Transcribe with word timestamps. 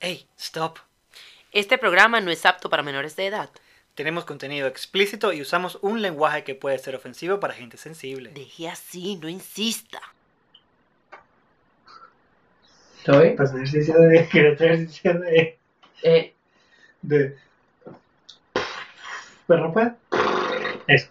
Hey, 0.00 0.28
stop. 0.38 0.78
Este 1.50 1.76
programa 1.76 2.20
no 2.20 2.30
es 2.30 2.46
apto 2.46 2.70
para 2.70 2.84
menores 2.84 3.16
de 3.16 3.26
edad. 3.26 3.50
Tenemos 3.96 4.24
contenido 4.24 4.68
explícito 4.68 5.32
y 5.32 5.40
usamos 5.40 5.76
un 5.82 6.02
lenguaje 6.02 6.44
que 6.44 6.54
puede 6.54 6.78
ser 6.78 6.94
ofensivo 6.94 7.40
para 7.40 7.54
gente 7.54 7.76
sensible. 7.78 8.30
Deje 8.32 8.68
así, 8.68 9.16
no 9.16 9.28
insista. 9.28 10.00
¿Todo 13.04 13.22
bien? 13.22 13.34
Pues 13.34 13.52
ejercicio 13.52 13.98
de. 13.98 14.28
Quiero 14.30 14.54
hacer 14.54 14.70
ejercicio 14.70 15.18
de. 15.18 15.58
Eh, 16.04 16.34
de. 17.02 17.36
¿Perro 19.48 19.72
puede? 19.72 19.94
Eso. 20.86 21.08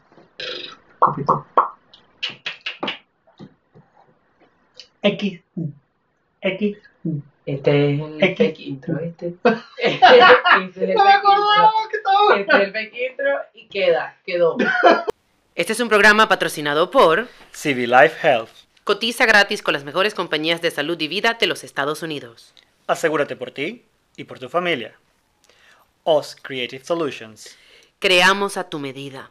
X. 5.02 5.42
X. 6.42 6.78
este 7.46 7.94
es 7.94 8.00
el 8.02 8.24
X. 8.24 8.60
intro, 8.60 9.00
¿viste? 9.02 9.36
este 9.78 9.96
es 9.96 10.02
el 10.02 10.28
fake 10.28 10.62
intro. 10.62 10.86
que 11.90 11.98
estaba. 11.98 12.38
Este 12.38 12.56
es 12.56 12.64
el 12.64 12.72
fake 12.72 12.96
intro 13.10 13.40
y 13.54 13.68
queda, 13.68 14.18
quedó. 14.26 14.58
Este 15.56 15.74
es 15.74 15.80
un 15.80 15.90
programa 15.90 16.28
patrocinado 16.28 16.92
por 16.92 17.28
CV 17.52 17.88
Life 17.88 18.28
Health. 18.28 18.50
Cotiza 18.84 19.26
gratis 19.26 19.62
con 19.62 19.74
las 19.74 19.84
mejores 19.84 20.14
compañías 20.14 20.62
de 20.62 20.72
salud 20.72 21.00
y 21.02 21.08
vida 21.08 21.34
de 21.34 21.48
los 21.48 21.64
Estados 21.64 22.04
Unidos. 22.04 22.54
Asegúrate 22.86 23.36
por 23.36 23.52
ti 23.52 23.84
y 24.16 24.24
por 24.24 24.40
tu 24.40 24.50
familia. 24.50 24.96
OS 26.04 26.38
Creative 26.42 26.84
Solutions. 26.86 27.58
Creamos 28.00 28.56
a 28.58 28.70
tu 28.70 28.80
medida. 28.80 29.30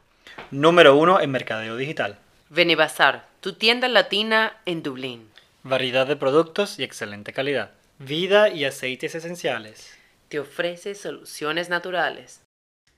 Número 0.50 0.96
uno 0.96 1.20
en 1.20 1.30
mercadeo 1.30 1.76
digital. 1.76 2.18
Venebazar, 2.50 3.26
tu 3.40 3.54
tienda 3.54 3.88
latina 3.88 4.58
en 4.66 4.82
Dublín. 4.82 5.30
Variedad 5.68 6.06
de 6.06 6.14
productos 6.14 6.78
y 6.78 6.84
excelente 6.84 7.32
calidad. 7.32 7.72
Vida 7.98 8.50
y 8.50 8.64
aceites 8.64 9.16
esenciales. 9.16 9.98
Te 10.28 10.38
ofrece 10.38 10.94
soluciones 10.94 11.70
naturales. 11.70 12.44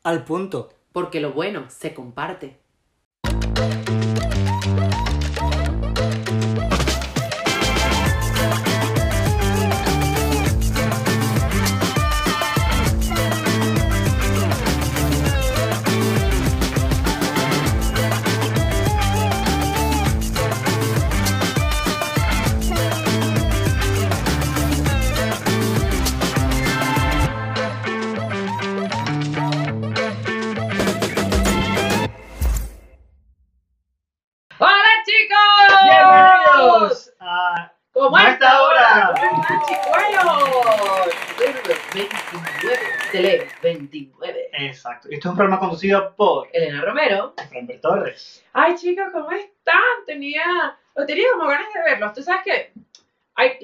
Al 0.03 0.27
punto. 0.27 0.75
Porque 0.93 1.21
lo 1.21 1.33
bueno 1.33 1.71
se 1.71 1.95
comparte. 1.95 2.59
Esto 45.11 45.29
es 45.29 45.33
un 45.33 45.37
programa 45.37 45.59
conducido 45.59 46.15
por 46.17 46.49
Elena 46.53 46.83
Romero. 46.83 47.35
Fran 47.49 47.69
Torres. 47.81 48.45
Ay 48.53 48.75
chicos, 48.77 49.07
¿cómo 49.13 49.31
están? 49.31 49.75
Tenía, 50.07 50.77
lo 50.95 51.07
tenía 51.07 51.27
como 51.33 51.49
ganas 51.49 51.73
de 51.73 51.81
verlos. 51.83 52.13
Tú 52.15 52.23
sabes 52.23 52.43
que 52.45 52.73
hay, 53.35 53.59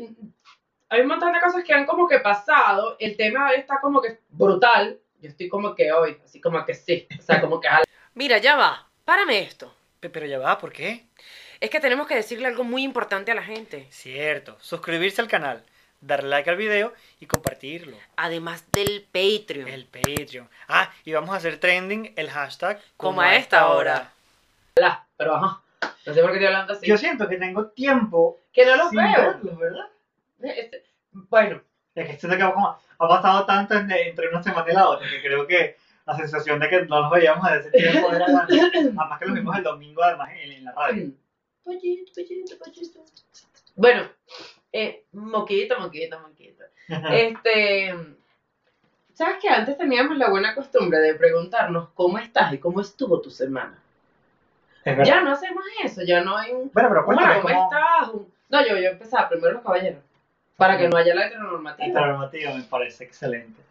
hay 0.88 1.00
un 1.00 1.06
montón 1.08 1.32
de 1.32 1.40
cosas 1.40 1.62
que 1.64 1.72
han 1.74 1.86
como 1.86 2.08
que 2.08 2.20
pasado. 2.20 2.96
El 2.98 3.16
tema 3.16 3.50
hoy 3.50 3.56
está 3.56 3.80
como 3.80 4.00
que 4.00 4.20
brutal. 4.30 4.98
Yo 5.20 5.28
estoy 5.30 5.48
como 5.48 5.74
que 5.74 5.92
hoy, 5.92 6.18
así 6.24 6.40
como 6.40 6.64
que 6.64 6.74
sí. 6.74 7.06
O 7.18 7.22
sea, 7.22 7.40
como 7.40 7.60
que 7.60 7.68
Mira, 8.14 8.38
ya 8.38 8.56
va. 8.56 8.88
Párame 9.04 9.40
esto. 9.40 9.74
Pe- 10.00 10.10
Pero 10.10 10.26
ya 10.26 10.38
va, 10.38 10.58
¿por 10.58 10.72
qué? 10.72 11.06
Es 11.60 11.70
que 11.70 11.80
tenemos 11.80 12.06
que 12.06 12.14
decirle 12.16 12.46
algo 12.46 12.64
muy 12.64 12.82
importante 12.82 13.32
a 13.32 13.34
la 13.34 13.42
gente. 13.42 13.86
Cierto. 13.90 14.56
Suscribirse 14.60 15.20
al 15.22 15.28
canal, 15.28 15.64
darle 16.06 16.28
like 16.30 16.48
al 16.50 16.56
video 16.56 16.92
y 17.20 17.26
compartirlo. 17.26 17.96
Además 18.16 18.64
del 18.72 19.06
Patreon. 19.12 19.68
El 19.68 19.86
Patreon. 19.86 20.48
Ah, 20.68 20.90
y 21.04 21.12
vamos 21.12 21.30
a 21.34 21.36
hacer 21.38 21.58
trending 21.58 22.12
el 22.16 22.30
hashtag 22.30 22.80
Como 22.96 23.20
a 23.20 23.34
esta 23.36 23.68
hora. 23.68 24.12
la, 24.76 25.06
pero 25.16 25.34
ajá. 25.36 25.60
No 26.06 26.12
sé 26.14 26.20
por 26.20 26.30
qué 26.30 26.36
estoy 26.36 26.46
hablando 26.46 26.72
así. 26.74 26.86
Yo 26.86 26.96
siento 26.98 27.28
que 27.28 27.36
tengo 27.36 27.66
tiempo 27.68 28.40
que 28.52 28.64
no 28.66 28.76
los 28.76 28.90
sin 28.90 28.98
veo. 28.98 29.12
verlos, 29.22 29.58
¿verdad? 29.58 29.86
Este, 30.42 30.84
bueno, 31.12 31.62
Es 31.94 32.06
que 32.08 32.18
siento 32.18 32.36
que 32.36 32.52
como 32.52 32.68
ha 32.98 33.08
pasado 33.08 33.46
tanto 33.46 33.74
en- 33.74 33.90
entre 33.90 34.28
una 34.28 34.42
semana 34.42 34.70
y 34.70 34.74
la 34.74 34.88
otra 34.88 35.08
que 35.08 35.22
creo 35.22 35.46
que 35.46 35.76
la 36.06 36.16
sensación 36.16 36.58
de 36.60 36.68
que 36.68 36.82
no 36.86 37.00
los 37.00 37.10
veíamos 37.10 37.50
desde 37.50 37.68
ese 37.68 37.90
tiempo 37.92 38.12
era 38.12 38.26
grande. 38.26 38.60
Además 38.74 39.18
que 39.18 39.24
los 39.26 39.34
vimos 39.34 39.56
el 39.56 39.62
domingo 39.62 40.02
además 40.02 40.28
en, 40.32 40.52
en 40.52 40.64
la 40.64 40.72
radio. 40.72 41.10
Pollito, 41.62 42.12
pollito, 42.14 42.58
pollito. 42.58 43.04
Bueno, 43.76 44.08
eh, 44.74 45.04
moquito, 45.12 45.78
moquito, 45.78 46.18
moquito. 46.18 46.64
Este, 47.12 47.94
¿sabes 49.12 49.36
que 49.40 49.48
antes 49.48 49.78
teníamos 49.78 50.18
la 50.18 50.28
buena 50.28 50.52
costumbre 50.52 50.98
de 50.98 51.14
preguntarnos 51.14 51.90
cómo 51.94 52.18
estás 52.18 52.52
y 52.52 52.58
cómo 52.58 52.80
estuvo 52.80 53.20
tu 53.20 53.30
semana? 53.30 53.78
Ya 54.84 55.22
no 55.22 55.30
hacemos 55.30 55.64
eso, 55.82 56.02
ya 56.02 56.22
no 56.22 56.36
hay 56.36 56.50
un... 56.50 56.72
Bueno, 56.74 56.88
pero 56.88 57.04
cuéntame 57.04 57.40
¿cómo 57.40 57.54
cómo... 57.54 57.70
estás? 57.70 58.10
No, 58.50 58.66
yo, 58.66 58.76
yo 58.76 58.90
empezaba 58.90 59.28
primero 59.28 59.52
los 59.52 59.62
caballeros, 59.62 60.02
para 60.56 60.76
que 60.76 60.88
no 60.88 60.96
haya 60.96 61.14
la 61.14 61.26
heteronormativa. 61.28 61.86
Esta 61.86 62.06
normativa 62.06 62.52
me 62.52 62.64
parece 62.64 63.04
excelente. 63.04 63.62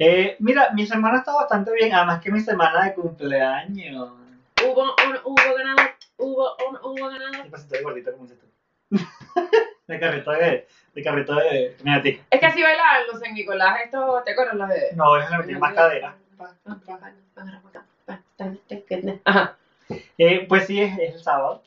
Eh, 0.00 0.34
mira, 0.40 0.72
mi 0.74 0.86
semana 0.86 1.18
está 1.18 1.34
bastante 1.34 1.72
bien, 1.72 1.94
además 1.94 2.20
que 2.20 2.32
mi 2.32 2.40
semana 2.40 2.84
de 2.84 2.94
cumpleaños. 2.94 4.10
Hubo, 4.64 4.82
un, 4.82 5.18
hubo 5.24 5.54
ganado, 5.56 5.88
hubo, 6.16 6.56
un, 6.68 6.76
hubo 6.82 7.08
ganado. 7.08 7.44
¿Qué 7.44 7.48
pasito 7.48 7.76
de 7.76 7.82
gordito 7.82 8.10
como 8.10 8.24
dices 8.24 8.40
tú? 8.40 8.48
de 9.88 10.00
carrito 10.00 10.30
de... 10.30 10.68
de 10.94 11.02
carrito 11.02 11.34
de... 11.34 11.76
Mira, 11.82 12.02
ti. 12.02 12.20
Es 12.30 12.40
que 12.40 12.46
así 12.46 12.62
bailaban 12.62 13.06
los 13.10 13.22
en 13.22 13.34
Nicolás 13.34 13.80
estos, 13.84 14.24
¿te 14.24 14.32
acuerdas 14.32 14.54
los 14.54 14.68
de...? 14.68 14.90
No, 14.94 15.16
es 15.16 15.46
le 15.46 15.58
más 15.58 15.74
cadera. 15.74 16.14
Ajá. 19.24 19.56
Eh, 20.18 20.46
pues 20.48 20.66
sí, 20.66 20.80
es, 20.80 20.98
es 20.98 21.14
el 21.14 21.22
sábado. 21.22 21.62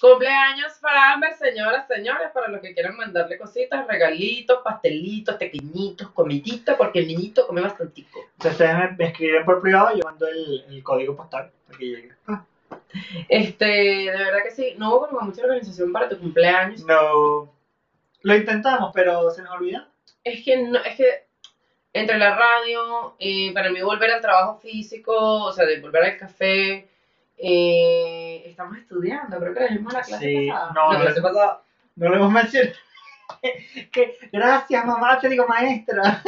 Cumpleaños 0.00 0.72
para 0.80 1.12
Amber, 1.12 1.32
señoras, 1.34 1.86
señores, 1.86 2.28
para 2.34 2.48
los 2.48 2.60
que 2.60 2.74
quieran 2.74 2.96
mandarle 2.96 3.38
cositas, 3.38 3.86
regalitos, 3.86 4.60
pastelitos, 4.64 5.36
pequeñitos, 5.36 6.10
comiditas, 6.10 6.76
porque 6.76 6.98
el 6.98 7.06
niñito 7.06 7.46
come 7.46 7.60
bastantico. 7.60 8.18
Entonces 8.32 8.52
ustedes 8.52 8.76
me, 8.76 8.96
me 8.96 9.04
escriben 9.06 9.44
por 9.44 9.62
privado 9.62 9.94
y 9.94 10.00
yo 10.00 10.04
mando 10.04 10.26
el, 10.26 10.64
el 10.68 10.82
código 10.82 11.16
postal 11.16 11.52
para 11.66 11.78
que 11.78 11.84
llegue. 11.84 12.12
Ah, 12.26 12.44
Este, 13.28 13.64
de 13.64 14.10
verdad 14.10 14.42
que 14.42 14.50
sí, 14.50 14.74
no 14.76 14.96
hubo 14.96 15.08
como 15.08 15.20
mucha 15.20 15.42
organización 15.42 15.92
para 15.92 16.08
tu 16.08 16.18
cumpleaños. 16.18 16.84
No. 16.84 17.54
Lo 18.22 18.34
intentamos, 18.34 18.90
pero 18.94 19.30
se 19.30 19.42
nos 19.42 19.52
olvida. 19.52 19.88
Es 20.24 20.44
que 20.44 20.56
no, 20.62 20.78
es 20.78 20.96
que 20.96 21.24
entre 21.92 22.18
la 22.18 22.34
radio, 22.36 23.16
eh, 23.18 23.52
para 23.52 23.70
mí 23.70 23.80
volver 23.82 24.10
al 24.10 24.20
trabajo 24.20 24.56
físico, 24.58 25.12
o 25.44 25.52
sea, 25.52 25.66
de 25.66 25.80
volver 25.80 26.04
al 26.04 26.16
café, 26.16 26.88
eh, 27.36 28.42
estamos 28.46 28.78
estudiando, 28.78 29.38
creo 29.38 29.52
que 29.54 29.60
dejemos 29.60 29.92
la 29.92 30.02
clase 30.02 30.24
Sí, 30.24 30.48
pasada. 30.48 30.72
no, 30.74 30.92
la 30.92 30.98
no. 30.98 31.04
clase 31.04 31.20
pasada. 31.22 31.62
No 31.96 32.08
lo 32.08 32.16
hemos 32.16 32.30
mencionado. 32.32 32.74
que, 33.92 34.16
gracias, 34.32 34.84
mamá, 34.86 35.18
te 35.18 35.28
digo 35.28 35.46
maestra. 35.46 36.22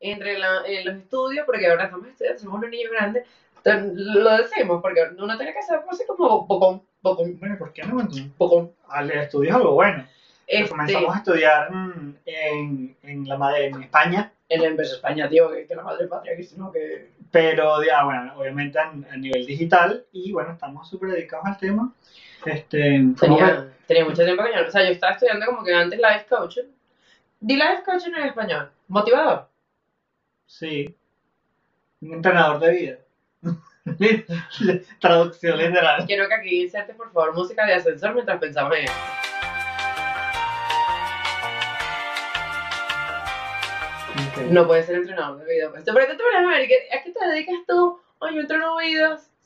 entre 0.00 0.38
la- 0.38 0.62
eh, 0.66 0.84
los 0.84 0.96
estudios, 0.96 1.44
porque 1.44 1.66
ahora 1.66 1.84
estamos 1.84 2.08
estudiando, 2.08 2.40
somos 2.40 2.58
unos 2.58 2.70
niños 2.70 2.90
grandes, 2.92 3.26
entonces, 3.62 3.92
lo 3.94 4.30
decimos, 4.38 4.80
porque 4.80 5.02
uno 5.18 5.36
tiene 5.36 5.52
que 5.52 5.62
ser 5.62 5.80
así 5.90 6.06
como 6.06 6.46
bocón, 6.46 6.82
bocón, 7.02 7.38
Bueno, 7.38 7.58
¿por 7.58 7.72
qué 7.74 7.82
no? 7.82 8.08
bocón. 8.38 8.72
Al 8.88 9.10
estudio 9.10 9.50
es 9.50 9.56
algo 9.56 9.72
bueno. 9.74 10.06
Este, 10.52 10.68
Comenzamos 10.68 11.14
a 11.14 11.18
estudiar 11.18 11.70
mm, 11.72 12.14
en, 12.26 12.96
en, 13.04 13.28
la, 13.28 13.36
madre- 13.36 13.66
en 13.66 13.82
España, 13.84 14.32
en, 14.48 14.64
en 14.64 14.80
España, 14.80 15.28
tío, 15.28 15.48
que, 15.50 15.64
que 15.66 15.76
la 15.76 15.82
madre 15.84 16.08
patria, 16.08 16.34
que 16.36 16.42
sino 16.42 16.72
que... 16.72 17.10
pero 17.30 17.82
ya, 17.84 18.02
bueno, 18.04 18.32
obviamente 18.36 18.76
a, 18.78 18.90
a 18.90 19.16
nivel 19.16 19.46
digital 19.46 20.04
y 20.10 20.32
bueno, 20.32 20.50
estamos 20.52 20.88
súper 20.90 21.10
dedicados 21.10 21.46
al 21.46 21.56
tema. 21.58 21.92
Este, 22.44 23.00
Tenía, 23.20 23.68
tenía 23.86 24.04
mucho 24.04 24.24
tiempo 24.24 24.42
que 24.42 24.50
yo, 24.60 24.66
o 24.66 24.70
sea, 24.72 24.82
yo 24.84 24.90
estaba 24.90 25.12
estudiando 25.12 25.46
como 25.46 25.62
que 25.62 25.72
antes 25.72 25.98
life 26.00 26.26
coaching. 26.28 26.64
Di 27.38 27.54
life 27.54 27.82
coaching 27.84 28.12
en 28.16 28.26
español, 28.26 28.70
motivador. 28.88 29.48
Sí. 30.46 30.92
Un 32.00 32.14
entrenador 32.14 32.58
de 32.58 32.70
vida. 32.72 32.96
Traducción 35.00 35.58
literal. 35.58 36.04
Quiero 36.06 36.26
que 36.28 36.34
aquí 36.34 36.62
insertes, 36.62 36.96
por 36.96 37.12
favor, 37.12 37.34
música 37.34 37.64
de 37.66 37.74
ascensor 37.74 38.14
mientras 38.14 38.38
pensamos 38.40 38.76
en 38.76 38.84
esto. 38.84 38.96
No 44.50 44.66
puedes 44.66 44.86
ser 44.86 44.96
entrenador 44.96 45.44
de 45.44 45.52
vida. 45.54 45.70
Pues. 45.70 45.84
Pero 45.84 46.06
tú 46.06 46.16
te 46.16 46.22
pones 46.22 46.46
a 46.46 46.58
ver, 46.58 46.68
¿qué- 46.68 46.88
¿a 46.96 47.02
qué 47.02 47.12
te 47.12 47.26
dedicas 47.28 47.56
tú? 47.66 48.00
Ay, 48.20 48.34
yo 48.34 48.40
entreno 48.42 48.74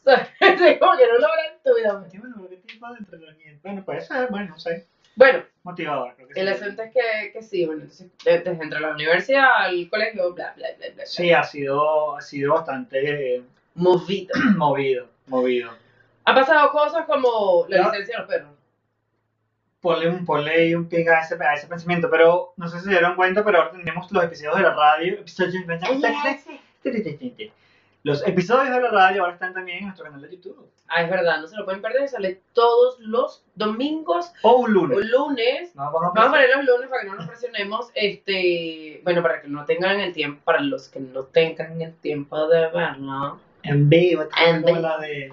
es 0.40 0.78
como 0.78 0.96
que 0.96 1.06
no 1.06 1.14
logras 1.14 1.62
tu 1.64 1.75
vida. 1.75 2.04
Sí, 2.10 2.19
bueno, 2.19 2.46
¿qué 2.48 2.56
tipo 2.56 2.88
de 2.92 2.98
entrenamiento? 2.98 3.60
Bueno, 3.62 3.84
puede 3.84 4.00
ser, 4.02 4.28
bueno, 4.31 4.48
no 4.50 4.58
sé. 4.58 4.86
Bueno, 5.16 5.44
Motivador, 5.62 6.14
creo 6.16 6.28
que 6.28 6.34
sí. 6.34 6.40
El 6.40 6.48
asunto 6.48 6.82
es 6.82 6.92
que, 6.92 7.32
que 7.32 7.42
sí, 7.42 7.64
bueno, 7.66 7.82
entonces, 7.82 8.10
desde 8.25 8.50
entre 8.50 8.81
la 8.81 8.90
universidad, 8.90 9.69
el 9.70 9.88
colegio, 9.88 10.34
bla, 10.34 10.52
bla, 10.56 10.66
bla, 10.76 10.86
bla. 10.88 10.94
bla. 10.96 11.06
Sí, 11.06 11.32
ha 11.32 11.42
sido, 11.44 12.16
ha 12.16 12.20
sido 12.20 12.54
bastante 12.54 13.36
eh, 13.36 13.42
Movido. 13.76 14.34
movido, 14.56 15.08
movido. 15.26 15.70
Ha 16.25 16.34
pasado 16.34 16.70
cosas 16.72 17.06
como 17.06 17.64
la 17.69 17.78
licencia 17.90 18.16
de 18.16 18.19
los 18.22 18.28
perros. 18.28 18.54
Ponle 19.84 20.08
un, 20.08 20.25
ponle 20.25 20.75
un 20.75 20.88
pic 20.88 21.06
a 21.08 21.20
ese, 21.20 21.34
a 21.44 21.54
ese 21.54 21.66
pensamiento, 21.66 22.08
pero 22.10 22.54
no 22.56 22.69
sé 22.69 22.78
si 22.78 22.84
se 22.84 22.90
dieron 22.90 23.16
cuenta, 23.16 23.44
pero 23.44 23.58
ahora 23.58 23.70
tenemos 23.72 24.10
los 24.10 24.25
episodios 24.25 24.56
de 24.56 24.62
la 24.62 24.72
radio. 24.75 25.19
Los 28.02 28.26
episodios 28.26 28.70
de 28.75 28.81
la 28.82 28.90
radio 28.90 29.22
ahora 29.22 29.34
están 29.34 29.54
también 29.54 29.78
en 29.78 29.84
nuestro 29.84 30.04
canal 30.04 30.20
de 30.20 30.31
YouTube. 30.31 30.70
Ah, 30.88 31.02
es 31.02 31.10
verdad, 31.10 31.40
no 31.40 31.46
se 31.48 31.56
lo 31.56 31.64
pueden 31.64 31.81
perder, 31.81 32.06
sale 32.08 32.40
todos 32.52 32.98
los 33.00 33.42
domingos 33.54 34.31
O 34.42 34.56
un 34.56 34.64
o 34.64 34.69
lunes. 34.69 35.10
lunes. 35.10 35.75
No, 35.75 35.84
vamos 35.90 36.02
a 36.02 36.08
Vamos 36.08 36.26
a 36.26 36.31
poner 36.32 36.50
los 36.56 36.64
lunes 36.66 36.88
para 36.90 37.02
que 37.02 37.08
no 37.08 37.14
nos 37.16 37.26
presionemos. 37.26 37.90
Este, 37.94 39.00
bueno, 39.04 39.22
para 39.22 39.40
que 39.40 39.48
no 39.48 39.64
tengan 39.64 40.00
el 40.00 40.12
tiempo, 40.12 40.42
para 40.44 40.60
los 40.60 40.88
que 40.88 41.00
no 41.00 41.22
tengan 41.25 41.81
el 41.81 41.94
tiempo 41.96 42.46
de 42.48 42.69
verlo. 42.69 43.40
en 43.62 43.88
vivo, 43.88 44.25
En 44.46 44.62
vivo. 44.62 44.78
la 44.78 44.98
de 44.98 45.32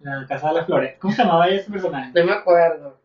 la 0.00 0.26
Casa 0.28 0.48
de 0.48 0.54
las 0.54 0.66
Flores. 0.66 0.96
¿Cómo 0.98 1.14
se 1.14 1.22
llamaba 1.22 1.48
ese 1.48 1.70
personaje? 1.70 2.12
No 2.14 2.24
me 2.26 2.32
acuerdo. 2.32 2.99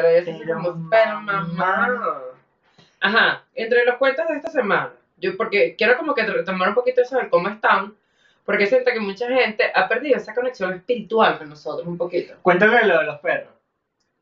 Pero 0.00 0.08
ella 0.08 0.24
se 0.24 0.54
mamá. 0.54 0.88
Pero 0.90 1.20
mamá. 1.20 2.22
Ajá, 3.00 3.44
entre 3.54 3.84
los 3.84 3.96
cuentos 3.96 4.28
de 4.28 4.36
esta 4.36 4.50
semana, 4.50 4.92
yo 5.16 5.36
porque 5.36 5.74
quiero 5.76 5.96
como 5.96 6.14
que 6.14 6.24
retomar 6.24 6.68
un 6.68 6.74
poquito 6.74 7.00
eso 7.00 7.18
de 7.18 7.28
cómo 7.28 7.48
están, 7.48 7.94
porque 8.44 8.66
siento 8.66 8.90
que 8.92 9.00
mucha 9.00 9.26
gente 9.28 9.70
ha 9.74 9.88
perdido 9.88 10.16
esa 10.16 10.34
conexión 10.34 10.72
espiritual 10.72 11.38
con 11.38 11.48
nosotros 11.48 11.86
un 11.86 11.96
poquito. 11.96 12.34
Cuéntame 12.42 12.86
lo 12.86 12.98
de 12.98 13.04
los 13.06 13.20
perros. 13.20 13.52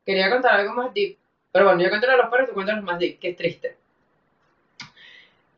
Quería 0.04 0.30
contar 0.30 0.60
algo 0.60 0.74
más 0.74 0.94
deep, 0.94 1.16
pero 1.52 1.66
bueno, 1.66 1.82
yo 1.82 1.88
cuento 1.88 2.06
lo 2.06 2.12
de 2.12 2.18
los 2.18 2.30
perros, 2.30 2.48
tú 2.48 2.54
cuentas 2.54 2.76
lo 2.76 2.82
más 2.82 2.98
deep, 2.98 3.18
que 3.18 3.30
es 3.30 3.36
triste. 3.36 3.76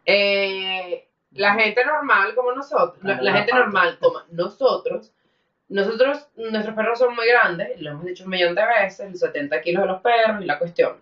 Eh, 0.06 1.06
la 1.32 1.54
gente 1.54 1.84
normal 1.84 2.34
como 2.34 2.52
nosotros, 2.52 3.02
la, 3.02 3.20
la 3.20 3.32
gente 3.32 3.52
normal 3.52 3.98
como 4.00 4.20
nosotros, 4.30 5.12
nosotros, 5.70 6.26
nuestros 6.36 6.74
perros 6.74 6.98
son 6.98 7.14
muy 7.14 7.26
grandes, 7.26 7.80
lo 7.80 7.90
hemos 7.90 8.04
dicho 8.04 8.24
un 8.24 8.30
millón 8.30 8.54
de 8.54 8.62
veces, 8.66 9.10
los 9.10 9.20
70 9.20 9.60
kilos 9.62 9.82
de 9.82 9.88
los 9.88 10.00
perros 10.02 10.42
y 10.42 10.44
la 10.44 10.58
cuestión. 10.58 10.96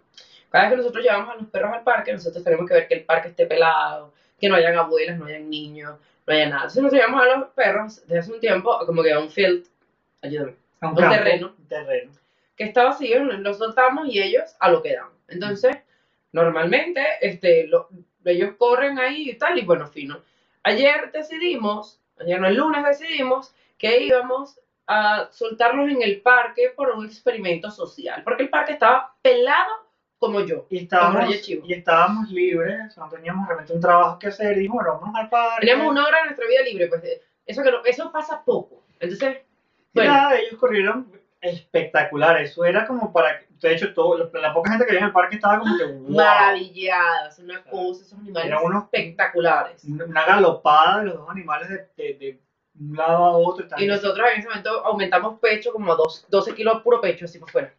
Cada 0.50 0.64
vez 0.64 0.70
que 0.72 0.76
nosotros 0.78 1.04
llevamos 1.04 1.34
a 1.34 1.36
los 1.36 1.46
perros 1.48 1.72
al 1.74 1.82
parque, 1.82 2.12
nosotros 2.12 2.42
tenemos 2.44 2.66
que 2.68 2.74
ver 2.74 2.88
que 2.88 2.94
el 2.94 3.04
parque 3.04 3.28
esté 3.28 3.46
pelado, 3.46 4.12
que 4.40 4.48
no 4.48 4.54
hayan 4.54 4.76
abuelas, 4.76 5.18
no 5.18 5.26
hayan 5.26 5.50
niños, 5.50 5.98
no 6.26 6.32
haya 6.34 6.46
nada. 6.46 6.62
Entonces 6.62 6.82
nosotros 6.82 7.00
llevamos 7.06 7.22
a 7.22 7.38
los 7.38 7.48
perros 7.50 8.00
desde 8.06 8.18
hace 8.18 8.32
un 8.32 8.40
tiempo 8.40 8.78
como 8.86 9.02
que 9.02 9.12
a 9.12 9.18
un 9.18 9.30
field, 9.30 9.66
ayúdame, 10.22 10.54
A 10.80 10.88
Un 10.88 10.94
campo, 10.96 11.14
terreno. 11.14 11.54
Un 11.58 11.66
terreno. 11.68 12.12
que 12.56 12.64
está 12.64 12.84
vacío, 12.84 13.22
los 13.24 13.58
soltamos 13.58 14.08
y 14.08 14.20
ellos 14.20 14.56
a 14.58 14.70
lo 14.70 14.82
que 14.82 14.94
dan. 14.94 15.08
Entonces, 15.28 15.76
normalmente, 16.32 17.04
este, 17.20 17.66
lo- 17.68 17.88
ellos 18.24 18.54
corren 18.58 18.98
ahí 18.98 19.30
y 19.30 19.34
tal, 19.34 19.58
y 19.58 19.62
bueno, 19.64 19.86
fino. 19.86 20.20
Ayer 20.62 21.10
decidimos, 21.12 22.00
ayer 22.20 22.40
no, 22.40 22.48
el 22.48 22.56
lunes 22.56 22.84
decidimos 22.84 23.54
que 23.78 24.02
íbamos 24.04 24.58
a 24.86 25.28
soltarlos 25.30 25.90
en 25.90 26.02
el 26.02 26.20
parque 26.22 26.72
por 26.74 26.90
un 26.90 27.06
experimento 27.06 27.70
social, 27.70 28.22
porque 28.24 28.42
el 28.44 28.48
parque 28.48 28.72
estaba 28.72 29.14
pelado 29.22 29.70
como 30.18 30.40
yo. 30.40 30.66
Y 30.70 30.78
estábamos, 30.78 31.48
y 31.48 31.72
estábamos 31.72 32.30
libres, 32.30 32.96
no 32.96 33.08
teníamos 33.08 33.46
realmente 33.46 33.72
un 33.72 33.80
trabajo 33.80 34.18
que 34.18 34.28
hacer, 34.28 34.52
y 34.56 34.60
dijimos, 34.60 34.82
bueno, 34.82 34.98
vamos 35.00 35.14
al 35.16 35.28
parque. 35.28 35.60
Teníamos 35.66 35.92
una 35.92 36.04
hora 36.06 36.18
de 36.18 36.24
nuestra 36.24 36.46
vida 36.48 36.62
libre, 36.62 36.88
pues 36.88 37.02
eso, 37.46 37.62
que 37.62 37.70
no- 37.70 37.84
eso 37.84 38.10
pasa 38.10 38.42
poco. 38.44 38.82
Entonces, 38.98 39.38
bueno, 39.94 40.12
nada, 40.12 40.36
ellos 40.38 40.58
corrieron 40.58 41.12
espectacular, 41.40 42.40
eso 42.40 42.64
era 42.64 42.84
como 42.86 43.12
para, 43.12 43.40
de 43.48 43.72
hecho, 43.74 43.92
todo, 43.94 44.18
la, 44.32 44.40
la 44.40 44.52
poca 44.52 44.70
gente 44.70 44.84
que 44.86 44.90
había 44.92 45.00
en 45.02 45.06
el 45.06 45.12
parque 45.12 45.36
estaba 45.36 45.58
como 45.60 45.76
que, 45.78 45.84
wow, 45.86 46.10
maravilladas, 46.16 47.38
una 47.38 47.62
cosa, 47.62 48.02
esos 48.02 48.18
animales 48.18 48.48
Eran 48.50 48.64
unos- 48.64 48.84
espectaculares. 48.84 49.84
una 49.84 50.24
galopada 50.24 50.98
de 51.00 51.04
los 51.06 51.14
dos 51.18 51.30
animales 51.30 51.68
de, 51.68 51.76
de, 51.96 52.14
de 52.18 52.40
un 52.80 52.96
lado 52.96 53.24
a 53.24 53.36
otro. 53.38 53.66
Y 53.78 53.86
nosotros 53.86 54.26
en 54.32 54.38
ese 54.40 54.48
momento 54.48 54.84
aumentamos 54.84 55.38
pecho 55.40 55.72
como 55.72 55.92
a 55.92 55.96
dos, 55.96 56.24
12 56.28 56.54
kilos 56.54 56.82
puro 56.82 57.00
pecho, 57.00 57.24
así 57.24 57.38
por 57.38 57.50
fuera. 57.50 57.74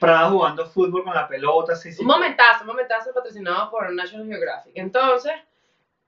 Prada 0.00 0.30
jugando 0.30 0.66
fútbol 0.66 1.04
con 1.04 1.14
la 1.14 1.28
pelota, 1.28 1.74
así, 1.74 1.92
sí. 1.92 2.00
Un 2.02 2.08
momentazo, 2.08 2.62
un 2.62 2.68
momentazo 2.68 3.12
patrocinado 3.14 3.70
por 3.70 3.92
National 3.92 4.26
Geographic. 4.26 4.72
Entonces, 4.74 5.32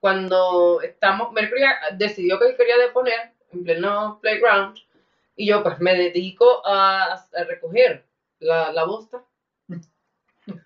cuando 0.00 0.80
estamos, 0.82 1.32
Mercury 1.32 1.62
decidió 1.92 2.38
que 2.38 2.56
quería 2.56 2.76
deponer 2.78 3.32
en 3.52 3.64
pleno 3.64 4.18
playground, 4.20 4.76
y 5.36 5.46
yo 5.48 5.62
pues 5.62 5.78
me 5.80 5.94
dedico 5.94 6.66
a, 6.66 7.12
a 7.14 7.44
recoger 7.46 8.04
la, 8.40 8.72
la 8.72 8.84
bosta, 8.84 9.22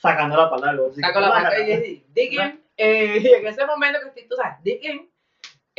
Sacando 0.00 0.36
la 0.36 0.48
palabra. 0.50 0.82
saco 1.00 1.20
la 1.20 1.28
"Bájala". 1.30 1.50
boca 1.50 1.60
y 1.86 2.04
digging, 2.08 2.62
eh, 2.76 3.18
y 3.20 3.28
en 3.34 3.46
ese 3.46 3.66
momento 3.66 4.00
que 4.00 4.08
estoy, 4.08 4.28
tú 4.28 4.36
sabes, 4.36 4.62
digging, 4.62 5.10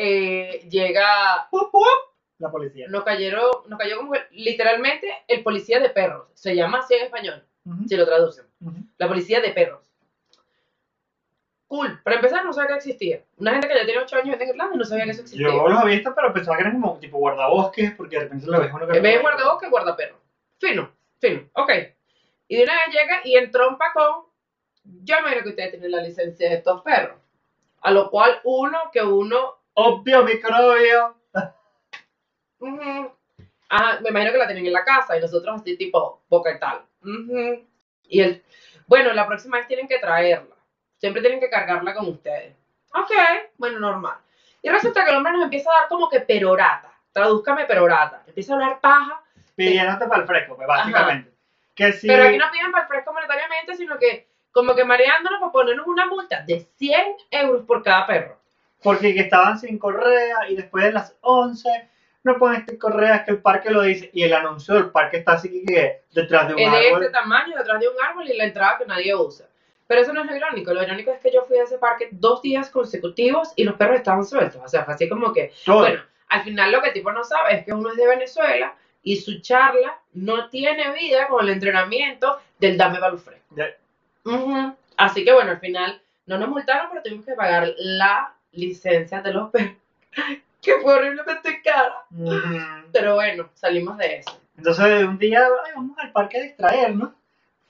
eh, 0.01 0.67
llega 0.69 1.47
Pup, 1.51 1.71
pup, 1.71 1.83
La 2.37 2.49
policía. 2.49 2.87
nos 2.89 3.03
cayeron, 3.03 3.49
nos 3.67 3.77
cayó 3.77 3.97
como 3.97 4.13
literalmente 4.31 5.11
el 5.27 5.43
policía 5.43 5.79
de 5.79 5.89
perros. 5.89 6.27
Se 6.33 6.55
llama 6.55 6.79
así 6.79 6.93
en 6.93 7.03
español, 7.05 7.43
si 7.87 7.95
lo 7.97 8.05
traducen. 8.05 8.45
La 8.97 9.07
policía 9.07 9.41
de 9.41 9.49
perros. 9.51 9.85
Cool. 11.67 12.01
Para 12.01 12.15
empezar, 12.15 12.43
no 12.43 12.51
sabía 12.51 12.69
que 12.69 12.77
existía. 12.77 13.23
Una 13.37 13.51
gente 13.51 13.67
que 13.67 13.75
ya 13.75 13.85
tiene 13.85 14.01
8 14.01 14.15
años 14.15 14.39
en 14.41 14.49
Irlanda 14.49 14.75
no 14.75 14.83
sabía 14.83 15.05
que 15.05 15.11
eso 15.11 15.21
existía. 15.21 15.49
Yo 15.49 15.67
los 15.69 15.77
había 15.79 15.95
visto, 15.97 16.15
pero 16.15 16.33
pensaba 16.33 16.57
que 16.57 16.63
eran 16.63 16.81
como 16.81 16.97
tipo 16.97 17.19
guardabosques, 17.19 17.91
porque 17.95 18.15
de 18.15 18.23
repente 18.23 18.47
lo 18.47 18.59
ves 18.59 18.71
uno 18.73 18.87
que 18.87 18.97
En 18.97 19.03
vez 19.03 19.15
de 19.15 19.21
guardabosque, 19.21 19.69
guardaperro. 19.69 20.15
Fino, 20.57 20.91
fino. 21.19 21.47
Ok. 21.53 21.69
Y 22.47 22.55
de 22.57 22.63
una 22.63 22.73
vez 22.73 22.95
llega 22.95 23.21
y 23.23 23.35
entrompa 23.35 23.93
con. 23.93 24.23
Yo 24.83 25.21
me 25.21 25.29
creo 25.29 25.43
que 25.43 25.49
ustedes 25.49 25.69
tienen 25.69 25.91
la 25.91 26.01
licencia 26.01 26.49
de 26.49 26.55
estos 26.55 26.81
perros. 26.81 27.19
A 27.81 27.91
lo 27.91 28.09
cual 28.09 28.39
uno 28.45 28.79
que 28.91 29.03
uno. 29.03 29.58
Obvio 29.81 30.23
microbio. 30.23 31.15
ujú, 32.59 33.11
ah, 33.69 33.97
me 34.01 34.09
imagino 34.09 34.33
que 34.33 34.37
la 34.37 34.45
tienen 34.47 34.65
en 34.65 34.73
la 34.73 34.83
casa 34.83 35.17
y 35.17 35.21
nosotros 35.21 35.61
así 35.61 35.77
tipo 35.77 36.21
boca 36.27 36.51
y 36.51 36.59
tal. 36.59 36.81
Ujú. 37.01 37.65
Y 38.09 38.21
el. 38.21 38.43
Bueno, 38.87 39.13
la 39.13 39.25
próxima 39.25 39.57
vez 39.57 39.67
tienen 39.67 39.87
que 39.87 39.99
traerla. 39.99 40.55
Siempre 40.97 41.21
tienen 41.21 41.39
que 41.39 41.49
cargarla 41.49 41.93
con 41.93 42.09
ustedes. 42.09 42.57
Ok, 42.93 43.11
bueno, 43.57 43.79
normal. 43.79 44.17
Y 44.61 44.69
resulta 44.69 45.05
que 45.05 45.11
el 45.11 45.15
hombre 45.15 45.31
nos 45.31 45.43
empieza 45.43 45.69
a 45.71 45.81
dar 45.81 45.87
como 45.87 46.09
que 46.09 46.19
perorata. 46.19 46.91
Tradúzcame 47.13 47.63
perorata. 47.63 48.23
Empieza 48.27 48.51
a 48.51 48.55
hablar 48.57 48.81
paja. 48.81 49.23
Pidiéndote 49.55 50.07
para 50.07 50.21
el 50.23 50.27
fresco, 50.27 50.57
pues, 50.57 50.67
básicamente. 50.67 51.31
Que 51.73 51.93
sí. 51.93 52.07
Pero 52.07 52.23
aquí 52.23 52.37
no 52.37 52.51
piden 52.51 52.71
para 52.71 52.83
el 52.83 52.89
fresco 52.89 53.13
monetariamente, 53.13 53.75
sino 53.75 53.97
que 53.97 54.27
como 54.51 54.75
que 54.75 54.83
mareándonos 54.83 55.39
para 55.39 55.53
ponernos 55.53 55.87
una 55.87 56.05
multa 56.05 56.41
de 56.41 56.67
100 56.75 57.15
euros 57.31 57.65
por 57.65 57.81
cada 57.81 58.05
perro. 58.05 58.38
Porque 58.81 59.13
que 59.13 59.21
estaban 59.21 59.59
sin 59.59 59.77
correa 59.77 60.49
y 60.49 60.55
después 60.55 60.85
de 60.85 60.91
las 60.93 61.15
11 61.21 61.69
no 62.23 62.37
ponen 62.37 62.65
correa, 62.79 63.15
es 63.17 63.21
que 63.23 63.31
el 63.31 63.41
parque 63.41 63.69
lo 63.71 63.81
dice. 63.81 64.09
Y 64.13 64.23
el 64.23 64.33
anuncio 64.33 64.73
del 64.75 64.89
parque 64.91 65.17
está 65.17 65.33
así 65.33 65.63
que 65.65 66.01
detrás 66.11 66.47
de 66.47 66.53
un 66.55 66.59
Es 66.59 66.71
de 66.71 66.87
árbol. 66.87 67.03
este 67.03 67.13
tamaño, 67.13 67.57
detrás 67.57 67.79
de 67.79 67.87
un 67.87 67.95
árbol 68.01 68.29
y 68.29 68.37
la 68.37 68.43
entrada 68.45 68.77
que 68.77 68.85
nadie 68.85 69.15
usa. 69.15 69.45
Pero 69.87 70.01
eso 70.01 70.13
no 70.13 70.21
es 70.23 70.29
lo 70.29 70.35
irónico. 70.35 70.73
Lo 70.73 70.83
irónico 70.83 71.11
es 71.11 71.19
que 71.19 71.31
yo 71.31 71.43
fui 71.45 71.57
a 71.57 71.63
ese 71.63 71.77
parque 71.79 72.09
dos 72.11 72.41
días 72.41 72.69
consecutivos 72.69 73.51
y 73.55 73.63
los 73.63 73.75
perros 73.75 73.97
estaban 73.97 74.23
sueltos. 74.23 74.61
O 74.63 74.67
sea, 74.67 74.83
fue 74.85 74.93
así 74.93 75.09
como 75.09 75.33
que, 75.33 75.51
Todo. 75.65 75.79
bueno, 75.79 76.01
al 76.27 76.43
final 76.43 76.71
lo 76.71 76.81
que 76.81 76.89
el 76.89 76.93
tipo 76.93 77.11
no 77.11 77.23
sabe 77.23 77.55
es 77.55 77.65
que 77.65 77.73
uno 77.73 77.89
es 77.89 77.97
de 77.97 78.07
Venezuela 78.07 78.75
y 79.01 79.15
su 79.17 79.39
charla 79.41 79.97
no 80.13 80.49
tiene 80.49 80.91
vida 80.93 81.27
con 81.27 81.43
el 81.43 81.49
entrenamiento 81.53 82.37
del 82.59 82.77
dame 82.77 82.99
fresco. 83.17 83.55
Ya- 83.55 83.75
Ujú. 84.25 84.75
Así 84.97 85.23
que 85.25 85.33
bueno, 85.33 85.51
al 85.51 85.59
final 85.59 86.01
no 86.27 86.37
nos 86.37 86.49
multaron, 86.49 86.87
pero 86.91 87.01
tuvimos 87.01 87.25
que 87.25 87.33
pagar 87.33 87.73
la 87.77 88.33
licencia 88.51 89.21
de 89.21 89.33
los 89.33 89.49
perros, 89.51 89.75
que 90.61 90.79
fue 90.81 90.93
horriblemente 90.93 91.61
cara. 91.63 92.05
Pero 92.91 93.15
bueno, 93.15 93.49
salimos 93.53 93.97
de 93.97 94.17
eso. 94.17 94.39
Entonces, 94.57 95.03
un 95.05 95.17
día, 95.17 95.39
"Ay, 95.65 95.71
vamos 95.75 95.97
al 95.99 96.11
parque 96.11 96.37
a 96.37 96.43
distraernos. 96.43 97.11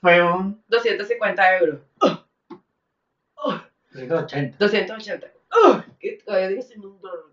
Fue 0.00 0.22
un 0.22 0.62
250 0.68 1.58
euros. 1.58 1.80
180. 3.92 4.56
280. 4.58 5.26
¡Ugh! 5.64 5.84
Que 5.98 6.12
todavía 6.24 6.48
digo, 6.48 6.62
"Sí, 6.62 6.74
no, 6.76 6.88
no, 6.88 6.96
no, 7.02 7.10
no, 7.12 7.30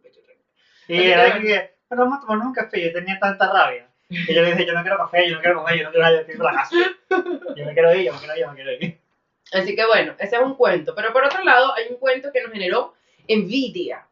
Y 0.88 1.04
era 1.12 1.40
que- 1.40 1.76
bueno, 1.90 2.04
vamos 2.06 2.18
a 2.18 2.22
tomarnos 2.22 2.48
un 2.48 2.54
café. 2.54 2.82
Yo 2.84 2.94
tenía 2.94 3.20
tanta 3.20 3.52
rabia. 3.52 3.88
Que 4.10 4.34
yo 4.34 4.42
le 4.42 4.52
dije, 4.52 4.66
yo 4.66 4.74
no 4.74 4.82
quiero 4.82 4.98
café, 4.98 5.30
yo 5.30 5.36
no 5.36 5.42
quiero 5.42 5.58
comer, 5.62 5.78
yo 5.78 5.84
no 5.84 5.92
quiero 5.92 6.06
nada, 6.06 6.20
yo 6.20 6.26
quiero 6.26 6.44
ir 6.44 6.50
a 6.50 6.52
la 6.54 6.58
casa. 6.60 6.76
Yo 7.56 7.66
me 7.66 7.74
quiero 7.74 7.94
ir, 7.96 8.06
yo 8.06 8.14
me 8.14 8.20
quiero 8.20 8.36
ir, 8.36 8.42
yo 8.42 8.48
me 8.50 8.56
quiero 8.56 8.72
ir. 8.74 9.00
Así 9.54 9.76
que 9.76 9.86
bueno, 9.86 10.16
ese 10.18 10.36
es 10.38 10.42
un 10.42 10.56
cuento. 10.56 10.96
Pero 10.96 11.12
por 11.14 11.26
otro 11.26 11.44
lado, 11.44 11.74
hay 11.76 11.88
un 11.90 11.98
cuento 11.98 12.32
que 12.32 12.42
nos 12.42 12.52
generó 12.52 12.94
envidia. 13.28 14.08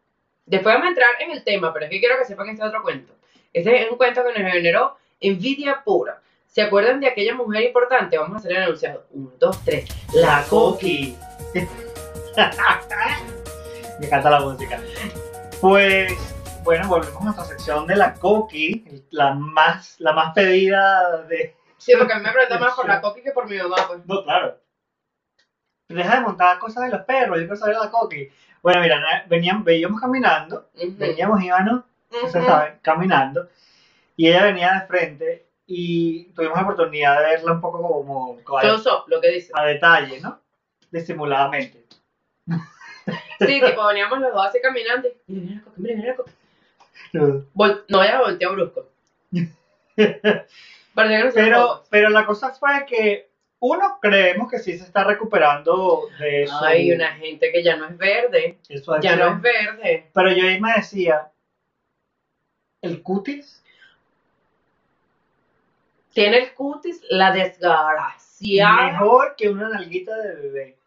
Después 0.46 0.76
vamos 0.76 0.88
a 0.88 0.90
entrar 0.90 1.10
en 1.20 1.32
el 1.32 1.44
tema, 1.44 1.74
pero 1.74 1.86
es 1.86 1.92
que 1.92 2.00
quiero 2.00 2.18
que 2.18 2.26
sepan 2.26 2.50
este 2.50 2.64
otro 2.64 2.84
cuento. 2.84 3.14
Ese 3.52 3.84
es 3.84 3.90
un 3.90 3.98
cuento 3.98 4.24
que 4.24 4.40
nos 4.40 4.52
generó 4.52 4.98
envidia 5.20 5.82
pura. 5.84 6.22
¿Se 6.48 6.62
acuerdan 6.62 7.00
de 7.00 7.08
aquella 7.08 7.34
mujer 7.36 7.64
importante? 7.64 8.18
Vamos 8.18 8.36
a 8.36 8.40
hacer 8.40 8.52
el 8.52 8.64
enunciado. 8.64 9.06
Un, 9.12 9.34
dos, 9.40 9.64
tres. 9.64 9.90
La 10.14 10.44
Coqui. 10.50 11.16
Me 14.00 14.08
encanta 14.08 14.30
la 14.30 14.40
música. 14.42 14.80
Pues, 15.62 16.14
bueno, 16.64 16.88
volvemos 16.88 17.22
a 17.22 17.24
nuestra 17.24 17.46
sección 17.46 17.88
de 17.88 17.96
la 17.96 18.14
Coqui, 18.14 18.86
la 19.12 19.34
más, 19.34 19.96
la 20.00 20.14
más 20.14 20.34
pedida 20.34 21.24
de, 21.24 21.56
Sí, 21.86 21.94
porque 21.98 22.14
a 22.14 22.18
mí 22.18 22.24
me 22.24 22.32
preguntan 22.32 22.60
más 22.60 22.74
por 22.74 22.88
la 22.88 23.00
coqui 23.00 23.22
que 23.22 23.32
por 23.32 23.48
mi 23.48 23.58
mamá, 23.58 23.76
pues. 23.88 24.04
No, 24.08 24.24
claro. 24.24 24.60
Deja 25.88 26.16
de 26.16 26.22
montar 26.22 26.58
cosas 26.58 26.86
de 26.86 26.98
los 26.98 27.06
perros, 27.06 27.38
yo 27.38 27.44
quiero 27.44 27.56
saber 27.56 27.78
la 27.78 27.92
coqui. 27.92 28.28
Bueno, 28.66 28.82
mira, 28.82 29.26
veníamos, 29.28 29.64
veníamos 29.64 30.02
caminando, 30.02 30.68
Ujú. 30.74 30.96
veníamos, 30.98 31.40
íbamos, 31.44 31.84
saben, 32.32 32.80
caminando, 32.82 33.48
y 34.18 34.28
ella 34.28 34.46
venía 34.46 34.74
de 34.74 34.88
frente 34.88 35.46
y 35.68 36.32
tuvimos 36.34 36.58
la 36.58 36.64
oportunidad 36.64 37.20
de 37.20 37.28
verla 37.28 37.52
un 37.52 37.62
poco 37.62 37.80
como, 37.80 38.44
como 38.44 38.58
a, 38.58 38.62
Close 38.62 38.90
up, 38.90 39.04
lo 39.06 39.22
que 39.22 39.30
dice. 39.30 39.52
a 39.54 39.66
detalle, 39.66 40.20
¿no? 40.20 40.42
Disimuladamente. 40.90 41.86
Sí, 43.38 43.62
tipo, 43.62 43.86
veníamos 43.86 44.18
los 44.20 44.34
dos 44.34 44.48
así 44.48 44.60
caminando. 44.60 45.10
y, 45.10 45.14
Mira, 45.28 45.62
mira 45.62 45.62
la 45.62 45.62
coqui, 45.64 45.82
mira, 45.84 45.96
mira 45.96 46.10
la 46.10 46.16
coqui. 46.16 46.32
Vol- 47.54 47.84
no, 47.90 48.02
ella 48.02 48.20
volteó 48.22 48.52
brusco. 48.54 48.90
No 50.96 51.04
se 51.30 51.34
Pero, 51.34 51.58
lo 51.60 51.84
pero 51.90 52.10
la 52.10 52.26
cosa 52.26 52.50
fue 52.52 52.86
que 52.88 53.30
uno 53.60 54.00
creemos 54.02 54.50
que 54.52 54.60
sí 54.60 54.78
se 54.78 54.84
está 54.84 55.04
recuperando 55.04 56.08
de 56.20 56.46
su, 56.48 56.56
Hay 56.64 56.92
una 56.92 57.14
gente 57.14 57.52
que 57.52 57.64
ya 57.64 57.76
no 57.78 57.86
es 57.88 57.98
verde. 57.98 58.60
de 58.68 58.78
su 58.78 58.96
Ya 59.02 59.16
no 59.16 59.36
es 59.36 59.42
verde. 59.42 60.10
Pero 60.14 60.32
yo 60.34 60.48
ahí 60.48 60.60
me 60.60 60.74
decía, 60.74 61.32
el 62.82 63.02
cutis, 63.02 63.64
Tiene 66.14 66.38
el 66.40 66.54
cutis 66.54 67.02
la 67.10 67.32
desgraciada. 67.32 68.92
mejor 68.92 69.36
que 69.36 69.50
una 69.50 69.70
nalguita 69.70 70.16
de 70.18 70.36
bebé. 70.36 70.78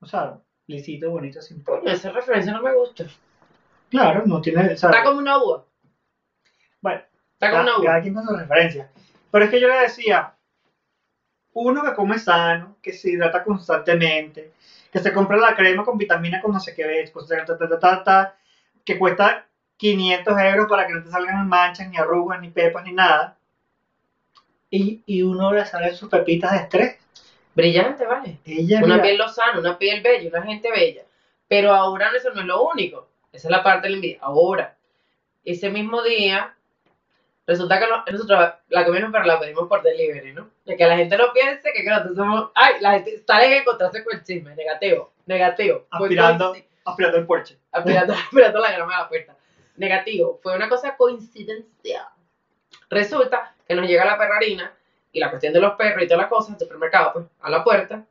O 0.00 0.06
sea, 0.06 0.38
lisito, 0.66 1.10
bonito, 1.10 1.40
sin 1.40 1.62
esa 1.84 2.10
referencia 2.10 2.52
no 2.52 2.62
me 2.62 2.74
gusta. 2.74 3.04
Claro, 3.90 4.22
no 4.26 4.40
tiene. 4.40 4.72
o 4.72 4.76
sea, 4.76 4.90
Está 4.90 5.04
como 5.04 5.18
una 5.18 5.38
uva. 5.38 5.64
bueno, 6.80 7.02
Está 7.34 7.50
como 7.50 7.62
cada, 7.64 7.76
una 7.76 7.84
cada 7.86 7.96
uva. 7.96 8.02
quien 8.02 8.14
con 8.14 8.26
su 8.26 8.36
referencia. 8.36 8.90
Pero 9.30 9.44
es 9.44 9.50
que 9.50 9.60
yo 9.60 9.68
le 9.68 9.80
decía, 9.80 10.34
uno 11.54 11.82
que 11.82 11.94
come 11.94 12.18
sano, 12.18 12.76
que 12.82 12.92
se 12.92 13.10
hidrata 13.10 13.44
constantemente, 13.44 14.52
que 14.92 14.98
se 14.98 15.12
compra 15.12 15.36
la 15.36 15.54
crema 15.54 15.84
con 15.84 15.98
vitamina 15.98 16.40
con 16.40 16.52
no 16.52 16.60
sé 16.60 16.74
qué 16.74 16.86
ves, 16.86 17.10
pues, 17.10 17.26
ta, 17.28 17.44
ta, 17.44 17.56
ta, 17.56 17.78
ta, 17.78 18.04
ta, 18.04 18.36
que 18.84 18.98
cuesta 18.98 19.46
500 19.76 20.38
euros 20.38 20.66
para 20.68 20.86
que 20.86 20.92
no 20.92 21.02
te 21.02 21.10
salgan 21.10 21.48
manchas, 21.48 21.88
ni 21.88 21.96
arrugas, 21.96 22.40
ni 22.40 22.50
pepas, 22.50 22.84
ni 22.84 22.92
nada. 22.92 23.36
Y, 24.70 25.02
y 25.06 25.22
uno 25.22 25.52
le 25.52 25.66
sale 25.66 25.94
sus 25.94 26.08
pepitas 26.08 26.52
de 26.52 26.58
estrés. 26.58 26.98
Brillante, 27.54 28.06
¿vale? 28.06 28.38
Ella, 28.44 28.78
Una 28.78 28.94
mira, 28.94 29.02
piel 29.02 29.18
lozana, 29.18 29.58
una 29.58 29.76
piel 29.76 30.02
bella, 30.02 30.30
una 30.30 30.42
gente 30.42 30.70
bella. 30.70 31.02
Pero 31.48 31.72
ahora 31.72 32.10
eso 32.16 32.30
no 32.32 32.40
es 32.40 32.46
lo 32.46 32.66
único. 32.66 33.08
Esa 33.32 33.48
es 33.48 33.50
la 33.50 33.62
parte 33.62 33.86
de 33.86 33.90
la 33.90 33.96
envidia. 33.96 34.18
Ahora, 34.22 34.76
ese 35.44 35.68
mismo 35.68 36.02
día, 36.02 36.54
resulta 37.46 37.78
que 37.78 37.86
no- 37.86 38.04
nosotros 38.10 38.52
la 38.68 38.84
comimos, 38.84 39.10
pero 39.12 39.24
la 39.24 39.40
pedimos 39.40 39.68
por 39.68 39.82
delivery, 39.82 40.32
¿no? 40.32 40.50
De 40.64 40.76
que 40.76 40.86
la 40.86 40.96
gente 40.96 41.16
no 41.16 41.32
piense 41.32 41.72
que, 41.72 41.82
nosotros 41.84 42.16
somos. 42.16 42.50
Ay, 42.54 42.74
la 42.80 42.92
gente 42.92 43.22
sale 43.26 43.46
a 43.46 43.58
encontrarse 43.58 44.04
con 44.04 44.14
el 44.16 44.22
chisme. 44.24 44.54
Negativo, 44.54 45.12
negativo. 45.26 45.86
Aspirando, 45.90 46.54
aspirando 46.84 47.18
el 47.18 47.26
porche. 47.26 47.58
aspirando, 47.72 48.12
aspirando 48.14 48.58
la 48.60 48.72
grama 48.72 48.96
de 48.96 49.02
la 49.02 49.08
puerta. 49.08 49.36
Negativo. 49.76 50.38
Fue 50.42 50.54
una 50.54 50.68
cosa 50.68 50.96
coincidencial. 50.96 52.06
Resulta 52.90 53.54
que 53.66 53.74
nos 53.74 53.86
llega 53.88 54.04
la 54.04 54.18
perrarina 54.18 54.72
y 55.12 55.20
la 55.20 55.30
cuestión 55.30 55.52
de 55.52 55.60
los 55.60 55.74
perros 55.74 56.02
y 56.04 56.06
todas 56.06 56.22
las 56.22 56.28
cosas, 56.30 56.54
el 56.54 56.60
supermercado, 56.60 57.12
pues, 57.14 57.26
a 57.40 57.50
la 57.50 57.64
puerta. 57.64 58.04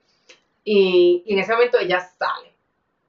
Y, 0.64 1.24
y 1.26 1.34
en 1.34 1.40
ese 1.40 1.54
momento 1.54 1.80
ella 1.80 2.00
sale. 2.00 2.54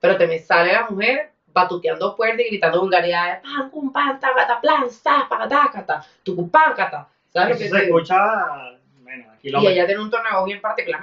Pero 0.00 0.16
también 0.16 0.42
sale 0.44 0.72
la 0.72 0.88
mujer 0.88 1.31
batuqueando 1.52 2.14
puertas 2.16 2.40
y 2.40 2.48
gritando 2.50 2.80
vulgaridades. 2.80 3.40
Pan, 3.42 3.70
cum, 3.70 3.92
pan, 3.92 4.18
plan, 4.60 4.90
sa, 4.90 5.26
pagatacata, 5.28 6.04
tucupáncata. 6.22 7.08
¿Sabes 7.32 7.48
lo 7.48 7.54
Eso 7.54 7.74
que 7.74 7.78
se 7.80 7.84
escucha, 7.86 8.78
bueno, 9.00 9.30
aquí 9.32 9.48
lo 9.50 9.60
Y 9.60 9.66
ella 9.68 9.86
tiene 9.86 10.02
un 10.02 10.10
voz 10.10 10.44
bien 10.44 10.60
particular. 10.60 11.00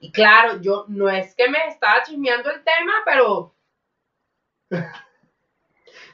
Y 0.00 0.10
claro, 0.10 0.60
yo 0.60 0.84
no 0.88 1.08
es 1.08 1.34
que 1.34 1.48
me 1.48 1.58
estaba 1.68 2.02
chismeando 2.02 2.50
el 2.50 2.62
tema, 2.64 2.92
pero. 3.04 3.54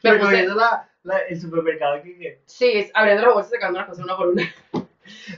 Me 0.02 0.14
puse, 0.14 0.46
la, 0.46 0.88
la- 1.02 1.18
el 1.20 1.40
supermercado 1.40 1.94
aquí 1.94 2.16
que. 2.18 2.42
sí, 2.46 2.70
es 2.78 2.90
abriendo 2.94 3.24
las 3.24 3.34
bolsas 3.34 3.52
y 3.52 3.54
sacando 3.56 3.78
las 3.80 3.88
cosas 3.88 4.04
una 4.04 4.16
por 4.16 4.28
una. 4.28 4.42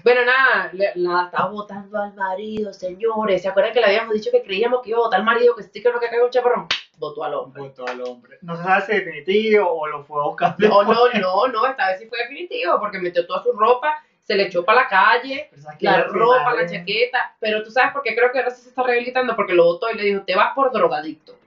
Bueno, 0.02 0.24
nada, 0.24 0.68
le- 0.72 0.92
la 0.96 1.26
estaba 1.26 1.48
votando 1.48 1.96
al 2.02 2.12
marido, 2.14 2.72
señores. 2.72 3.40
¿Se 3.42 3.48
acuerdan 3.48 3.72
que 3.72 3.78
le 3.78 3.86
habíamos 3.86 4.14
dicho 4.14 4.32
que 4.32 4.42
creíamos 4.42 4.82
que 4.82 4.90
iba 4.90 4.98
a 4.98 5.02
votar 5.02 5.20
al 5.20 5.26
marido, 5.26 5.54
que 5.54 5.62
sí 5.62 5.80
que 5.80 5.92
no 5.92 6.00
que 6.00 6.08
caiga 6.08 6.24
un 6.24 6.30
chaparrón? 6.30 6.66
Votó 7.00 7.24
al 7.24 7.32
hombre. 7.32 7.62
Votó 7.62 7.88
al 7.88 8.02
hombre. 8.02 8.36
No 8.42 8.56
se 8.58 8.62
sabe 8.62 8.82
si 8.82 8.92
definitivo 8.92 9.70
o 9.70 9.86
lo 9.86 10.04
fue 10.04 10.20
a 10.20 10.26
buscar. 10.26 10.54
No, 10.58 10.82
no, 10.82 11.08
no, 11.14 11.46
no, 11.48 11.66
esta 11.66 11.86
vez 11.88 11.98
sí 11.98 12.06
fue 12.06 12.18
definitivo, 12.18 12.78
porque 12.78 12.98
metió 12.98 13.26
toda 13.26 13.42
su 13.42 13.52
ropa, 13.52 14.04
se 14.22 14.36
le 14.36 14.44
echó 14.44 14.66
para 14.66 14.82
la 14.82 14.88
calle, 14.88 15.50
la 15.80 16.02
ropa, 16.04 16.54
la 16.54 16.68
chaqueta, 16.68 17.34
pero 17.40 17.62
tú 17.62 17.70
sabes 17.70 17.92
por 17.92 18.02
qué 18.02 18.14
creo 18.14 18.30
que 18.30 18.40
ahora 18.40 18.50
sí 18.50 18.62
se 18.62 18.68
está 18.68 18.82
rehabilitando, 18.82 19.34
porque 19.34 19.54
lo 19.54 19.64
votó 19.64 19.90
y 19.90 19.96
le 19.96 20.02
dijo, 20.04 20.22
te 20.24 20.36
vas 20.36 20.54
por 20.54 20.70
drogadicto. 20.70 21.38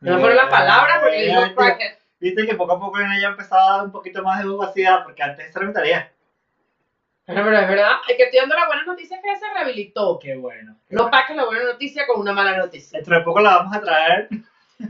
No 0.00 0.14
me 0.14 0.20
fueron 0.20 0.36
las 0.36 0.50
palabras 0.50 0.98
porque 1.00 1.18
le 1.18 1.26
dijo 1.28 1.44
Eh, 1.44 1.54
crackhead. 1.54 1.94
Viste 2.20 2.46
que 2.46 2.54
poco 2.54 2.72
a 2.72 2.78
poco 2.78 3.00
en 3.00 3.10
ella 3.10 3.28
empezaba 3.28 3.62
a 3.62 3.76
dar 3.78 3.84
un 3.86 3.92
poquito 3.92 4.22
más 4.22 4.38
de 4.38 4.44
vivacidad, 4.44 5.02
porque 5.02 5.22
antes 5.22 5.56
era 5.56 5.66
mi 5.66 5.72
tarea. 5.72 6.12
Pero, 7.24 7.44
pero 7.44 7.58
es 7.58 7.68
verdad, 7.68 7.92
es 8.06 8.16
que 8.16 8.24
estoy 8.24 8.40
dando 8.40 8.54
la 8.54 8.66
buena 8.66 8.84
noticia 8.84 9.18
que 9.22 9.36
se 9.36 9.50
rehabilitó. 9.54 10.18
Qué 10.18 10.36
bueno. 10.36 10.76
No 10.90 11.10
paques 11.10 11.36
la 11.36 11.46
buena 11.46 11.64
noticia 11.64 12.06
con 12.06 12.20
una 12.20 12.32
mala 12.32 12.58
noticia. 12.58 12.98
Dentro 12.98 13.16
de 13.16 13.24
poco 13.24 13.40
la 13.40 13.56
vamos 13.56 13.74
a 13.74 13.80
traer. 13.80 14.28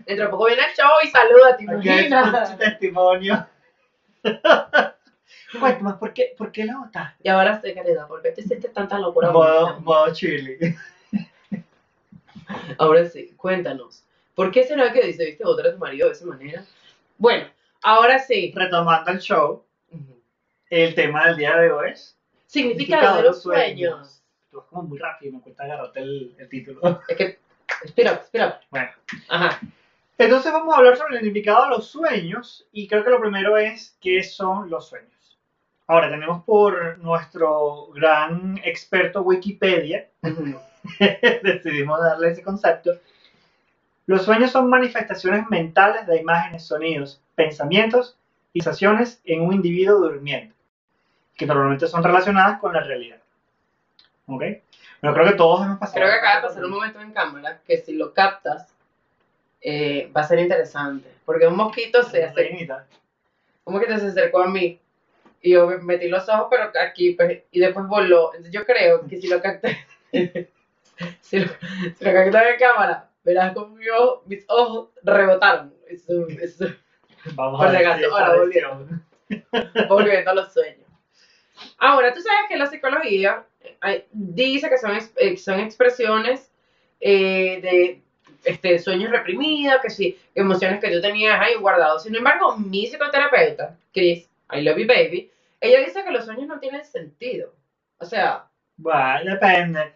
Dentro 0.06 0.25
de 0.25 0.30
poco 0.30 0.47
viene 0.47 0.62
el 0.62 0.76
show 0.76 0.90
y 1.04 1.09
saluda, 1.09 1.56
¿te 1.56 1.64
Aquí 1.70 1.88
hay 1.88 2.00
su 2.02 2.06
imaginas? 2.09 2.59
testimonio. 2.59 3.47
Cuéntame, 5.59 5.94
¿por 5.94 6.12
qué, 6.14 6.35
¿por 6.38 6.52
qué 6.52 6.64
la 6.64 6.78
votaste? 6.78 7.23
Y 7.25 7.28
ahora 7.28 7.61
sé, 7.61 7.75
querida, 7.75 8.06
¿por 8.06 8.23
qué 8.23 8.30
te 8.30 8.42
hiciste 8.42 8.68
tanta 8.68 8.99
locura? 8.99 9.30
Modo, 9.32 9.80
modo 9.80 10.12
chili. 10.12 10.56
Ahora 12.78 13.04
sí, 13.06 13.32
cuéntanos. 13.37 14.04
¿Por 14.35 14.50
qué 14.50 14.64
será 14.64 14.92
que 14.92 15.02
dice, 15.06 15.25
viste, 15.25 15.44
votar 15.44 15.66
a 15.66 15.73
tu 15.73 15.78
marido 15.78 16.06
de 16.06 16.14
esa 16.14 16.26
manera? 16.26 16.64
Bueno, 17.18 17.47
ahora 17.82 18.18
sí. 18.18 18.52
Retomando 18.54 19.11
el 19.11 19.18
show, 19.18 19.64
el 20.68 20.94
tema 20.94 21.26
del 21.26 21.37
día 21.37 21.56
de 21.56 21.70
hoy 21.70 21.90
es. 21.90 22.16
Significado 22.47 23.18
de 23.18 23.23
los 23.25 23.42
sueños. 23.42 24.23
Tú 24.50 24.59
vas 24.59 24.66
como 24.66 24.82
muy 24.82 24.99
rápido, 24.99 25.35
me 25.35 25.40
cuesta 25.40 25.64
agarrarte 25.64 26.00
el, 26.00 26.35
el 26.38 26.49
título. 26.49 27.00
Es 27.06 27.16
que, 27.16 27.38
espera, 27.85 28.12
espera. 28.12 28.61
Bueno. 28.70 28.90
Ajá. 29.28 29.61
Entonces 30.20 30.52
vamos 30.52 30.74
a 30.74 30.76
hablar 30.76 30.98
sobre 30.98 31.14
el 31.14 31.22
significado 31.22 31.64
de 31.64 31.70
los 31.70 31.86
sueños 31.86 32.68
y 32.72 32.86
creo 32.86 33.02
que 33.02 33.08
lo 33.08 33.22
primero 33.22 33.56
es 33.56 33.96
qué 34.02 34.22
son 34.22 34.68
los 34.68 34.86
sueños. 34.86 35.38
Ahora 35.86 36.10
tenemos 36.10 36.44
por 36.44 36.98
nuestro 36.98 37.86
gran 37.94 38.60
experto 38.62 39.22
Wikipedia, 39.22 40.08
decidimos 41.42 42.00
darle 42.02 42.32
ese 42.32 42.42
concepto. 42.42 42.90
Los 44.04 44.26
sueños 44.26 44.50
son 44.50 44.68
manifestaciones 44.68 45.48
mentales 45.48 46.06
de 46.06 46.18
imágenes, 46.18 46.66
sonidos, 46.66 47.22
pensamientos 47.34 48.18
y 48.52 48.60
sensaciones 48.60 49.22
en 49.24 49.40
un 49.40 49.54
individuo 49.54 50.00
durmiendo, 50.00 50.54
que 51.34 51.46
normalmente 51.46 51.86
son 51.86 52.04
relacionadas 52.04 52.60
con 52.60 52.74
la 52.74 52.82
realidad. 52.82 53.22
¿Ok? 54.26 54.42
Pero 55.00 55.14
creo 55.14 55.26
que 55.28 55.32
todos 55.32 55.64
hemos 55.64 55.78
pasado. 55.78 55.94
Creo 55.94 56.08
que 56.08 56.18
acaba 56.18 56.36
de 56.36 56.46
pasar 56.46 56.64
un 56.66 56.72
momento 56.72 57.00
en 57.00 57.12
cámara 57.12 57.62
que 57.66 57.78
si 57.78 57.94
lo 57.94 58.12
captas 58.12 58.74
eh, 59.60 60.10
va 60.16 60.22
a 60.22 60.24
ser 60.24 60.38
interesante. 60.38 61.08
Porque 61.24 61.46
un 61.46 61.56
mosquito 61.56 62.02
se 62.02 62.24
hace, 62.24 62.34
Reinita. 62.34 62.86
un 63.64 63.74
mosquito 63.74 63.98
se 63.98 64.06
acercó 64.06 64.42
a 64.42 64.48
mí 64.48 64.80
y 65.42 65.52
yo 65.52 65.66
metí 65.80 66.08
los 66.08 66.28
ojos, 66.28 66.48
pero 66.50 66.70
aquí, 66.80 67.12
pues, 67.12 67.42
y 67.50 67.60
después 67.60 67.86
voló. 67.86 68.30
Entonces 68.34 68.52
yo 68.52 68.64
creo 68.66 69.06
que 69.06 69.16
si 69.20 69.28
lo 69.28 69.40
capté, 69.40 69.78
si, 71.20 71.40
lo, 71.40 71.48
si 71.98 72.04
lo 72.04 72.12
capté 72.12 72.50
en 72.52 72.58
cámara, 72.58 73.08
verás 73.24 73.54
como 73.54 73.74
mi 73.76 73.88
ojo- 73.88 74.22
mis 74.26 74.44
ojos 74.48 74.90
rebotaron. 75.02 75.74
Eso, 75.88 76.26
eso, 76.40 76.66
Vamos 77.34 77.58
Por 77.58 77.68
a 77.68 77.72
ver 77.72 77.86
ahora 77.86 78.36
volviendo 79.88 80.30
a 80.30 80.34
los 80.34 80.52
sueños. 80.52 80.88
Ahora, 81.78 82.12
tú 82.14 82.20
sabes 82.20 82.48
que 82.48 82.56
la 82.56 82.66
psicología 82.66 83.44
dice 84.12 84.68
que 84.70 84.78
son, 84.78 84.96
eh, 85.16 85.36
son 85.36 85.60
expresiones 85.60 86.50
eh, 87.00 87.60
de 87.60 88.02
este, 88.44 88.78
sueños 88.78 89.11
reprimidos, 89.11 89.80
que 89.82 89.90
sí, 89.90 90.18
emociones 90.35 90.80
que 90.80 90.90
tú 90.90 91.00
tenías 91.00 91.38
ahí 91.40 91.54
guardados. 91.56 92.02
Sin 92.04 92.14
embargo, 92.14 92.56
mi 92.56 92.87
psicoterapeuta, 92.87 93.76
Chris, 93.92 94.28
I 94.52 94.62
love 94.62 94.78
you 94.78 94.87
baby, 94.87 95.30
ella 95.61 95.80
dice 95.80 96.02
que 96.04 96.11
los 96.12 96.25
sueños 96.25 96.47
no 96.49 96.59
tienen 96.59 96.85
sentido. 96.85 97.52
O 97.99 98.04
sea, 98.04 98.47
Bueno, 98.76 99.32
depende. 99.32 99.92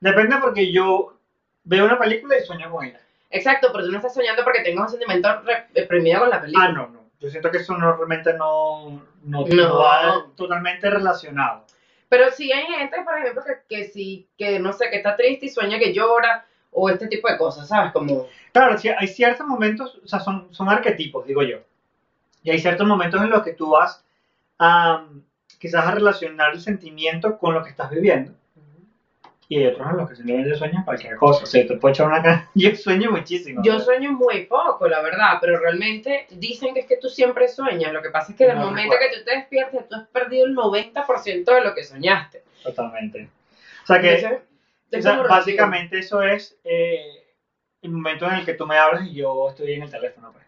Depende 0.00 0.36
porque 0.40 0.70
yo 0.70 1.16
veo 1.64 1.84
una 1.84 1.98
película 1.98 2.36
y 2.38 2.42
sueño 2.44 2.70
con 2.70 2.84
ella. 2.84 3.00
exacto, 3.30 3.68
pero 3.72 3.84
tú 3.84 3.90
no 3.90 3.96
estás 3.98 4.14
soñando 4.14 4.44
porque 4.44 4.62
tengas 4.62 4.84
un 4.84 4.88
sentimiento 4.90 5.40
re- 5.42 5.66
reprimido 5.74 6.20
con 6.20 6.30
la 6.30 6.40
película. 6.40 6.66
Ah, 6.66 6.72
no, 6.72 6.88
no. 6.88 7.08
Yo 7.20 7.28
siento 7.28 7.50
que 7.50 7.58
eso 7.58 7.76
no, 7.76 7.92
realmente 7.96 8.32
No. 8.34 9.02
no 9.24 9.78
va 9.78 10.26
totalmente 10.36 10.88
relacionado. 10.88 11.64
Pero 12.08 12.30
sí 12.30 12.50
hay 12.52 12.64
gente, 12.66 13.02
por 13.02 13.18
ejemplo, 13.18 13.42
que, 13.44 13.76
que 13.76 13.84
sí, 13.88 14.26
que 14.38 14.58
no 14.60 14.72
sé, 14.72 14.88
que 14.88 14.96
está 14.96 15.16
triste 15.16 15.46
y 15.46 15.48
sueña 15.50 15.78
que 15.78 15.92
llora, 15.92 16.44
o 16.70 16.88
este 16.88 17.08
tipo 17.08 17.28
de 17.30 17.38
cosas, 17.38 17.68
¿sabes? 17.68 17.92
Como, 17.92 18.26
Claro, 18.52 18.76
hay 18.98 19.08
ciertos 19.08 19.46
momentos, 19.46 20.00
o 20.04 20.08
sea, 20.08 20.20
son, 20.20 20.48
son 20.52 20.68
arquetipos, 20.68 21.26
digo 21.26 21.42
yo. 21.42 21.58
Y 22.42 22.50
hay 22.50 22.58
ciertos 22.58 22.86
momentos 22.86 23.20
en 23.22 23.30
los 23.30 23.42
que 23.42 23.52
tú 23.52 23.70
vas 23.70 24.04
a, 24.58 25.04
quizás 25.58 25.86
a 25.86 25.90
relacionar 25.92 26.52
el 26.52 26.60
sentimiento 26.60 27.38
con 27.38 27.54
lo 27.54 27.62
que 27.62 27.70
estás 27.70 27.90
viviendo. 27.90 28.32
Y 29.50 29.58
hay 29.58 29.66
otros 29.68 29.88
en 29.90 29.96
los 29.96 30.08
que 30.10 30.16
simplemente 30.16 30.54
sueñan 30.56 30.84
cualquier 30.84 31.16
cosa. 31.16 31.44
O 31.44 31.46
sea, 31.46 31.66
te 31.66 31.76
puedo 31.78 31.92
echar 31.92 32.06
una 32.06 32.20
cara. 32.20 32.50
Yo 32.54 32.74
sueño 32.76 33.10
muchísimo. 33.10 33.62
Yo 33.64 33.80
sueño 33.80 34.12
muy 34.12 34.44
poco, 34.44 34.86
la 34.88 35.00
verdad, 35.00 35.38
pero 35.40 35.58
realmente 35.58 36.26
dicen 36.32 36.74
que 36.74 36.80
es 36.80 36.86
que 36.86 36.98
tú 36.98 37.08
siempre 37.08 37.48
sueñas. 37.48 37.92
Lo 37.92 38.02
que 38.02 38.10
pasa 38.10 38.32
es 38.32 38.38
que 38.38 38.46
No 38.48 38.66
momento 38.66 38.92
recuerdo. 38.92 39.06
que 39.14 39.18
tú 39.18 39.24
te 39.24 39.36
despiertes, 39.36 39.88
tú 39.88 39.94
has 39.94 40.06
perdido 40.08 40.44
el 40.44 40.54
90% 40.54 41.44
de 41.44 41.60
lo 41.62 41.74
que 41.74 41.82
soñaste. 41.82 42.42
Totalmente. 42.62 43.30
O 43.84 43.86
sea 43.86 44.00
que, 44.02 44.16
Entonces, 44.16 44.40
es 44.90 45.00
o 45.00 45.02
sea, 45.02 45.12
como 45.12 45.22
relativo. 45.24 45.28
básicamente 45.28 45.98
eso 45.98 46.22
es 46.22 46.58
eh, 46.64 47.24
el 47.82 47.90
momento 47.90 48.26
en 48.26 48.34
el 48.34 48.44
que 48.44 48.54
tú 48.54 48.66
me 48.66 48.78
hablas 48.78 49.06
y 49.06 49.14
yo 49.14 49.48
estoy 49.50 49.72
en 49.74 49.82
el 49.82 49.90
teléfono. 49.90 50.32
Pues. 50.32 50.44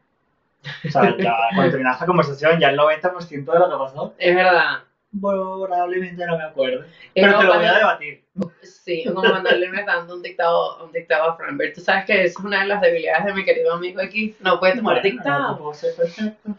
O 0.87 0.91
sea, 0.91 1.17
ya 1.17 1.37
cuando 1.55 1.71
terminas 1.71 2.01
la 2.01 2.07
conversación, 2.07 2.61
ya 2.61 2.71
el 2.71 2.79
90% 2.79 3.31
de 3.53 3.59
lo 3.59 3.71
que 3.71 3.77
pasó, 3.77 4.15
Es 4.19 4.35
verdad. 4.35 4.83
probablemente 5.21 6.27
no 6.27 6.37
me 6.39 6.45
acuerdo. 6.45 6.85
Es 7.15 7.25
Pero 7.25 7.39
te 7.39 7.45
lo 7.45 7.55
voy 7.57 7.65
a 7.67 7.75
debatir. 7.79 8.25
Sí, 8.63 9.05
como 9.07 9.21
cuando 9.21 9.51
le 9.51 9.69
me 9.69 9.85
dando 9.85 10.15
un 10.15 10.23
dictado, 10.23 10.85
un 10.85 10.93
dictado 10.93 11.31
a 11.31 11.37
Franbert. 11.37 11.75
Tú 11.75 11.81
sabes 11.83 12.05
que 12.07 12.25
es 12.25 12.37
una 12.39 12.61
de 12.63 12.67
las 12.69 12.81
debilidades 12.81 13.25
de 13.27 13.35
mi 13.35 13.45
querido 13.45 13.75
amigo 13.75 14.01
aquí. 14.01 14.37
No 14.41 14.59
puede 14.59 14.77
tomar 14.77 15.01
Bueno, 15.03 15.09
no 15.09 15.23
dictado. 15.23 15.59
puedo 15.59 15.75
ser 15.75 15.95
perfecto. 15.97 16.51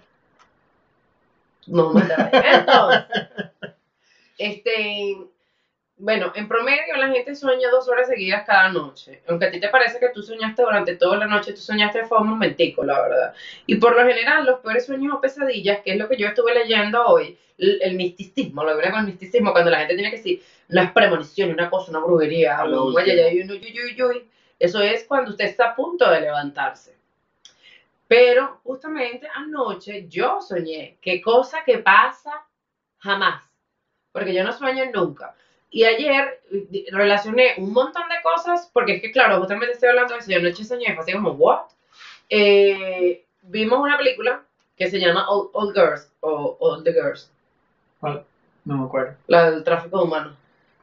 No 1.68 1.94
da 1.94 2.30
Entonces, 2.34 3.06
este, 4.38 5.18
bueno, 6.02 6.32
en 6.36 6.48
promedio 6.48 6.96
la 6.98 7.10
gente 7.10 7.36
sueña 7.36 7.70
dos 7.70 7.88
horas 7.88 8.08
seguidas 8.08 8.44
cada 8.46 8.70
noche. 8.70 9.22
Aunque 9.28 9.46
a 9.46 9.52
ti 9.52 9.60
te 9.60 9.70
parece 9.70 10.00
que 10.00 10.10
tú 10.10 10.24
soñaste 10.24 10.64
durante 10.64 10.96
toda 10.96 11.18
la 11.18 11.28
noche, 11.28 11.54
tú 11.54 11.62
soñaste 11.62 12.06
fue 12.06 12.20
un 12.20 12.30
momentico, 12.30 12.84
la 12.84 13.00
verdad. 13.02 13.34
Y 13.68 13.76
por 13.76 13.96
lo 13.96 14.04
general, 14.06 14.46
los 14.46 14.60
peores 14.62 14.86
sueños 14.86 15.14
o 15.16 15.22
pesadillas, 15.22 15.82
que 15.84 15.92
es 15.92 15.98
lo 16.00 16.08
que 16.10 16.18
yo 16.18 16.28
estuve 16.28 16.54
leyendo 16.56 17.06
hoy, 17.06 17.38
el, 17.58 17.80
el 17.84 17.96
misticismo, 17.96 18.64
lo 18.64 18.78
que 18.78 18.90
con 18.90 19.02
el 19.02 19.06
misticismo, 19.06 19.52
cuando 19.52 19.70
la 19.70 19.80
gente 19.80 19.94
tiene 19.94 20.10
que 20.10 20.18
decir 20.18 20.42
las 20.70 20.92
premoniciones, 20.92 21.54
una 21.54 21.70
cosa, 21.70 21.92
una 21.92 22.00
brujería, 22.00 22.60
A 22.60 22.66
lo 22.66 22.86
un 22.86 22.96
último. 22.96 23.00
ay, 23.00 23.20
ay, 23.20 23.20
ay, 23.38 23.42
un 23.42 23.52
uy, 23.52 23.80
uy, 23.86 24.04
uy, 24.04 24.30
eso 24.60 24.82
es 24.82 25.04
cuando 25.06 25.32
usted 25.32 25.46
está 25.46 25.70
a 25.70 25.76
punto 25.76 26.10
de 26.10 26.22
levantarse. 26.22 26.96
Pero 28.08 28.60
justamente 28.64 29.28
anoche 29.34 30.08
yo 30.08 30.42
soñé 30.42 30.98
que 31.02 31.22
cosa 31.22 31.64
que 31.66 31.78
pasa 31.78 32.46
jamás, 32.98 33.44
porque 34.12 34.34
yo 34.34 34.44
no 34.44 34.52
sueño 34.52 34.86
nunca. 34.94 35.36
Y 35.74 35.86
ayer 35.86 36.42
eh, 36.52 36.86
relacioné 36.92 37.54
un 37.58 37.72
montón 37.72 38.04
de 38.10 38.22
cosas, 38.22 38.70
porque 38.74 38.96
es 38.96 39.02
que 39.02 39.12
claro, 39.12 39.40
justamente 39.40 39.74
estoy 39.74 39.90
hablando 39.90 40.14
de 40.14 40.20
eso, 40.20 40.30
yo 40.32 40.38
anoche 40.40 40.66
soñé, 40.66 40.94
fue 40.94 41.04
así 41.04 41.14
como, 41.14 41.32
¿what? 41.32 41.62
Eh, 42.30 43.26
vimos 43.44 43.80
una 43.80 43.98
película 43.98 44.44
que 44.76 44.90
se 44.90 45.00
llama 45.00 45.30
Old, 45.30 45.50
Old 45.54 45.74
Girls, 45.76 46.12
o 46.20 46.58
All 46.60 46.84
the 46.84 46.94
Girls, 46.94 47.32
¿Cuál? 48.00 48.26
No 48.66 48.78
me 48.78 48.86
acuerdo. 48.86 49.16
la 49.28 49.50
del 49.50 49.64
tráfico 49.64 49.98
de 50.00 50.04
humanos, 50.04 50.34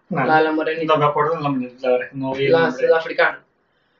No, 0.09 0.25
la 0.25 0.39
de 0.39 0.45
la 0.45 0.53
morenita, 0.53 0.93
no 0.95 0.99
me 0.99 1.05
acuerdo 1.07 1.35
el 1.35 1.43
nombre, 1.43 1.73
la 1.81 1.89
verdad 1.91 2.07
es 2.07 2.11
que 2.13 2.17
no 2.17 2.33
vi 2.33 2.47
el 2.47 2.53
la 2.53 2.61
nombre. 2.69 2.87
sudafricana. 2.87 3.45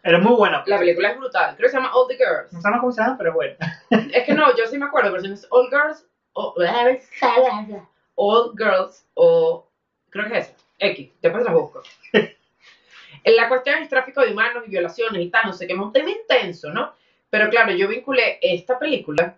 Era 0.03 0.19
muy 0.21 0.37
buena. 0.37 0.63
La 0.67 0.79
película 0.79 1.11
es 1.11 1.19
brutal, 1.19 1.57
creo 1.57 1.67
que 1.67 1.71
se 1.71 1.77
llama 1.77 1.93
All 1.93 2.07
the 2.09 2.17
Girls. 2.17 2.53
No 2.53 2.61
sabemos 2.61 2.81
cómo 2.81 2.93
se 2.93 3.03
llama, 3.03 3.19
pero 3.19 3.35
bueno. 3.35 3.57
Es 4.15 4.25
que 4.25 4.33
no, 4.33 4.57
yo 4.57 4.67
sí 4.67 4.79
me 4.79 4.87
acuerdo, 4.87 5.11
pero 5.11 5.23
si 5.23 5.29
no 5.29 5.35
es 5.35 5.47
All 5.51 5.69
Girls 5.69 6.07
o 6.33 6.55
All 8.15 8.53
Girls 8.57 9.05
o 9.15 9.69
creo 10.11 10.29
que 10.31 10.39
es 10.39 10.49
esa, 10.49 10.57
X, 10.79 11.11
después 11.21 11.45
la 11.45 11.53
busco. 11.53 11.83
En 12.13 13.37
la 13.37 13.49
cuestión 13.49 13.83
es 13.83 13.89
tráfico 13.89 14.21
de 14.21 14.33
humanos 14.33 14.65
y 14.67 14.71
violaciones 14.71 15.23
y 15.23 15.31
tal, 15.31 15.47
no 15.47 15.53
sé 15.53 15.67
qué, 15.67 15.73
es 15.73 15.79
un 15.79 15.93
tema 15.93 16.11
intenso, 16.11 16.71
¿no? 16.71 16.93
Pero 17.31 17.51
claro, 17.51 17.73
yo 17.73 17.89
vinculé 17.89 18.39
esta 18.41 18.79
película, 18.79 19.37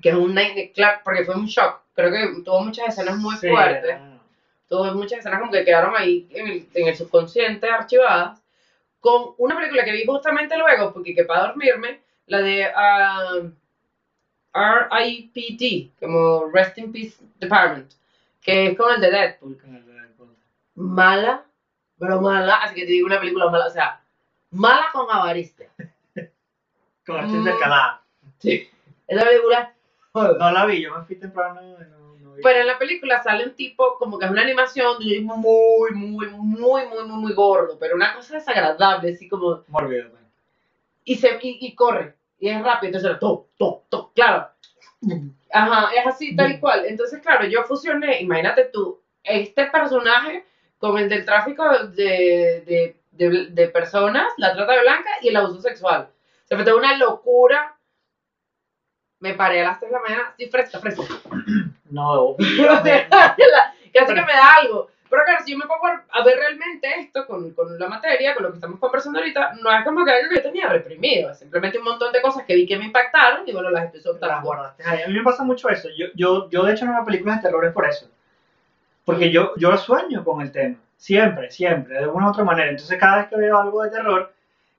que 0.00 0.10
es 0.10 0.14
una, 0.14 0.42
claro, 0.74 1.00
porque 1.04 1.24
fue 1.24 1.34
un 1.34 1.46
shock, 1.46 1.80
creo 1.94 2.10
que 2.10 2.42
tuvo 2.42 2.60
muchas 2.62 2.88
escenas 2.88 3.16
muy 3.18 3.36
Sí, 3.36 3.48
fuertes, 3.48 3.98
tuvo 4.68 4.84
muchas 4.94 5.18
escenas 5.18 5.40
como 5.40 5.52
que 5.52 5.64
quedaron 5.64 5.94
ahí 5.96 6.26
en 6.30 6.46
el, 6.48 6.68
en 6.74 6.88
el 6.88 6.96
subconsciente 6.96 7.68
archivadas, 7.68 8.40
con 9.00 9.34
una 9.38 9.56
película 9.56 9.84
que 9.84 9.92
vi 9.92 10.04
justamente 10.04 10.56
luego, 10.56 10.92
porque 10.92 11.14
que 11.14 11.24
para 11.24 11.48
dormirme, 11.48 12.00
la 12.26 12.40
de 12.40 12.66
um, 13.40 13.52
R.I.P.D., 14.52 15.90
como 16.00 16.50
Rest 16.50 16.78
in 16.78 16.90
Peace 16.90 17.16
Department, 17.38 17.92
que 18.42 18.68
es 18.68 18.76
con 18.76 18.94
el 18.94 19.00
de 19.00 19.10
Deadpool. 19.10 19.60
Mala, 20.76 21.44
pero 21.98 22.20
mala, 22.20 22.56
así 22.56 22.74
que 22.74 22.82
te 22.82 22.92
digo 22.92 23.06
una 23.06 23.18
película 23.18 23.50
mala, 23.50 23.66
o 23.66 23.70
sea, 23.70 24.00
mala 24.50 24.86
con 24.92 25.06
avaricia. 25.10 25.68
Con 27.06 27.16
Archie 27.16 27.34
Mm. 27.36 27.38
Intercalada. 27.38 28.02
Sí. 28.38 28.68
Esa 29.06 29.24
película 29.24 29.72
No 30.14 30.50
la 30.50 30.66
vi, 30.66 30.82
yo 30.82 30.96
me 30.96 31.04
fui 31.04 31.16
temprano. 31.16 31.60
No, 31.60 32.16
no 32.18 32.34
vi. 32.34 32.42
Pero 32.42 32.60
en 32.60 32.66
la 32.66 32.78
película 32.78 33.22
sale 33.22 33.44
un 33.44 33.54
tipo 33.54 33.96
como 33.98 34.18
que 34.18 34.24
es 34.24 34.30
una 34.30 34.42
animación 34.42 34.98
de 34.98 35.18
un 35.20 35.26
muy, 35.26 35.92
muy, 35.92 36.28
muy, 36.28 36.86
muy, 36.86 36.86
muy, 36.86 37.04
muy 37.04 37.32
gordo, 37.32 37.78
pero 37.78 37.94
una 37.96 38.14
cosa 38.14 38.34
desagradable, 38.34 39.12
así 39.12 39.28
como... 39.28 39.62
Mórbido, 39.68 40.10
pues. 40.10 40.22
Y, 41.04 41.16
se, 41.16 41.38
y, 41.40 41.58
y 41.60 41.74
corre, 41.74 42.14
y 42.40 42.48
es 42.48 42.60
rápido, 42.62 42.88
entonces 42.88 43.10
era 43.10 43.18
top, 43.18 43.46
top, 43.56 43.82
top, 43.88 44.12
claro. 44.14 44.48
Ajá, 45.52 45.90
es 45.94 46.06
así, 46.06 46.34
tal 46.34 46.52
y 46.52 46.58
cual. 46.58 46.84
Entonces, 46.86 47.20
claro, 47.20 47.46
yo 47.46 47.62
fusioné, 47.62 48.20
imagínate 48.20 48.64
tú, 48.64 49.00
este 49.22 49.66
personaje 49.66 50.44
con 50.78 50.98
el 50.98 51.08
del 51.08 51.24
tráfico 51.24 51.64
de, 51.88 52.62
de, 52.66 52.96
de, 53.12 53.46
de 53.50 53.68
personas, 53.68 54.32
la 54.36 54.54
trata 54.54 54.72
de 54.72 54.82
blanca 54.82 55.10
y 55.22 55.28
el 55.28 55.36
abuso 55.36 55.60
sexual. 55.60 56.08
Se 56.44 56.56
fue 56.56 56.74
una 56.74 56.96
locura. 56.96 57.76
Me 59.20 59.34
paré 59.34 59.62
a 59.62 59.68
las 59.68 59.80
3 59.80 59.90
de 59.90 59.96
la 59.96 60.02
mañana, 60.02 60.34
sí, 60.36 60.46
fresca, 60.48 60.78
fresca. 60.78 61.02
No, 61.88 62.34
casi 63.94 64.14
que 64.14 64.20
me 64.22 64.32
da 64.32 64.54
algo. 64.60 64.88
Pero 65.08 65.22
claro, 65.24 65.44
si 65.44 65.52
yo 65.52 65.58
me 65.58 65.66
pongo 65.66 65.86
a 65.86 66.24
ver 66.24 66.36
realmente 66.36 66.88
esto 66.98 67.24
con, 67.28 67.52
con 67.52 67.78
la 67.78 67.88
materia, 67.88 68.34
con 68.34 68.42
lo 68.42 68.50
que 68.50 68.56
estamos 68.56 68.80
conversando 68.80 69.20
ahorita, 69.20 69.52
no 69.62 69.70
es 69.70 69.84
como 69.84 70.04
que 70.04 70.10
algo 70.10 70.28
que 70.28 70.36
yo 70.36 70.42
tenía 70.42 70.68
reprimido, 70.68 71.30
es 71.30 71.38
simplemente 71.38 71.78
un 71.78 71.84
montón 71.84 72.12
de 72.12 72.20
cosas 72.20 72.44
que 72.44 72.56
vi 72.56 72.66
que 72.66 72.76
me 72.76 72.86
impactaron 72.86 73.48
y 73.48 73.52
bueno, 73.52 73.70
las 73.70 73.84
estoy 73.84 74.00
te 74.00 74.08
las 74.08 74.18
soltando. 74.18 74.44
guardaste. 74.46 74.82
Ay, 74.84 75.02
a 75.02 75.06
mí 75.06 75.14
me 75.14 75.22
pasa 75.22 75.44
mucho 75.44 75.68
eso. 75.68 75.88
Yo, 75.96 76.06
yo, 76.16 76.50
yo 76.50 76.64
de 76.64 76.72
hecho 76.72 76.84
no 76.86 76.92
veo 76.92 77.04
películas 77.04 77.36
de 77.36 77.42
terror 77.48 77.64
es 77.64 77.72
por 77.72 77.86
eso. 77.86 78.10
Porque 79.06 79.30
yo, 79.30 79.52
yo 79.56 79.76
sueño 79.76 80.24
con 80.24 80.42
el 80.42 80.50
tema. 80.50 80.76
Siempre, 80.96 81.48
siempre, 81.52 81.94
de 81.94 82.04
alguna 82.04 82.26
u 82.26 82.30
otra 82.30 82.42
manera. 82.42 82.70
Entonces 82.70 82.98
cada 82.98 83.18
vez 83.18 83.28
que 83.28 83.36
veo 83.36 83.56
algo 83.56 83.82
de 83.82 83.90
terror, 83.90 84.34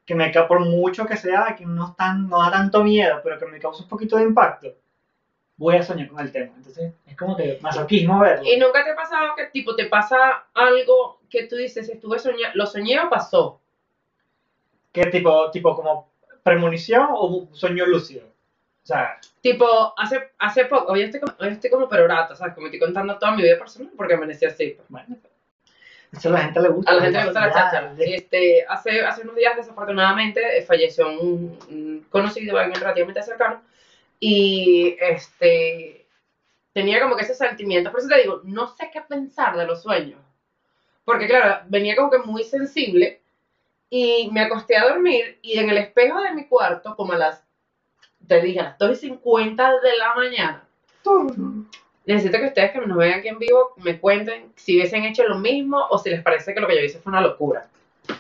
que 0.06 0.16
me 0.16 0.32
ca 0.32 0.46
por 0.48 0.60
mucho 0.60 1.06
que 1.06 1.16
sea, 1.16 1.56
que 1.58 1.66
no, 1.66 1.96
tan, 1.98 2.28
no 2.28 2.40
da 2.42 2.52
tanto 2.52 2.84
miedo, 2.84 3.22
pero 3.24 3.40
que 3.40 3.46
me 3.46 3.58
causa 3.58 3.84
un 3.84 3.90
poquito 3.90 4.18
de 4.18 4.24
impacto, 4.24 4.68
voy 5.56 5.78
a 5.78 5.84
soñar 5.84 6.10
con 6.10 6.20
el 6.20 6.32
tema. 6.34 6.52
Entonces 6.58 6.94
es 7.06 7.16
como 7.16 7.38
que 7.38 7.58
masoquismo 7.62 8.20
verlo. 8.20 8.44
¿Y 8.44 8.58
nunca 8.58 8.84
te 8.84 8.92
ha 8.92 8.96
pasado 8.98 9.34
que 9.38 9.46
tipo 9.46 9.78
te 9.78 9.86
pasa 9.86 10.48
algo 10.54 11.22
que 11.30 11.48
tú 11.48 11.56
dices, 11.56 11.88
estuve 11.88 12.20
soñando, 12.20 12.58
lo 12.58 12.66
soñé 12.66 13.00
o 13.00 13.10
pasó? 13.10 13.62
¿Qué 14.92 15.06
tipo, 15.06 15.50
tipo 15.52 15.74
como 15.74 16.10
premonición 16.44 17.08
o 17.12 17.48
sueño 17.54 17.86
lúcido? 17.86 18.28
Sea, 18.88 19.19
Tipo, 19.41 19.93
hace, 19.97 20.32
hace 20.39 20.63
poco, 20.63 20.93
hoy 20.93 21.02
estoy, 21.02 21.19
como, 21.19 21.34
hoy 21.39 21.50
estoy 21.50 21.69
como 21.69 21.89
perorata, 21.89 22.38
¿sabes? 22.38 22.54
Como 22.54 22.67
estoy 22.67 22.80
contando 22.80 23.19
toda 23.19 23.34
mi 23.34 23.43
vida 23.43 23.58
personal 23.58 23.91
porque 23.97 24.13
amanecí 24.13 24.45
así. 24.45 24.78
pues. 24.78 24.88
bueno, 24.88 25.17
eso 26.13 26.30
a 26.30 26.32
la 26.32 26.39
gente 26.39 26.62
le 26.62 26.69
gusta. 26.69 26.91
A 26.91 26.95
la 26.95 27.02
gente 27.02 27.19
le 27.19 27.26
gusta 27.26 27.47
la 27.47 27.52
cháchara. 27.52 27.95
Este, 28.00 28.65
hace, 28.65 29.02
hace 29.02 29.23
unos 29.23 29.36
días, 29.36 29.58
desafortunadamente, 29.58 30.58
eh, 30.58 30.62
falleció 30.62 31.10
un, 31.10 31.60
un 31.69 32.06
conocido, 32.10 32.58
alguien 32.58 32.80
relativamente 32.80 33.21
cercano, 33.23 33.62
y 34.21 34.95
este, 35.02 36.08
tenía 36.71 37.02
como 37.02 37.17
que 37.17 37.26
ese 37.26 37.36
sentimiento. 37.36 37.91
Por 37.91 38.00
eso 38.00 38.08
te 38.08 38.21
digo, 38.21 38.39
no 38.45 38.67
sé 38.67 38.89
qué 38.93 39.02
pensar 39.02 39.58
de 39.58 39.65
los 39.65 39.84
sueños. 39.84 40.21
Porque, 41.04 41.28
claro, 41.28 41.65
venía 41.67 41.97
como 41.97 42.10
que 42.10 42.19
muy 42.19 42.45
sensible, 42.45 43.19
y 43.89 44.30
me 44.32 44.43
acosté 44.43 44.78
a 44.78 44.88
dormir, 44.88 45.39
y 45.41 45.60
en 45.60 45.69
el 45.69 45.78
espejo 45.78 46.21
de 46.21 46.34
mi 46.34 46.47
cuarto, 46.47 46.95
como 46.95 47.12
a 47.12 47.17
las, 47.17 47.47
te 48.28 48.42
dije, 48.42 48.60
a 48.60 48.63
las 48.63 48.78
2 48.78 48.92
y 48.92 49.08
50 49.08 49.72
de 49.82 49.98
la 49.98 50.16
mañana, 50.16 50.63
Necesito 52.06 52.38
que 52.38 52.46
ustedes 52.46 52.72
que 52.72 52.80
nos 52.80 52.98
vean 52.98 53.20
aquí 53.20 53.28
en 53.28 53.38
vivo 53.38 53.74
me 53.78 54.00
cuenten 54.00 54.54
si 54.56 54.78
hubiesen 54.78 55.04
hecho 55.04 55.28
lo 55.28 55.38
mismo 55.40 55.86
o 55.90 55.98
si 55.98 56.10
les 56.10 56.22
parece 56.22 56.54
que 56.54 56.62
lo 56.62 56.68
que 56.68 56.76
yo 56.76 56.82
hice 56.82 57.00
fue 57.00 57.12
una 57.12 57.20
locura. 57.20 57.68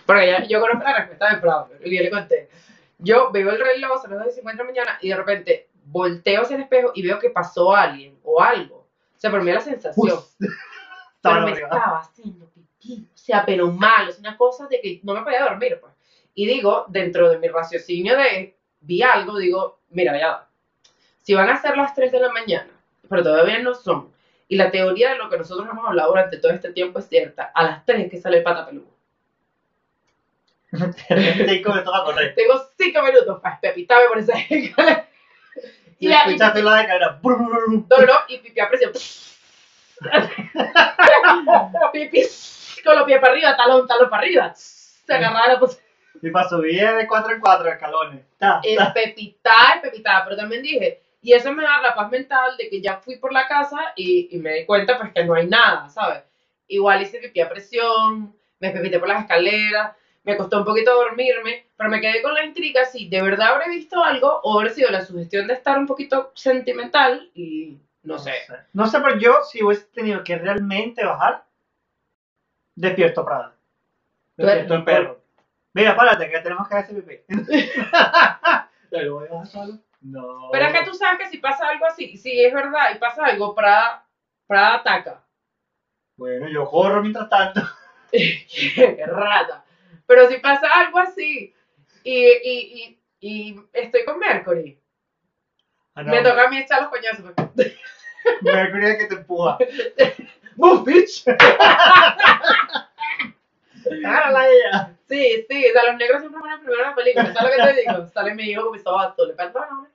Porque 0.05 0.27
ya, 0.27 0.43
yo 0.45 0.59
conozco 0.59 0.83
la 0.83 0.97
respuesta 0.97 1.33
de 1.33 1.41
Prado 1.41 1.69
y 1.83 1.95
yo 1.95 2.03
le 2.03 2.09
conté. 2.09 2.49
Yo 2.97 3.31
veo 3.31 3.49
el 3.49 3.59
reloj, 3.59 4.01
son 4.01 4.11
las 4.11 4.25
2 4.25 4.33
y 4.33 4.35
50 4.35 4.63
de 4.63 4.67
la 4.67 4.73
mañana 4.73 4.99
y 5.01 5.09
de 5.09 5.15
repente 5.15 5.69
volteo 5.85 6.41
hacia 6.41 6.57
el 6.57 6.63
espejo 6.63 6.91
y 6.95 7.07
veo 7.07 7.17
que 7.17 7.29
pasó 7.29 7.73
alguien 7.73 8.17
o 8.23 8.41
algo. 8.41 8.75
O 8.75 9.19
sea, 9.19 9.31
por 9.31 9.41
mí 9.41 9.51
era 9.51 9.59
la 9.59 9.65
sensación. 9.65 10.19
Pero 10.37 11.33
me 11.45 11.51
arriba. 11.51 11.69
estaba 11.71 11.99
haciendo 11.99 12.49
pipí. 12.49 13.07
O 13.13 13.17
sea, 13.17 13.45
pero 13.45 13.71
mal. 13.71 14.09
Es 14.09 14.19
una 14.19 14.35
cosa 14.35 14.67
de 14.67 14.81
que 14.81 14.99
no 15.03 15.13
me 15.13 15.21
podía 15.21 15.43
dormir, 15.43 15.77
pues. 15.79 15.93
Y 16.33 16.45
digo, 16.45 16.85
dentro 16.89 17.29
de 17.29 17.39
mi 17.39 17.47
raciocinio 17.47 18.17
de 18.17 18.56
vi 18.87 19.03
algo, 19.03 19.37
digo, 19.37 19.79
mira, 19.89 20.17
ya. 20.17 20.47
Si 21.21 21.33
van 21.33 21.49
a 21.49 21.61
ser 21.61 21.75
las 21.77 21.93
3 21.93 22.11
de 22.11 22.19
la 22.19 22.31
mañana, 22.31 22.71
pero 23.09 23.21
todavía 23.21 23.59
no 23.59 23.75
son, 23.75 24.11
y 24.47 24.55
la 24.55 24.71
teoría 24.71 25.11
de 25.11 25.17
lo 25.17 25.29
que 25.29 25.37
nosotros 25.37 25.67
hemos 25.69 25.85
hablado 25.85 26.09
durante 26.09 26.37
todo 26.37 26.53
este 26.53 26.71
tiempo 26.71 26.99
es 26.99 27.09
cierta, 27.09 27.51
a 27.53 27.63
las 27.63 27.85
3 27.85 28.09
que 28.09 28.21
sale 28.21 28.37
el 28.37 28.43
pata 28.43 28.65
peludo. 28.65 28.87
Tengo 32.35 32.67
5 32.77 33.01
minutos 33.03 33.41
para 33.41 33.55
espepitame 33.55 34.07
por 34.07 34.17
esa 34.19 34.33
escala. 34.49 35.05
Y 35.99 36.07
Y, 36.07 36.11
escuchaste 36.11 36.63
la 36.63 36.75
de 36.75 36.87
cadera. 36.87 37.19
no, 37.23 37.39
no, 37.39 38.13
y 38.27 38.37
pipí 38.37 38.59
a 38.59 38.69
presión. 38.69 38.93
Pipis 41.93 42.81
con 42.87 42.95
los 42.95 43.05
pies 43.05 43.19
para 43.19 43.33
arriba, 43.33 43.57
talón, 43.57 43.87
talón 43.87 44.09
para 44.09 44.21
arriba. 44.23 44.53
Se 44.55 45.13
agarraba 45.13 45.47
la 45.47 45.59
posición. 45.59 45.86
Y 46.21 46.29
para 46.31 46.49
subir 46.49 46.81
de 46.91 47.07
4 47.07 47.33
en 47.35 47.39
4 47.41 47.69
escalones. 47.69 48.25
Ta, 48.37 48.59
Es 48.63 48.77
ta. 48.77 48.93
pepitada, 48.93 49.73
es 49.75 49.81
pepitada. 49.81 50.23
Pero 50.25 50.37
también 50.37 50.61
dije, 50.63 51.01
y 51.21 51.33
eso 51.33 51.51
me 51.53 51.63
da 51.63 51.81
la 51.81 51.95
paz 51.95 52.09
mental 52.11 52.57
de 52.57 52.69
que 52.69 52.81
ya 52.81 52.97
fui 52.97 53.17
por 53.17 53.33
la 53.33 53.47
casa 53.47 53.93
y, 53.95 54.29
y 54.31 54.37
me 54.39 54.53
di 54.53 54.65
cuenta 54.65 54.97
pues 54.97 55.13
que 55.13 55.23
no 55.25 55.33
hay 55.33 55.47
nada, 55.47 55.89
¿sabes? 55.89 56.23
Igual 56.67 57.01
hice 57.01 57.19
pipí 57.19 57.41
a 57.41 57.49
presión, 57.49 58.35
me 58.59 58.71
pepité 58.71 58.99
por 58.99 59.07
las 59.07 59.21
escaleras, 59.21 59.95
me 60.23 60.35
costó 60.37 60.57
un 60.59 60.65
poquito 60.65 60.93
dormirme, 60.93 61.67
pero 61.77 61.89
me 61.89 62.01
quedé 62.01 62.21
con 62.21 62.33
la 62.33 62.45
intriga 62.45 62.85
si 62.85 63.07
de 63.09 63.21
verdad 63.21 63.53
habré 63.55 63.69
visto 63.69 64.03
algo 64.03 64.41
o 64.43 64.59
habrá 64.59 64.71
sido 64.71 64.89
la 64.91 65.01
sugestión 65.05 65.47
de 65.47 65.53
estar 65.53 65.77
un 65.77 65.87
poquito 65.87 66.31
sentimental 66.35 67.31
y 67.33 67.77
no 68.03 68.17
sé. 68.19 68.33
No 68.73 68.87
sé, 68.87 68.99
pero 69.01 69.17
yo 69.17 69.41
si 69.43 69.63
hubiese 69.63 69.85
tenido 69.93 70.23
que 70.23 70.37
realmente 70.37 71.05
bajar, 71.05 71.43
despierto 72.75 73.25
Prada. 73.25 73.53
Despierto 74.37 74.75
el 74.75 74.83
perro. 74.83 75.16
Mira, 75.77 75.95
párate, 75.95 76.29
que 76.31 76.39
tenemos 76.39 76.67
que 76.67 76.75
hacer 76.75 77.03
pipí. 77.03 77.23
¿Lo 78.89 79.13
voy 79.15 79.27
a 79.27 79.31
bajar 79.31 79.47
solo? 79.47 79.79
No. 80.01 80.49
Pero 80.51 80.65
es 80.65 80.73
que 80.73 80.85
tú 80.85 80.93
sabes 80.95 81.19
que 81.19 81.29
si 81.29 81.37
pasa 81.37 81.67
algo 81.67 81.85
así, 81.85 82.17
si 82.17 82.43
es 82.43 82.51
verdad 82.53 82.89
y 82.95 82.97
pasa 82.97 83.25
algo, 83.25 83.53
Prada, 83.53 84.07
Prada 84.47 84.75
ataca. 84.75 85.23
Bueno, 86.15 86.47
yo 86.49 86.65
corro 86.65 87.01
mientras 87.01 87.29
tanto. 87.29 87.61
Qué 88.11 89.03
rata. 89.05 89.65
Pero 90.07 90.27
si 90.29 90.37
pasa 90.37 90.67
algo 90.73 90.97
así 90.97 91.53
y, 92.03 92.25
y, 92.25 92.39
y, 92.83 92.99
y 93.19 93.61
estoy 93.73 94.03
con 94.05 94.17
Mercury, 94.17 94.79
Ah, 95.93 96.03
no. 96.03 96.11
me 96.11 96.21
toca 96.21 96.43
a 96.45 96.47
mí 96.49 96.57
echar 96.59 96.81
los 96.81 96.89
coñazos. 96.91 97.33
Mercury 98.41 98.85
es 98.85 98.97
que 98.97 99.05
te 99.05 99.15
empuja. 99.15 99.57
¡Move, 100.55 100.83
bitch! 100.91 101.23
Agárrala 103.85 104.39
a 104.39 104.47
ella. 104.47 104.93
Sí, 105.07 105.45
sí, 105.49 105.65
o 105.69 105.71
sea, 105.73 105.83
los 105.91 105.95
negros 105.97 106.19
siempre 106.21 106.39
ponen 106.41 106.59
primero 106.59 106.81
en 106.83 106.89
la 106.89 106.95
película, 106.95 107.33
¿sabes 107.33 107.57
lo 107.57 107.65
que 107.65 107.73
te 107.73 107.81
digo? 107.81 108.07
Sale 108.07 108.33
mi 108.35 108.43
hijo 108.43 108.63
con 108.63 108.71
mi 108.73 108.79
sobato, 108.79 109.25
le 109.25 109.33
perdóname. 109.33 109.87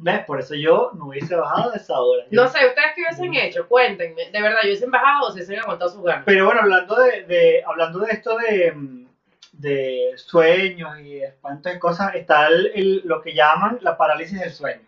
¿Ves? 0.00 0.24
Por 0.26 0.38
eso 0.40 0.54
yo 0.54 0.92
no 0.94 1.06
hubiese 1.06 1.34
bajado 1.34 1.70
de 1.72 1.78
esa 1.78 2.00
hora. 2.00 2.24
No 2.30 2.46
sé, 2.48 2.66
¿ustedes 2.66 2.88
qué 2.94 3.02
hubiesen 3.02 3.34
hecho? 3.34 3.66
Cuéntenme, 3.68 4.30
de 4.30 4.42
verdad, 4.42 4.58
yo 4.62 4.68
hubiesen 4.68 4.90
bajado 4.92 5.26
o 5.26 5.30
si 5.30 5.38
hubiesen 5.38 5.58
aguantado 5.60 5.90
sus 5.90 6.02
ganas. 6.04 6.22
Pero 6.24 6.44
bueno, 6.46 6.60
hablando 6.60 6.94
de, 6.96 7.24
de- 7.24 7.64
hablando 7.66 7.98
de 8.00 8.12
esto 8.12 8.36
de, 8.38 9.06
de 9.52 10.12
sueños 10.16 10.98
y 11.00 11.14
de 11.18 11.24
espantos 11.26 11.72
y 11.74 11.78
cosas, 11.80 12.14
está 12.14 12.46
el- 12.46 12.70
el- 12.74 13.02
lo 13.06 13.20
que 13.20 13.34
llaman 13.34 13.78
la 13.80 13.96
parálisis 13.96 14.38
del 14.38 14.52
sueño. 14.52 14.82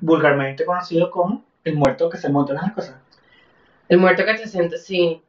Vulgarmente 0.00 0.64
conocido 0.64 1.10
como 1.10 1.44
el 1.64 1.74
muerto 1.74 2.08
que 2.10 2.18
se 2.18 2.28
monta 2.28 2.52
en 2.52 2.58
las 2.60 2.72
cosas. 2.72 2.96
El 3.88 3.98
muerto 3.98 4.24
que 4.24 4.38
se 4.38 4.48
siente, 4.48 4.78
sí. 4.78 5.22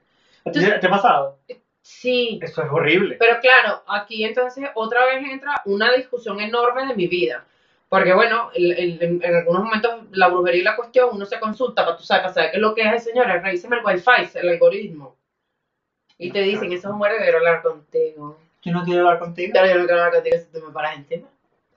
¿Te, 0.43 0.51
te 0.79 0.87
ha 0.87 0.89
pasado? 0.89 1.39
Sí, 1.81 2.39
Eso 2.41 2.63
es 2.63 2.69
horrible. 2.71 3.15
Pero 3.19 3.39
claro, 3.39 3.83
aquí 3.87 4.23
entonces 4.25 4.65
otra 4.75 5.05
vez 5.05 5.25
entra 5.29 5.61
una 5.65 5.91
discusión 5.93 6.39
enorme 6.41 6.85
de 6.85 6.95
mi 6.95 7.07
vida. 7.07 7.45
Porque 7.89 8.13
bueno, 8.13 8.51
el- 8.53 8.73
el- 8.73 9.01
en, 9.01 9.23
en 9.23 9.35
algunos 9.35 9.63
momentos 9.63 9.91
la 10.11 10.27
brujería 10.27 10.59
y 10.61 10.63
la 10.63 10.75
cuestión, 10.75 11.09
uno 11.13 11.25
se 11.25 11.39
consulta 11.39 11.85
para 11.85 11.95
tú 11.95 12.03
sabes, 12.03 12.23
para 12.23 12.33
saber 12.33 12.51
qué 12.51 12.57
es 12.57 12.61
lo 12.61 12.75
que 12.75 12.81
es 12.81 12.91
el 12.93 12.99
señor, 12.99 13.27
revíseme 13.27 13.77
el 13.77 13.85
wifi, 13.85 14.37
el 14.37 14.49
algoritmo. 14.49 15.15
Y 16.17 16.31
te 16.31 16.41
dicen, 16.41 16.71
eso 16.73 16.89
es 16.89 16.93
un 16.93 16.99
quiero 17.01 17.37
hablar 17.37 17.61
contigo. 17.61 18.39
Yo 18.63 18.71
no 18.73 18.83
quiero 18.83 19.01
hablar 19.01 19.19
contigo. 19.19 19.51
Pero 19.53 19.67
yo 19.67 19.75
no 19.75 19.85
quiero 19.85 20.01
hablar 20.01 20.13
contigo 20.15 20.37
si 20.37 20.59
tú 20.59 20.65
me 20.65 20.73
paras 20.73 20.97
encima. 20.97 21.27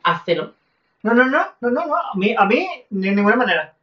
Hazlo. 0.03 0.55
No, 1.03 1.15
no, 1.15 1.27
no, 1.27 1.47
no, 1.61 1.71
no, 1.71 1.87
no. 1.87 1.95
A 1.97 2.15
mí, 2.17 2.35
a 2.37 2.45
mí 2.47 2.69
ni 2.91 3.09
de 3.11 3.15
ninguna 3.15 3.37
manera. 3.37 3.75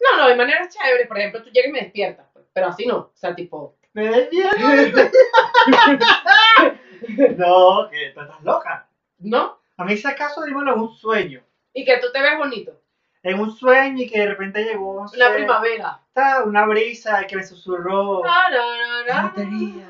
No, 0.00 0.16
no, 0.16 0.28
de 0.28 0.36
manera 0.36 0.68
chévere. 0.68 1.06
Por 1.06 1.18
ejemplo, 1.18 1.42
tú 1.42 1.50
llegas 1.50 1.68
y 1.68 1.72
me 1.72 1.80
despiertas. 1.82 2.26
pues, 2.32 2.46
Pero 2.52 2.66
así 2.68 2.86
no. 2.86 2.96
O 2.96 3.12
sea, 3.14 3.34
tipo... 3.34 3.76
Me 3.92 4.08
despierto. 4.08 4.56
no, 7.36 7.88
que 7.90 8.10
tú 8.14 8.20
estás 8.20 8.42
loca. 8.42 8.88
¿No? 9.18 9.58
A 9.76 9.84
mí 9.84 9.96
si 9.96 10.06
acaso 10.06 10.42
dímelo 10.44 10.74
en 10.74 10.80
un 10.80 10.94
sueño. 10.94 11.42
Y 11.72 11.84
que 11.84 11.98
tú 11.98 12.06
te 12.12 12.20
ves 12.20 12.36
bonito. 12.38 12.80
En 13.22 13.38
un 13.38 13.50
sueño 13.54 14.02
y 14.02 14.08
que 14.08 14.20
de 14.20 14.26
repente 14.26 14.62
llegó 14.64 14.94
no 15.04 15.10
La 15.14 15.28
sé, 15.28 15.34
primavera. 15.34 16.00
ta, 16.12 16.42
una 16.44 16.64
brisa 16.66 17.26
que 17.26 17.36
me 17.36 17.44
susurró 17.44 18.22
la 18.24 19.22
batería. 19.22 19.88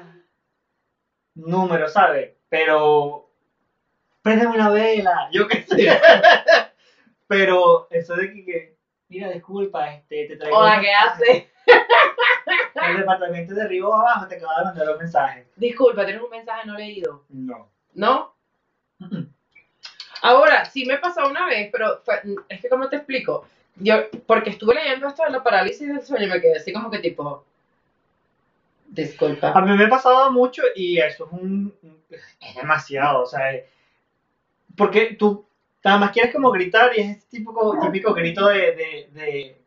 Número, 1.35 1.88
¿sabes? 1.88 2.33
Pero 2.49 3.31
préndeme 4.23 4.55
una 4.57 4.70
vela, 4.70 5.29
yo 5.33 5.46
qué 5.46 5.62
sé. 5.62 6.01
Pero 7.29 7.87
eso 7.90 8.16
de 8.16 8.33
que, 8.33 8.44
que, 8.44 8.77
mira, 9.11 9.29
disculpa, 9.31 9.92
este, 9.94 10.27
te 10.27 10.37
traigo 10.37 10.57
Hola, 10.57 10.81
¿qué 10.81 10.92
haces? 10.92 11.44
El 12.88 12.96
departamento 12.96 13.55
de 13.55 13.62
arriba 13.62 13.88
o 13.88 13.94
abajo 13.94 14.27
te 14.27 14.37
acaba 14.37 14.59
de 14.59 14.64
mandar 14.64 14.90
un 14.90 14.99
mensaje. 14.99 15.46
Disculpa, 15.57 16.05
tienes 16.07 16.23
un 16.23 16.31
mensaje 16.31 16.66
no 16.66 16.75
leído. 16.79 17.25
No. 17.29 17.68
¿No? 17.94 18.35
Ahora, 20.23 20.64
sí 20.66 20.85
me 20.87 20.99
pasó 20.99 21.27
una 21.29 21.46
vez, 21.46 21.68
pero 21.73 22.01
fue- 22.05 22.20
es 22.49 22.61
que, 22.61 22.68
¿cómo 22.68 22.88
te 22.88 22.96
explico? 22.96 23.46
Yo, 23.77 23.94
porque 24.27 24.51
estuve 24.51 24.75
leyendo 24.75 25.09
esto 25.09 25.23
de 25.25 25.31
la 25.31 25.42
parálisis 25.42 25.88
del 25.88 26.03
sueño 26.03 26.27
y 26.27 26.31
me 26.31 26.40
quedé 26.40 26.57
así 26.57 26.73
como 26.73 26.90
que 26.90 26.99
tipo. 26.99 27.37
A 27.37 28.92
Disculpa. 28.92 29.61
mí 29.62 29.77
me 29.77 29.85
ha 29.85 29.88
pasado 29.88 30.31
mucho 30.33 30.62
y 30.75 30.99
eso 30.99 31.27
es 31.27 31.33
un. 31.33 31.73
Es 32.40 32.55
demasiado, 32.57 33.23
o 33.23 33.27
sea. 33.27 33.55
eh, 33.55 33.66
Porque 34.77 35.14
tú 35.18 35.46
nada 35.85 35.99
más 35.99 36.11
quieres 36.12 36.33
como 36.35 36.51
gritar 36.51 36.90
y 36.97 37.01
es 37.01 37.16
ese 37.19 37.27
típico, 37.29 37.79
típico 37.81 38.12
grito 38.14 38.47
de. 38.49 38.59
de, 38.75 39.09
de 39.12 39.62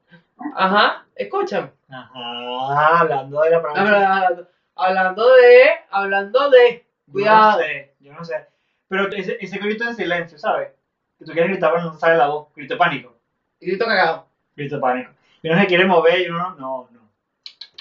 Ajá, 0.55 1.05
escuchan. 1.15 1.71
ajá, 1.89 2.99
hablando 2.99 3.41
de 3.41 3.49
la. 3.49 3.57
Hablando, 3.57 4.47
hablando 4.75 5.33
de. 5.35 5.63
Hablando 5.89 6.49
de. 6.49 6.85
Cuidado. 7.11 7.59
Yo 7.61 7.65
no 7.65 7.65
sé, 7.67 7.93
yo 7.99 8.13
no 8.13 8.25
sé. 8.25 8.47
Pero 8.87 9.11
ese, 9.11 9.37
ese 9.39 9.57
grito 9.59 9.85
en 9.85 9.95
silencio, 9.95 10.37
¿sabes? 10.37 10.69
Que 11.17 11.25
tú 11.25 11.31
quieres 11.31 11.51
gritar 11.51 11.71
pero 11.71 11.83
no 11.85 11.97
sale 11.97 12.17
la 12.17 12.27
voz. 12.27 12.49
Grito 12.55 12.73
de 12.73 12.77
pánico. 12.77 13.15
Grito 13.59 13.85
cagado. 13.85 14.27
Grito 14.55 14.75
de 14.75 14.81
pánico. 14.81 15.11
Y 15.41 15.49
uno 15.49 15.59
se 15.59 15.67
quiere 15.67 15.85
mover 15.85 16.21
y 16.21 16.29
uno 16.29 16.55
no, 16.55 16.89
no. 16.91 17.09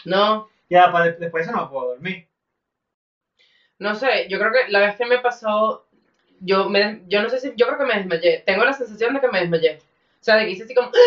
No, 0.05 0.49
Ya, 0.68 0.90
para 0.90 1.11
después 1.12 1.47
eso 1.47 1.57
no 1.57 1.71
puedo 1.71 1.88
dormir. 1.90 2.27
no 3.79 3.95
sé, 3.95 4.27
yo 4.29 4.38
creo 4.38 4.53
que 4.53 4.71
la 4.71 4.81
vez 4.81 4.97
que 4.97 5.07
me 5.07 5.18
pasó. 5.18 5.87
Yo, 6.44 6.68
me, 6.68 7.02
yo 7.07 7.22
no 7.22 7.28
sé 7.28 7.38
si. 7.38 7.52
Yo 7.57 7.66
creo 7.66 7.78
que 7.78 7.85
me 7.85 7.94
desmayé. 7.94 8.42
Tengo 8.44 8.64
la 8.64 8.72
sensación 8.72 9.14
de 9.14 9.20
que 9.20 9.28
me 9.28 9.40
desmayé. 9.40 9.78
O 9.78 10.24
sea, 10.24 10.37
de 10.37 10.44
que 10.44 10.50
hice 10.50 10.64
así 10.64 10.74
como. 10.74 10.90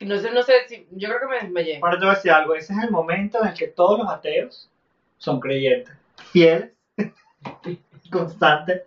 No 0.00 0.16
sé, 0.18 0.30
no 0.30 0.42
sé 0.42 0.66
si. 0.66 0.88
Yo 0.92 1.08
creo 1.08 1.20
que 1.20 1.26
me 1.26 1.40
desmayé. 1.40 1.78
Ahora 1.82 1.98
te 1.98 2.06
voy 2.06 2.12
a 2.12 2.16
decir 2.16 2.30
algo. 2.30 2.54
Ese 2.54 2.72
es 2.72 2.84
el 2.84 2.90
momento 2.90 3.38
en 3.42 3.48
el 3.48 3.54
que 3.54 3.66
todos 3.66 3.98
los 3.98 4.08
ateos 4.08 4.70
son 5.18 5.38
creyentes. 5.40 5.94
Fieles. 6.32 6.70
constantes. 8.10 8.82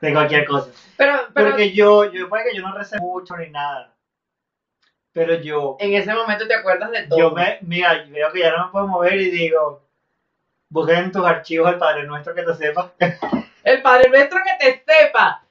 De 0.00 0.12
cualquier 0.12 0.46
cosa. 0.46 0.70
Pero, 0.96 1.14
pero 1.32 1.50
Porque 1.50 1.72
yo, 1.72 2.10
yo, 2.12 2.28
puede 2.28 2.50
que 2.50 2.56
yo 2.56 2.62
no 2.62 2.76
recé 2.76 2.98
mucho 2.98 3.36
ni 3.36 3.48
nada. 3.48 3.94
Pero 5.12 5.34
yo, 5.36 5.76
en 5.78 5.94
ese 5.94 6.12
momento 6.12 6.46
te 6.46 6.54
acuerdas 6.54 6.90
de 6.90 7.06
todo. 7.06 7.18
yo 7.18 7.30
me, 7.30 7.58
mira, 7.62 8.04
veo 8.08 8.32
que 8.32 8.40
ya 8.40 8.50
no 8.56 8.66
me 8.66 8.72
puedo 8.72 8.86
mover 8.88 9.14
y 9.20 9.30
digo, 9.30 9.82
busquen 10.70 10.98
en 10.98 11.12
tus 11.12 11.24
archivos 11.24 11.70
el 11.70 11.78
Padre 11.78 12.04
Nuestro 12.04 12.34
que 12.34 12.42
te 12.42 12.54
sepa. 12.54 12.92
El 13.64 13.82
Padre 13.82 14.08
Nuestro 14.10 14.38
que 14.44 14.64
te 14.64 14.84
sepa. 14.86 15.44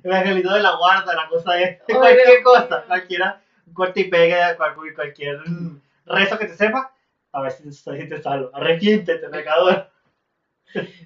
El 0.04 0.12
angelito 0.12 0.52
de 0.52 0.60
la 0.60 0.76
guarda, 0.76 1.14
la 1.14 1.28
cosa 1.28 1.58
es, 1.60 1.80
cualquier 1.88 2.42
cosa, 2.42 2.84
cualquiera, 2.86 3.40
corte 3.72 4.00
y 4.00 4.04
pegue, 4.04 4.36
cual- 4.56 4.74
cualquier 4.94 5.38
mm, 5.48 5.80
rezo 6.06 6.38
que 6.38 6.46
te 6.46 6.54
sepa, 6.56 6.92
a 7.32 7.40
ver 7.42 7.52
si, 7.52 7.72
si 7.72 8.08
te 8.08 8.20
salvo. 8.22 8.50
Arrepiéntete, 8.54 9.28
pecador. 9.28 9.90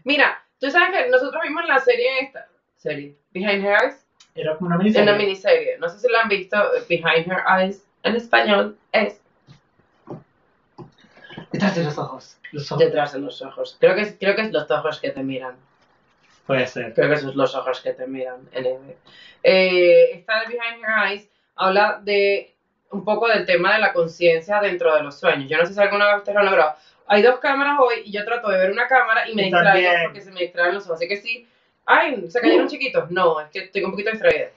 Mira, 0.05 0.43
tú 0.59 0.71
sabes 0.71 0.91
que 0.91 1.09
nosotros 1.11 1.43
vimos 1.43 1.65
la 1.67 1.79
serie 1.79 2.21
esta. 2.21 2.49
Serie. 2.77 3.17
Behind 3.33 3.65
Her 3.65 3.77
Eyes. 3.83 4.07
Era 4.35 4.57
como 4.57 4.69
una 4.69 4.79
miniserie. 4.79 5.09
una 5.09 5.19
miniserie. 5.19 5.79
No 5.79 5.89
sé 5.89 5.99
si 5.99 6.09
la 6.11 6.21
han 6.23 6.29
visto. 6.29 6.57
Behind 6.89 7.27
Her 7.31 7.43
Eyes. 7.61 7.85
En 8.05 8.15
español 8.17 8.79
es 8.93 9.21
Detrás 11.53 11.77
de 11.77 11.85
los 11.85 11.99
ojos. 11.99 12.37
Los 12.53 12.71
ojos. 12.71 12.85
detrás 12.85 13.13
de 13.13 13.19
los 13.21 13.43
ojos. 13.43 13.77
Creo 13.81 13.95
que, 13.95 14.03
es, 14.03 14.17
creo 14.19 14.35
que 14.37 14.43
es 14.43 14.53
los 14.53 14.71
ojos 14.71 15.01
que 15.01 15.11
te 15.11 15.23
miran. 15.23 15.57
Puede 16.47 16.67
ser. 16.67 16.95
Creo 16.95 17.09
que 17.09 17.15
esos 17.15 17.31
son 17.31 17.39
los 17.39 17.55
ojos 17.55 17.81
que 17.81 17.93
te 17.93 18.07
miran. 18.07 18.49
Eh, 19.43 20.11
esta 20.13 20.41
de 20.41 20.47
Behind 20.47 20.83
Her 20.83 21.11
Eyes 21.11 21.29
habla 21.57 22.01
de 22.03 22.55
un 22.91 23.05
poco 23.05 23.29
del 23.29 23.45
tema 23.45 23.75
de 23.75 23.81
la 23.81 23.93
conciencia 23.93 24.61
dentro 24.61 24.95
de 24.95 25.03
los 25.03 25.19
sueños. 25.19 25.49
Yo 25.49 25.59
no 25.59 25.67
sé 25.67 25.75
si 25.75 25.81
alguna 25.81 26.07
vez 26.07 26.17
ustedes 26.19 26.35
lo 26.35 26.41
han 26.41 26.47
logrado. 26.47 26.75
Hay 27.07 27.23
dos 27.23 27.39
cámaras 27.39 27.79
hoy 27.81 28.03
y 28.05 28.13
yo 28.13 28.25
trato 28.25 28.51
de 28.51 28.59
ver 28.59 28.71
una 28.71 28.87
cámara 28.87 29.29
y 29.29 29.35
me 29.35 29.45
distraigo 29.45 29.91
porque 30.05 30.21
se 30.21 30.31
me 30.31 30.41
distraen 30.41 30.75
los 30.75 30.85
ojos. 30.85 30.97
Así 30.97 31.09
que 31.09 31.17
sí. 31.17 31.47
Ay, 31.85 32.31
¿se 32.31 32.41
cayeron 32.41 32.69
chiquitos? 32.69 33.11
No, 33.11 33.41
es 33.41 33.51
que 33.51 33.61
estoy 33.61 33.85
un 33.85 33.93
poquito 33.93 34.11
distraída. 34.11 34.49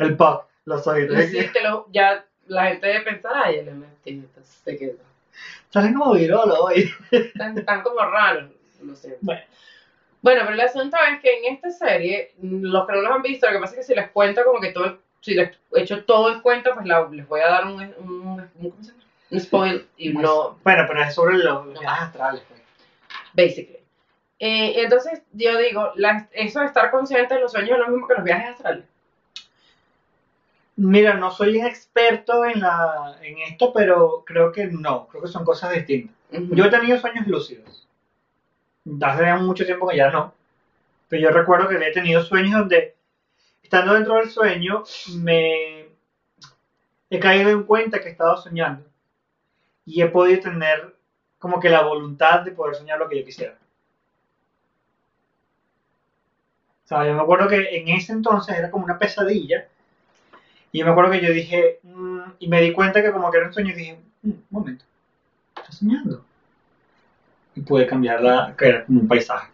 El 0.00 0.16
pop, 0.16 0.44
los 0.64 0.86
oídos. 0.86 1.24
Sí, 1.24 1.44
te 1.52 1.60
lo, 1.60 1.86
ya 1.90 2.24
la 2.46 2.66
gente 2.66 2.86
debe 2.86 3.00
pensar, 3.00 3.32
ay, 3.34 3.58
el 3.58 4.28
se 4.42 4.76
quedó. 4.76 5.11
Salen 5.70 5.94
como 5.94 6.14
virolo 6.14 6.54
hoy. 6.64 6.90
Tan 7.66 7.82
como 7.82 8.00
raro, 8.00 8.50
no 8.82 8.94
sé. 8.94 9.18
Bueno. 9.20 9.40
Bueno, 10.20 10.42
pero 10.42 10.54
el 10.54 10.60
asunto 10.60 10.96
es 11.12 11.20
que 11.20 11.38
en 11.38 11.54
esta 11.54 11.70
serie, 11.70 12.32
los 12.42 12.86
que 12.86 12.92
no 12.92 13.00
los 13.02 13.12
han 13.12 13.22
visto, 13.22 13.46
lo 13.48 13.54
que 13.54 13.58
pasa 13.58 13.72
es 13.74 13.78
que 13.80 13.92
si 13.92 13.94
les 13.98 14.10
cuento 14.12 14.44
como 14.44 14.60
que 14.60 14.70
todo, 14.70 14.98
si 15.20 15.34
les 15.34 15.58
echo 15.74 16.04
todo 16.04 16.28
el 16.28 16.40
cuento, 16.42 16.70
pues 16.74 16.86
la- 16.86 17.08
les 17.10 17.26
voy 17.26 17.40
a 17.40 17.48
dar 17.48 17.66
un, 17.66 17.82
un, 17.98 18.50
un- 18.60 18.74
un 19.30 19.40
spoil 19.40 19.86
y 19.96 20.10
no, 20.12 20.58
Bueno, 20.62 20.84
pero 20.86 21.02
es 21.02 21.14
sobre 21.14 21.38
los, 21.38 21.66
los 21.66 21.74
No. 21.74 21.80
viajes 21.80 22.02
astrales, 22.04 22.42
pues. 22.48 22.60
basically. 23.32 23.78
Eh, 24.38 24.82
entonces, 24.82 25.22
yo 25.32 25.56
digo, 25.58 25.90
la- 25.96 26.28
eso 26.32 26.60
de 26.60 26.66
estar 26.66 26.90
consciente 26.92 27.34
de 27.34 27.40
los 27.40 27.50
sueños 27.50 27.72
es 27.72 27.78
lo 27.78 27.88
mismo 27.88 28.06
que 28.06 28.14
los 28.14 28.24
viajes 28.24 28.50
astrales. 28.50 28.84
Mira, 30.84 31.14
no 31.14 31.30
soy 31.30 31.60
experto 31.60 32.44
en, 32.44 32.60
la, 32.60 33.16
en 33.22 33.38
esto, 33.38 33.72
pero 33.72 34.24
creo 34.26 34.50
que 34.50 34.66
no, 34.66 35.06
creo 35.06 35.22
que 35.22 35.28
son 35.28 35.44
cosas 35.44 35.72
distintas. 35.72 36.16
Ujú. 36.32 36.56
Yo 36.56 36.64
he 36.64 36.70
tenido 36.70 36.98
sueños 36.98 37.26
lúcidos. 37.28 37.88
Hace 39.00 39.32
mucho 39.34 39.64
tiempo 39.64 39.86
que 39.86 39.96
ya 39.96 40.10
no. 40.10 40.34
Pero 41.08 41.22
yo 41.22 41.30
recuerdo 41.30 41.68
que 41.68 41.76
he 41.76 41.92
tenido 41.92 42.22
sueños 42.22 42.60
donde, 42.60 42.96
estando 43.62 43.94
dentro 43.94 44.16
del 44.16 44.30
sueño, 44.30 44.84
me 45.18 45.88
he 47.10 47.20
caído 47.20 47.50
en 47.50 47.62
cuenta 47.62 48.00
que 48.00 48.08
he 48.08 48.12
estado 48.12 48.36
soñando. 48.36 48.84
Y 49.86 50.02
he 50.02 50.06
podido 50.08 50.40
tener 50.40 50.96
como 51.38 51.60
que 51.60 51.70
la 51.70 51.82
voluntad 51.82 52.40
de 52.40 52.50
poder 52.50 52.74
soñar 52.74 52.98
lo 52.98 53.08
que 53.08 53.20
yo 53.20 53.24
quisiera. 53.24 53.56
O 56.84 56.86
sea, 56.86 57.04
yo 57.06 57.14
me 57.14 57.22
acuerdo 57.22 57.48
que 57.48 57.76
en 57.76 57.88
ese 57.88 58.12
entonces 58.12 58.56
era 58.56 58.70
como 58.70 58.84
una 58.84 58.98
pesadilla. 58.98 59.66
Y 60.72 60.78
yo 60.78 60.84
me 60.86 60.90
acuerdo 60.92 61.10
que 61.12 61.20
yo 61.20 61.30
dije, 61.30 61.78
mm, 61.82 62.22
y 62.38 62.48
me 62.48 62.60
di 62.60 62.72
cuenta 62.72 63.02
que 63.02 63.12
como 63.12 63.30
que 63.30 63.36
era 63.36 63.46
un 63.46 63.52
sueño, 63.52 63.72
y 63.72 63.74
dije, 63.74 63.96
"Mm, 64.22 64.30
un 64.30 64.44
momento, 64.50 64.84
estoy 65.56 65.74
soñando. 65.74 66.24
Y 67.54 67.60
pude 67.60 67.86
cambiarla, 67.86 68.54
que 68.56 68.66
era 68.66 68.84
como 68.84 69.00
un 69.00 69.08
paisaje. 69.08 69.50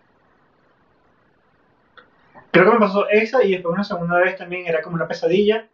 Creo 2.52 2.64
que 2.66 2.70
me 2.72 2.78
pasó 2.78 3.08
esa 3.08 3.42
y 3.42 3.50
después 3.52 3.72
una 3.72 3.84
segunda 3.84 4.16
vez 4.18 4.36
también 4.36 4.66
era 4.66 4.80
como 4.80 4.94
una 4.96 5.06
pesadilla. 5.06 5.66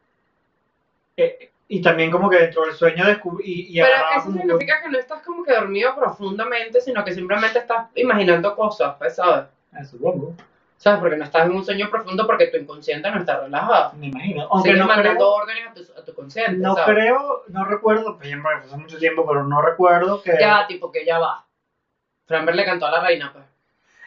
Eh, 1.16 1.50
y 1.68 1.80
también 1.80 2.10
como 2.10 2.28
que 2.28 2.36
dentro 2.38 2.62
del 2.64 2.72
sueño 2.74 3.06
descubrí 3.06 3.44
y, 3.46 3.78
y 3.78 3.80
Pero 3.82 3.94
eso 4.16 4.32
que- 4.32 4.38
significa 4.40 4.80
que 4.82 4.88
no 4.88 4.98
estás 4.98 5.22
como 5.22 5.42
que 5.42 5.52
dormido 5.52 5.94
profundamente, 5.94 6.80
sino 6.80 7.04
que 7.04 7.12
simplemente 7.12 7.58
estás 7.58 7.86
imaginando 7.94 8.54
cosas, 8.54 8.94
pues, 8.98 9.14
¿sabes? 9.14 9.46
Ah, 9.72 9.84
supongo, 9.84 10.34
¿Sabes? 10.76 11.00
Porque 11.00 11.16
no 11.16 11.24
estás 11.24 11.46
en 11.46 11.52
un 11.52 11.64
sueño 11.64 11.88
profundo 11.90 12.26
porque 12.26 12.48
tu 12.48 12.56
inconsciente 12.58 13.10
no 13.10 13.18
está 13.18 13.40
relajado. 13.40 13.92
me 13.94 14.08
imagino. 14.08 14.48
Aunque 14.50 14.68
Sigues 14.70 14.80
no 14.80 14.86
mandando 14.86 15.18
creo, 15.18 15.30
órdenes 15.30 15.68
a 15.68 15.74
tu, 15.74 16.00
a 16.00 16.04
tu 16.04 16.14
consciente, 16.14 16.52
no 16.58 16.74
¿sabes? 16.74 16.94
creo, 16.94 17.44
no 17.48 17.64
recuerdo, 17.64 18.16
pues 18.18 18.28
ya 18.28 18.36
me 18.36 18.48
hace 18.50 18.76
mucho 18.76 18.98
tiempo, 18.98 19.26
pero 19.26 19.44
no 19.44 19.62
recuerdo 19.62 20.22
que... 20.22 20.36
Ya, 20.38 20.66
tipo 20.66 20.92
que 20.92 21.06
ya 21.06 21.18
va. 21.18 21.46
Framber 22.26 22.54
le 22.54 22.64
cantó 22.64 22.86
a 22.86 22.90
la 22.90 23.00
reina, 23.00 23.32
pues. 23.32 23.44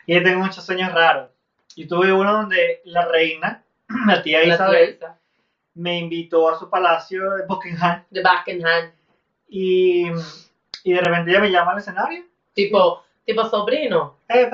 Y 0.05 0.15
yo 0.15 0.23
tengo 0.23 0.39
muchos 0.43 0.63
sueños 0.65 0.93
raros. 0.93 1.29
Y 1.75 1.87
tuve 1.87 2.11
uno 2.13 2.31
donde 2.33 2.81
la 2.85 3.05
reina, 3.05 3.63
la 4.07 4.21
tía 4.21 4.39
La 4.45 4.53
Isabel, 4.53 4.89
Isa, 4.95 5.17
me 5.75 5.97
invitó 5.99 6.49
a 6.49 6.57
su 6.59 6.69
palacio 6.69 7.31
de 7.31 7.45
Buckingham 7.45 8.03
De 8.09 8.21
Buckingham. 8.23 8.91
y, 9.47 10.07
y 10.83 10.93
de 10.93 11.01
repente 11.01 11.31
ella 11.31 11.39
me 11.39 11.51
llama 11.51 11.71
al 11.73 11.77
escenario. 11.79 12.23
Tipo, 12.53 13.03
tipo 13.25 13.45
sobrino. 13.45 14.17
Eh, 14.27 14.49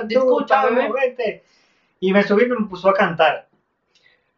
Pablo, 0.47 0.75
bebé. 0.75 0.91
vente. 0.93 1.43
Y 2.05 2.11
me 2.11 2.21
subí 2.21 2.43
y 2.43 2.47
me 2.47 2.67
puso 2.67 2.89
a 2.89 2.93
cantar. 2.93 3.47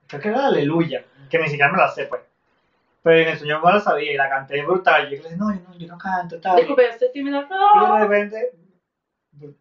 Creo 0.06 0.21
que 0.21 0.28
era 0.28 0.45
Aleluya, 0.45 1.04
que 1.32 1.39
ni 1.39 1.47
siquiera 1.47 1.71
me 1.71 1.80
la 1.80 1.89
sé, 1.89 2.06
pues. 2.06 2.21
Pero 3.01 3.17
en 3.21 3.28
el 3.30 3.38
sueño 3.39 3.60
me 3.60 3.71
la 3.71 3.80
sabía 3.80 4.13
y 4.13 4.17
la 4.17 4.30
canté 4.30 4.62
brutal. 4.63 5.12
Y 5.12 5.17
yo 5.17 5.23
le 5.23 5.30
dije, 5.30 5.36
no, 5.36 5.51
yo 5.51 5.62
no, 5.67 5.75
yo 5.75 5.88
no 5.88 5.97
canto, 5.97 6.39
tal. 6.39 6.58
Disculpe, 6.58 6.88
estoy 6.88 7.12
tímida. 7.12 7.39
Y 7.39 7.80
de 7.80 7.88
No. 7.88 7.97
repente, 7.97 8.51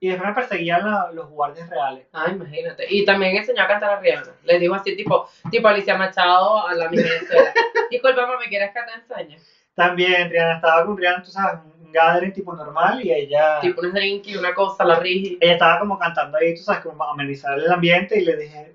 y 0.00 0.08
después 0.08 0.28
me 0.28 0.34
perseguían 0.34 0.84
la- 0.84 1.10
los 1.12 1.30
guardias 1.30 1.66
reales. 1.70 2.06
Ah, 2.12 2.26
imagínate. 2.30 2.84
Y 2.90 3.06
también 3.06 3.36
enseñó 3.36 3.62
a 3.62 3.66
cantar 3.68 3.92
a 3.92 4.00
Rihanna. 4.00 4.34
Les 4.42 4.60
digo 4.60 4.74
así, 4.74 4.94
tipo, 4.94 5.26
tipo 5.50 5.66
Alicia 5.66 5.96
Machado 5.96 6.66
a 6.66 6.74
la 6.74 6.88
misma. 6.90 7.08
Disculpa, 7.90 8.26
mami, 8.26 8.44
¿quieres 8.50 8.70
que 8.74 8.80
te 8.82 8.92
enseñe? 9.00 9.38
También 9.74 10.28
Rihanna 10.28 10.56
estaba 10.56 10.84
con 10.84 10.98
Rihanna, 10.98 11.22
tú 11.22 11.30
sabes, 11.30 11.60
gathering 11.94 12.32
tipo 12.32 12.52
normal 12.54 13.00
y 13.04 13.10
ella, 13.12 13.60
Tipo 13.60 13.80
unos 13.80 13.94
drink 13.94 14.26
y 14.26 14.36
una 14.36 14.52
cosa, 14.52 14.84
la 14.84 14.98
rigi. 14.98 15.38
ella 15.40 15.52
estaba 15.54 15.78
como 15.78 15.98
cantando 15.98 16.36
ahí, 16.36 16.54
tú 16.54 16.62
sabes, 16.62 16.82
como 16.82 16.98
para 16.98 17.12
amenizar 17.12 17.58
el 17.58 17.70
ambiente 17.72 18.20
y 18.20 18.24
le 18.24 18.36
dije, 18.36 18.74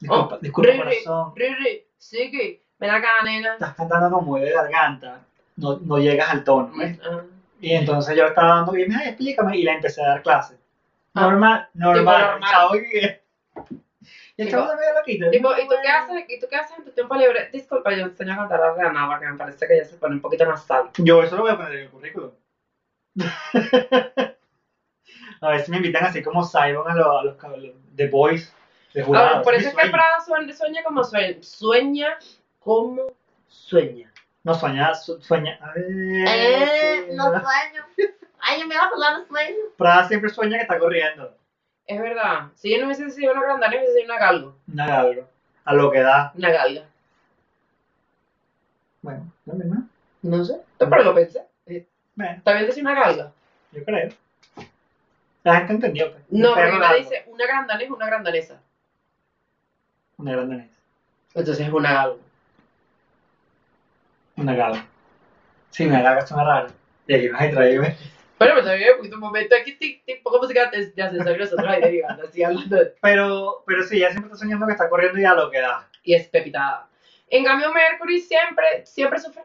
disculpa, 0.00 0.34
Oh, 0.36 0.38
disculpa 0.40 0.70
Riri, 0.72 0.78
corazón, 1.04 1.32
Riri, 1.36 1.84
sigue. 1.98 2.60
Ven 2.78 2.90
acá, 2.90 3.08
nena. 3.24 3.52
estás 3.54 3.74
cantando 3.74 4.10
como 4.10 4.38
de 4.38 4.50
garganta, 4.50 5.20
no, 5.56 5.78
no 5.82 5.98
llegas 5.98 6.30
al 6.30 6.44
tono, 6.44 6.72
¿ves? 6.76 6.98
Ah. 7.04 7.20
Y 7.60 7.72
entonces 7.74 8.16
yo 8.16 8.26
estaba 8.26 8.56
dando, 8.56 8.72
y 8.76 8.78
me 8.80 8.84
dijo, 8.86 8.98
"Ay, 9.02 9.08
explícame, 9.10 9.56
y 9.58 9.62
le 9.62 9.72
empecé 9.72 10.02
a 10.02 10.08
dar 10.08 10.22
clases. 10.22 10.58
Ah, 11.14 11.20
Normal, 11.22 11.68
normal, 11.74 12.40
normal. 12.40 13.21
El 14.42 14.50
chavo 14.50 14.68
que... 15.04 15.12
Y 15.12 15.22
el 15.22 15.30
Tipo- 15.30 15.54
¿y 15.58 15.68
tú 15.68 15.74
qué 15.82 15.88
haces? 15.88 16.24
¿Y 16.28 16.40
tú 16.40 16.46
qué 16.48 16.56
haces 16.56 16.78
en 16.78 16.84
tu 16.84 16.90
tiempo 16.92 17.14
libre? 17.16 17.48
Disculpa, 17.52 17.92
yo 17.94 18.04
enseño 18.04 18.32
a 18.34 18.36
cantar 18.36 18.62
a 18.62 18.74
Rihanna 18.74 19.08
porque 19.08 19.26
me 19.26 19.36
parece 19.38 19.66
que 19.66 19.74
ella 19.74 19.84
se 19.84 19.96
pone 19.96 20.14
un 20.16 20.20
poquito 20.20 20.44
nasal. 20.44 20.90
Yo 20.98 21.22
eso 21.22 21.36
lo 21.36 21.42
voy 21.42 21.52
a 21.52 21.56
poner 21.56 21.72
en 21.74 21.80
el 21.80 21.90
currículum. 21.90 22.30
a 25.40 25.48
ver 25.48 25.60
si 25.64 25.70
me 25.70 25.78
invitan 25.78 26.04
así 26.04 26.22
como 26.22 26.44
Simon 26.44 26.88
a 26.90 26.94
los, 26.94 27.06
a 27.06 27.22
los, 27.24 27.44
a 27.44 27.48
los 27.56 27.70
The 27.96 28.08
Boys 28.08 28.54
de 28.94 29.04
Ah, 29.14 29.40
por 29.42 29.54
eso 29.54 29.68
es 29.68 29.74
que. 29.74 29.90
Prada 29.90 30.20
sueña, 30.20 30.52
sueña 30.52 30.82
como 30.84 31.02
sueña. 31.02 31.42
Sueña 31.42 32.18
como 32.58 33.12
sueña. 33.48 34.12
No, 34.44 34.54
sueña, 34.54 34.94
su- 34.94 35.20
sueña. 35.22 35.58
A 35.62 35.72
ver. 35.72 35.84
Eh, 36.28 37.08
no 37.12 37.24
sueño. 37.24 37.86
Ay, 38.40 38.64
me 38.66 38.74
va 38.76 38.82
a 38.82 38.88
hablar 38.88 39.20
de 39.20 39.26
sueño. 39.28 39.56
Prada 39.78 40.08
siempre 40.08 40.28
sueña 40.30 40.56
que 40.58 40.62
está 40.62 40.78
corriendo. 40.78 41.34
Es 41.86 42.00
verdad. 42.00 42.48
Si 42.54 42.70
yo 42.70 42.78
no 42.78 42.86
hubiese 42.86 43.10
sido 43.10 43.32
una 43.32 43.42
grandana, 43.42 43.76
hubiese 43.76 43.92
sido 43.94 44.04
una 44.04 44.18
galgo. 44.18 44.56
Una 44.72 44.86
galgo. 44.86 45.28
A 45.64 45.74
lo 45.74 45.90
que 45.90 46.00
da. 46.00 46.32
Una 46.34 46.50
galga. 46.50 46.84
Bueno, 49.02 49.32
no 49.46 49.54
es 49.54 49.66
más. 49.68 49.84
No 50.22 50.44
sé. 50.44 50.60
Pero 50.78 51.02
lo 51.02 51.14
pensé. 51.14 51.42
Eh, 51.66 51.86
Bueno, 52.14 52.32
¿Está 52.36 52.52
bien 52.52 52.66
decir 52.66 52.84
una 52.84 52.94
galga? 52.94 53.32
yo 53.72 53.84
creo. 53.84 54.10
La 55.44 55.56
gente 55.56 55.72
entendió. 55.72 56.12
Pues. 56.12 56.24
No, 56.30 56.54
porque 56.54 56.72
me 56.72 56.98
dice 56.98 57.24
una 57.26 57.46
grandana 57.46 57.82
es 57.82 57.90
una 57.90 58.06
grandanesa. 58.06 58.60
Una 60.18 60.32
grande 60.32 60.68
Entonces 61.34 61.66
es 61.66 61.72
una 61.72 61.92
galgo. 61.92 62.20
Una 64.36 64.54
galga. 64.54 64.86
Sí, 65.70 65.86
una 65.86 66.02
galga 66.02 66.26
suena 66.26 66.44
rara. 66.44 66.68
Y 67.08 67.14
aquí 67.14 67.28
nos 67.28 67.40
hay 67.40 67.50
traído. 67.50 67.84
Pero 68.42 68.54
me 68.56 68.62
también 68.62 69.14
un 69.14 69.20
momento 69.20 69.54
aquí, 69.54 69.72
tic, 69.76 70.04
tic, 70.04 70.22
poco 70.22 70.38
música 70.38 70.70
de 70.70 70.86
de 70.86 71.02
ascensor 71.02 71.38
nosotros 71.38 71.68
ahí 71.68 71.80
derivando, 71.80 72.24
así 72.24 72.42
hablando. 72.42 72.76
de- 72.76 72.94
Pero, 73.00 73.62
pero 73.66 73.82
sí, 73.84 73.96
ella 73.98 74.10
siempre 74.10 74.32
está 74.32 74.38
soñando 74.44 74.66
que 74.66 74.72
está 74.72 74.88
corriendo 74.88 75.18
y 75.20 75.24
a 75.24 75.34
lo 75.34 75.50
que 75.50 75.60
da. 75.60 75.88
Y 76.02 76.14
es 76.14 76.28
pepitada. 76.28 76.88
En 77.28 77.44
cambio, 77.44 77.72
Mercury 77.72 78.20
siempre, 78.20 78.84
siempre 78.84 79.18
sufre. 79.18 79.42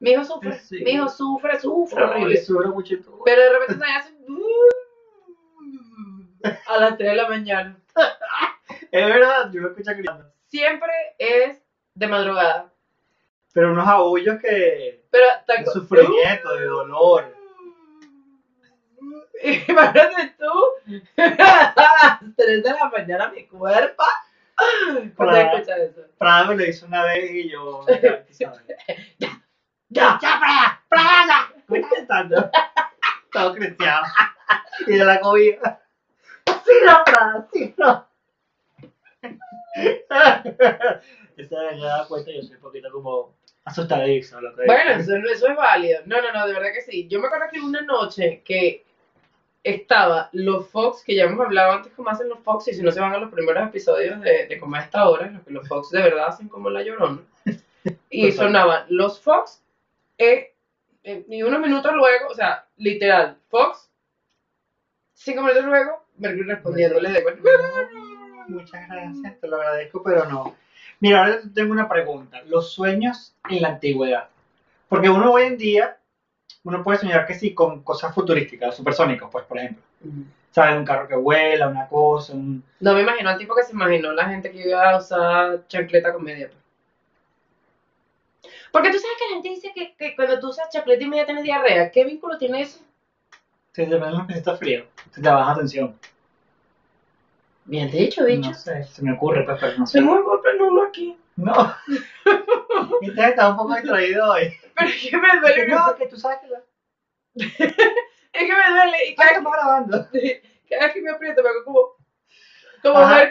Mi 0.00 0.10
hijo 0.12 0.24
sufre. 0.24 0.58
Sí. 0.60 0.82
Mi 0.84 0.92
hijo 0.92 1.08
sufre, 1.08 1.58
sufre 1.60 2.02
Ay, 2.04 2.10
horrible. 2.10 2.36
sube 2.42 2.66
mucho 2.68 2.94
y 2.94 3.02
todo. 3.02 3.22
Pero 3.24 3.42
de 3.42 3.52
repente 3.52 3.74
se 3.84 3.90
hace 3.90 4.14
a 6.66 6.78
las 6.80 6.96
3 6.96 7.10
de 7.10 7.16
la 7.16 7.28
mañana. 7.28 7.76
Es 8.92 9.06
verdad, 9.06 9.50
yo 9.52 9.60
lo 9.60 9.68
escucho 9.70 9.90
gritando. 9.92 10.24
Siempre 10.46 10.90
es 11.18 11.60
de 11.94 12.06
madrugada. 12.06 12.72
Pero 13.52 13.72
unos 13.72 13.86
aullos 13.88 14.38
que. 14.40 15.04
Pero 15.10 15.26
de 15.48 15.66
sufrimiento, 15.66 16.54
de 16.54 16.64
dolor. 16.66 17.34
Imagínate 19.68 20.34
tú 20.38 20.52
a 21.16 21.84
las 22.02 22.36
3 22.36 22.62
de 22.62 22.70
la 22.70 22.90
mañana 22.90 23.30
mi 23.30 23.46
cuerpo. 23.46 24.04
Escuchas 25.06 25.78
eso. 25.78 26.00
Prada 26.18 26.46
me 26.46 26.56
lo 26.56 26.64
hizo 26.64 26.86
una 26.86 27.04
vez 27.04 27.30
y 27.30 27.50
yo. 27.50 27.84
ya. 28.38 28.52
Ya. 29.18 29.42
¡Ya, 29.90 30.18
Prada! 30.20 30.82
¡Prada! 30.88 31.52
¿Me 31.68 31.78
estás 31.78 31.98
cantando? 31.98 32.50
Todo 33.32 33.54
cristiano. 33.54 34.06
Y 34.86 34.92
de 34.96 35.04
la 35.04 35.20
cobija. 35.20 35.80
¡Sí, 36.46 36.72
no, 36.84 37.04
Prada! 37.04 37.48
¡Sí, 37.52 37.74
no! 37.76 38.08
Esa 41.36 41.56
me 41.70 42.08
cuenta, 42.08 42.30
yo 42.32 42.42
soy 42.42 42.56
un 42.56 42.60
poquito 42.60 42.90
como 42.90 43.36
asustadizo. 43.64 44.40
Lo 44.40 44.54
que 44.54 44.64
Bueno, 44.66 44.90
eso, 44.92 45.16
eso 45.16 45.48
es 45.48 45.56
válido. 45.56 46.00
No, 46.06 46.20
no, 46.20 46.32
no, 46.32 46.46
de 46.46 46.54
verdad 46.54 46.72
que 46.72 46.82
sí. 46.82 47.06
Yo 47.08 47.20
me 47.20 47.26
acuerdo 47.26 47.46
que 47.52 47.60
una 47.60 47.82
noche 47.82 48.42
que 48.44 48.84
estaba 49.70 50.28
los 50.32 50.68
Fox, 50.68 51.02
que 51.04 51.14
ya 51.14 51.24
hemos 51.24 51.44
hablado 51.44 51.72
antes 51.72 51.92
cómo 51.94 52.10
hacen 52.10 52.28
los 52.28 52.40
Fox, 52.40 52.68
y 52.68 52.74
si 52.74 52.82
no 52.82 52.92
se 52.92 53.00
van 53.00 53.14
a 53.14 53.18
los 53.18 53.32
primeros 53.32 53.66
episodios 53.68 54.20
de, 54.20 54.46
de 54.46 54.58
como 54.58 54.76
a 54.76 54.80
esta 54.80 55.08
hora, 55.08 55.30
los 55.30 55.42
que 55.42 55.50
los 55.50 55.68
Fox 55.68 55.90
de 55.90 56.02
verdad 56.02 56.28
hacen 56.28 56.48
como 56.48 56.70
la 56.70 56.82
llorona. 56.82 57.20
Y 58.10 58.32
sonaban 58.32 58.84
los 58.88 59.20
Fox, 59.20 59.62
eh, 60.18 60.52
eh, 61.04 61.24
y 61.28 61.42
unos 61.42 61.60
minutos 61.60 61.92
luego, 61.94 62.28
o 62.28 62.34
sea, 62.34 62.66
literal, 62.76 63.38
Fox, 63.48 63.88
cinco 65.14 65.42
minutos 65.42 65.64
luego, 65.64 66.04
Mercury 66.18 66.48
respondiéndole 66.48 67.10
de. 67.10 67.24
Muchas 68.48 68.88
gracias, 68.88 69.40
te 69.40 69.46
lo 69.46 69.56
agradezco, 69.56 70.02
pero 70.02 70.24
no. 70.24 70.56
Mira, 71.00 71.24
ahora 71.24 71.40
te 71.42 71.48
tengo 71.50 71.72
una 71.72 71.88
pregunta. 71.88 72.42
Los 72.46 72.72
sueños 72.72 73.34
en 73.48 73.62
la 73.62 73.68
antigüedad. 73.68 74.28
Porque 74.88 75.10
uno 75.10 75.32
hoy 75.32 75.44
en 75.44 75.58
día, 75.58 75.97
uno 76.68 76.82
puede 76.82 76.98
soñar 76.98 77.26
que 77.26 77.32
sí 77.32 77.54
con 77.54 77.82
cosas 77.82 78.14
futurísticas, 78.14 78.76
supersónicos, 78.76 79.30
pues, 79.32 79.44
por 79.46 79.56
ejemplo. 79.56 79.82
¿Sabes? 80.50 80.76
Un 80.76 80.84
carro 80.84 81.08
que 81.08 81.16
vuela, 81.16 81.68
una 81.68 81.88
cosa, 81.88 82.34
un... 82.34 82.62
No 82.80 82.92
me 82.92 83.00
imagino 83.00 83.30
al 83.30 83.38
tipo 83.38 83.54
que 83.54 83.62
se 83.62 83.72
imaginó 83.72 84.12
la 84.12 84.28
gente 84.28 84.50
que 84.50 84.68
iba 84.68 84.90
a 84.90 84.98
usar 84.98 85.66
chancleta 85.66 86.12
con 86.12 86.24
media. 86.24 86.48
pues. 86.48 86.58
Porque 88.70 88.90
tú 88.90 88.98
sabes 88.98 89.16
que 89.18 89.24
la 89.24 89.34
gente 89.34 89.48
dice 89.48 89.72
que, 89.74 89.94
que 89.96 90.14
cuando 90.14 90.38
tú 90.40 90.48
usas 90.48 90.68
chancleta 90.68 91.02
y 91.02 91.08
media 91.08 91.24
tienes 91.24 91.44
diarrea. 91.44 91.90
¿Qué 91.90 92.04
vínculo 92.04 92.36
tiene 92.36 92.60
eso? 92.60 92.80
Si 93.72 93.86
te 93.86 93.96
pones 93.96 94.14
los 94.14 94.28
está 94.36 94.56
frío, 94.56 94.84
te 95.14 95.20
baja 95.22 95.54
tensión. 95.54 95.96
Bien 97.68 97.90
dicho, 97.90 98.24
bicho. 98.24 98.48
No 98.50 98.54
sé, 98.54 98.82
se 98.84 99.02
me 99.02 99.12
ocurre, 99.12 99.44
pues, 99.44 99.58
pero 99.60 99.76
no 99.78 99.86
sé. 99.86 99.98
Tengo 99.98 100.14
un 100.14 100.24
golpe 100.24 100.54
nulo 100.56 100.84
aquí. 100.84 101.16
No. 101.36 101.52
Entonces 103.02 103.28
estaba 103.28 103.50
un 103.50 103.56
poco 103.58 103.74
distraído 103.74 104.30
hoy. 104.32 104.52
Pero 104.74 104.90
es 104.90 105.08
que 105.10 105.16
me 105.16 105.28
duele. 105.40 105.68
No, 105.68 105.94
que 105.96 106.06
tú 106.06 106.16
sabes 106.16 106.38
que 106.40 106.48
la... 106.48 106.60
Es 108.32 108.46
que 108.46 108.52
me 108.54 108.70
duele. 108.74 108.96
Y 109.08 109.14
cada, 109.14 109.28
estamos 109.30 109.52
grabando. 109.52 110.08
cada 110.70 110.84
vez 110.86 110.94
que 110.94 111.02
me 111.02 111.10
aprieto 111.10 111.42
me 111.42 111.48
hago 111.50 111.64
como. 111.64 111.80
Como 112.82 112.98
Ajá. 112.98 113.30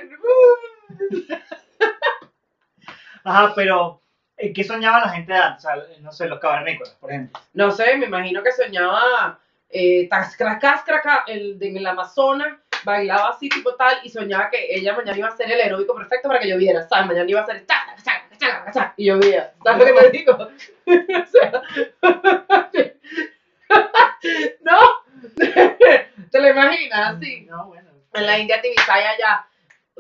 Ajá, 3.24 3.54
pero 3.56 4.02
¿en 4.38 4.54
qué 4.54 4.64
soñaba 4.64 5.00
la 5.02 5.10
gente 5.10 5.34
de 5.34 5.40
antes? 5.40 5.66
O 5.66 5.68
sea, 5.70 5.84
no 6.02 6.12
sé, 6.12 6.28
los 6.28 6.40
cavernícolas, 6.40 6.94
por 6.96 7.12
ejemplo. 7.12 7.40
No 7.54 7.72
sé, 7.72 7.98
me 7.98 8.06
imagino 8.06 8.42
que 8.44 8.52
soñaba 8.52 9.40
eh, 9.70 10.08
tascracascraca 10.10 11.24
el, 11.28 11.58
de- 11.60 11.70
en 11.70 11.78
el 11.78 11.88
Amazonas, 11.88 12.58
bailaba 12.84 13.30
así 13.30 13.50
tipo 13.50 13.76
tal 13.76 13.98
y 14.04 14.10
soñaba 14.10 14.50
que 14.50 14.68
ella 14.70 14.96
mañana 14.96 15.18
iba 15.18 15.28
a 15.28 15.36
ser 15.36 15.52
el 15.52 15.62
aeróbico 15.62 15.96
perfecto 15.96 16.28
para 16.28 16.40
que 16.40 16.50
lloviera, 16.50 16.88
¿sabes? 16.88 17.08
Mañana 17.08 17.30
iba 17.30 17.42
a 17.42 17.46
ser 17.46 17.66
chaca, 17.66 17.96
chaca, 18.04 18.38
chaca, 18.38 18.72
chaca, 18.72 18.94
y 18.98 19.06
llovía. 19.06 19.54
¿Sabes 19.64 19.90
lo 19.90 19.96
que 19.96 20.02
te 20.02 20.18
digo? 20.18 20.34
o 20.34 20.50
sea, 21.32 21.64
no, 24.62 24.78
te 26.32 26.42
lo 26.42 26.50
imaginas 26.50 27.16
así. 27.16 27.46
No, 27.46 27.68
bueno. 27.68 27.90
En 28.14 28.26
la 28.26 28.40
India 28.40 28.62
Tibisaya 28.62 29.18
ya 29.18 29.48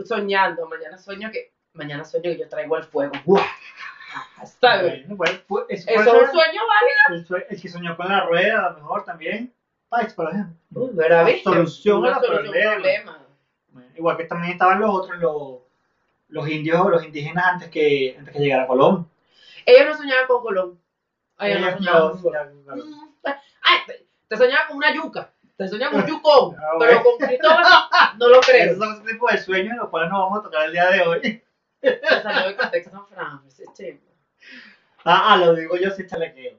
soñando, 0.05 0.67
mañana 0.67 0.97
sueño 0.97 1.29
que 1.31 1.53
mañana 1.73 2.03
sueño 2.03 2.31
que 2.31 2.39
yo 2.39 2.49
traigo 2.49 2.77
el 2.77 2.83
fuego. 2.83 3.13
¿Sabes? 4.59 5.07
Bueno, 5.07 5.39
pues, 5.47 5.67
pues, 5.67 5.87
eso 5.87 5.91
es 5.91 6.07
un 6.07 6.31
sueño 6.31 6.61
válido. 7.09 7.27
el, 7.37 7.45
el 7.49 7.61
que 7.61 7.69
soñó 7.69 7.95
con 7.95 8.09
la 8.09 8.25
rueda, 8.25 8.65
a 8.65 8.69
lo 8.71 8.77
mejor 8.77 9.03
también. 9.05 9.53
Paix, 9.89 10.13
por 10.13 10.29
ejemplo. 10.29 10.55
Solución 11.43 12.05
a 12.05 12.09
los 12.09 12.25
solución. 12.25 12.83
Bueno, 13.69 13.87
Igual 13.95 14.17
que 14.17 14.23
también 14.25 14.53
estaban 14.53 14.79
los 14.79 14.89
otros, 14.89 15.17
los, 15.19 15.59
los 16.29 16.49
indios, 16.49 16.89
los 16.89 17.03
indígenas 17.03 17.45
antes 17.45 17.69
que, 17.69 18.15
antes 18.17 18.33
que 18.33 18.39
llegara 18.39 18.67
Colón. 18.67 19.09
Ellos 19.65 19.87
no 19.87 19.97
soñaban 19.97 20.27
con 20.27 20.41
Colón. 20.41 20.79
Ellos 21.39 21.61
no 21.61 21.77
soñaban 21.77 22.01
no 22.01 22.11
con 22.11 22.21
Colón. 22.21 22.63
Mm, 22.65 23.27
Ay, 23.61 23.79
te, 23.85 24.07
te 24.27 24.37
soñaba 24.37 24.67
con 24.67 24.77
una 24.77 24.93
yuca. 24.93 25.31
Te 25.57 25.67
soñaba 25.67 25.91
con 25.91 26.01
un 26.01 26.07
yucón. 26.07 26.55
Ah, 26.61 26.75
pero 26.79 27.03
con 27.03 27.17
Cristóbal 27.17 27.63
no 28.19 28.27
lo 28.29 28.39
creo. 28.41 28.65
Esos 28.65 28.77
son 28.77 28.93
ese 28.93 29.13
tipo 29.13 29.27
de 29.29 29.37
sueños 29.37 29.71
en 29.71 29.77
los 29.77 29.89
cuales 29.89 30.09
nos 30.09 30.19
vamos 30.19 30.39
a 30.39 30.43
tocar 30.43 30.65
el 30.65 30.71
día 30.71 30.89
de 30.89 31.01
hoy. 31.01 31.43
Se 31.81 31.99
salió 32.21 32.47
del 32.47 32.57
contexto 32.57 32.91
San 32.91 33.07
Francisco. 33.07 33.73
Ah, 35.05 35.33
ah, 35.33 35.37
lo 35.37 35.55
digo 35.55 35.77
yo 35.77 35.89
si 35.91 36.05
chalequeo. 36.05 36.57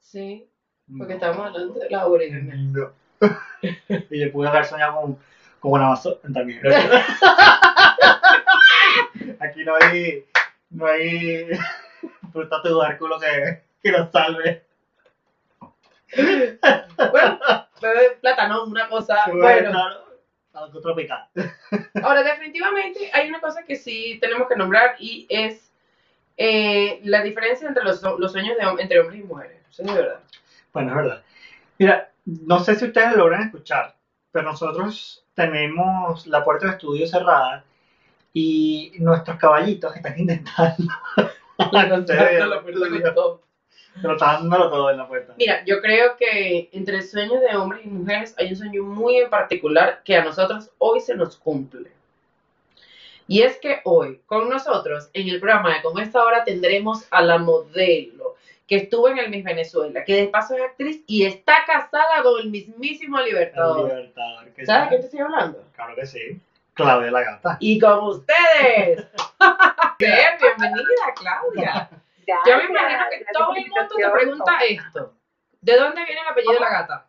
Sí, 0.00 0.50
porque 0.98 1.14
estamos 1.14 1.46
hablando 1.46 1.74
de 1.74 1.90
la 1.90 2.06
origen. 2.06 2.72
No. 2.72 2.92
y 4.10 4.20
yo 4.20 4.32
pude 4.32 4.48
haber 4.48 4.64
soñado 4.64 5.00
con, 5.00 5.18
con 5.60 5.72
una 5.72 5.86
Amazon 5.86 6.16
también. 6.32 6.60
Aquí 9.40 9.64
no 9.64 9.74
hay, 9.76 10.24
no 10.70 10.86
hay 10.86 11.48
fruta 12.32 12.62
tubérculo 12.62 13.18
que, 13.20 13.62
que 13.82 13.92
nos 13.92 14.10
salve. 14.10 14.64
Bueno, 17.10 17.40
bebé 17.80 18.18
plátano, 18.20 18.64
una 18.64 18.88
cosa. 18.88 19.24
Bueno, 19.26 19.40
Bueno, 19.40 19.70
claro, 19.70 20.04
algo 20.52 20.80
tropical. 20.80 21.28
ahora 22.02 22.22
definitivamente 22.22 23.10
hay 23.12 23.28
una 23.28 23.40
cosa 23.40 23.64
que 23.64 23.76
sí 23.76 24.18
tenemos 24.20 24.48
que 24.48 24.56
nombrar 24.56 24.96
y 24.98 25.26
es 25.28 25.72
eh, 26.36 27.00
la 27.04 27.22
diferencia 27.22 27.68
entre 27.68 27.84
los, 27.84 28.02
los 28.02 28.32
sueños 28.32 28.56
de, 28.56 28.82
entre 28.82 29.00
hombres 29.00 29.20
y 29.20 29.24
mujeres. 29.24 29.58
Eso 29.70 29.82
es 29.82 29.88
de 29.88 29.94
verdad. 29.94 30.20
Bueno, 30.72 30.90
es 30.90 30.96
verdad. 30.96 31.22
Mira, 31.78 32.12
no 32.24 32.60
sé 32.60 32.76
si 32.76 32.86
ustedes 32.86 33.12
lo 33.12 33.24
logran 33.24 33.42
escuchar, 33.42 33.96
pero 34.30 34.50
nosotros 34.50 35.24
tenemos 35.34 36.26
la 36.26 36.44
puerta 36.44 36.66
del 36.66 36.74
estudio 36.76 37.06
cerrada 37.06 37.64
y 38.32 38.92
nuestros 38.98 39.36
caballitos 39.38 39.94
están 39.94 40.14
intentando 40.18 40.92
acceder 41.58 42.46
la 42.46 42.62
puerta 42.62 43.14
todo. 43.14 43.42
pero 44.00 44.14
está 44.14 44.34
dándolo 44.34 44.70
todo 44.70 44.90
en 44.90 44.98
la 44.98 45.08
puerta. 45.08 45.34
Mira, 45.36 45.64
yo 45.64 45.80
creo 45.80 46.16
que 46.16 46.70
entre 46.72 47.02
sueños 47.02 47.40
de 47.40 47.56
hombres 47.56 47.84
y 47.84 47.88
mujeres 47.88 48.34
hay 48.38 48.50
un 48.50 48.56
sueño 48.56 48.84
muy 48.84 49.16
en 49.16 49.30
particular 49.30 50.02
que 50.04 50.16
a 50.16 50.24
nosotros 50.24 50.70
hoy 50.78 51.00
se 51.00 51.14
nos 51.14 51.36
cumple. 51.36 51.90
Y 53.28 53.42
es 53.42 53.58
que 53.58 53.80
hoy, 53.84 54.20
con 54.26 54.48
nosotros, 54.48 55.08
en 55.14 55.28
el 55.28 55.40
programa 55.40 55.74
de 55.74 55.82
Con 55.82 55.98
esta 56.00 56.22
hora 56.24 56.44
tendremos 56.44 57.06
a 57.10 57.22
la 57.22 57.38
modelo 57.38 58.21
que 58.66 58.76
estuvo 58.76 59.08
en 59.08 59.18
el 59.18 59.30
Miss 59.30 59.44
Venezuela, 59.44 60.04
que 60.04 60.14
de 60.14 60.28
paso 60.28 60.54
es 60.56 60.62
actriz 60.62 61.02
y 61.06 61.24
está 61.24 61.54
casada 61.66 62.22
con 62.22 62.40
el 62.40 62.50
mismísimo 62.50 63.18
El 63.18 63.26
Libertador. 63.26 63.88
Libertador. 63.88 64.52
que 64.52 64.66
¿Sabes 64.66 64.90
de 64.90 64.96
qué 64.96 65.00
te 65.00 65.06
estoy 65.06 65.20
hablando? 65.20 65.64
Claro 65.74 65.94
que 65.94 66.06
sí. 66.06 66.40
Claudia 66.74 67.10
la 67.10 67.22
gata. 67.22 67.56
Y 67.60 67.78
con 67.78 68.04
ustedes. 68.04 69.06
Bien, 69.98 70.30
bienvenida, 70.40 71.14
Claudia. 71.14 71.90
Yo 72.26 72.56
me 72.56 72.64
imagino 72.64 73.04
que 73.10 73.24
todo 73.32 73.54
el 73.54 73.66
mundo 73.66 73.94
te 73.96 74.10
pregunta 74.10 74.58
esto. 74.68 75.14
¿De 75.60 75.76
dónde 75.76 76.04
viene 76.04 76.20
el 76.20 76.28
apellido 76.28 76.54
de 76.54 76.60
la 76.60 76.70
gata? 76.70 77.06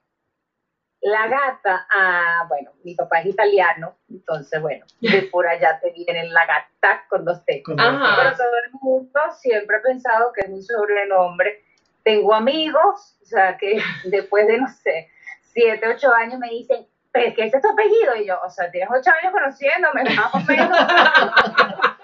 La 1.04 1.28
gata, 1.28 1.86
ah, 1.94 2.46
bueno, 2.48 2.72
mi 2.86 2.96
papá 2.96 3.20
es 3.20 3.26
italiano, 3.26 3.98
entonces, 4.10 4.62
bueno, 4.62 4.86
de 5.02 5.24
por 5.32 5.46
allá 5.46 5.78
te 5.82 5.92
viene 5.92 6.30
la 6.30 6.46
gata 6.46 7.06
con 7.10 7.26
dos 7.26 7.44
T. 7.44 7.62
Pero 7.66 7.78
todo 7.78 8.58
el 8.66 8.72
mundo 8.82 9.20
siempre 9.38 9.78
ha 9.78 9.82
pensado 9.82 10.32
que 10.32 10.42
es 10.42 10.50
un 10.50 10.64
sobrenombre. 10.64 11.66
Tengo 12.04 12.34
amigos, 12.34 13.18
o 13.22 13.26
sea, 13.26 13.58
que 13.58 13.82
después 14.06 14.48
de, 14.48 14.60
no 14.60 14.68
sé, 14.70 15.10
siete, 15.42 15.90
ocho 15.90 16.14
años 16.14 16.40
me 16.40 16.50
dicen, 16.50 16.88
pero 17.12 17.28
es 17.28 17.36
que 17.36 17.46
ese 17.48 17.58
es 17.58 17.64
tu 17.64 17.70
apellido. 17.70 18.16
Y 18.16 18.26
yo, 18.28 18.40
o 18.42 18.50
sea, 18.50 18.72
tienes 18.72 18.90
ocho 18.90 19.12
años 19.22 19.34
conociéndome, 19.34 20.04
más 20.16 20.34
o 20.34 20.40
menos. 20.40 20.78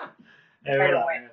Pero 0.61 0.83
verdad. 0.83 1.03
bueno. 1.03 1.31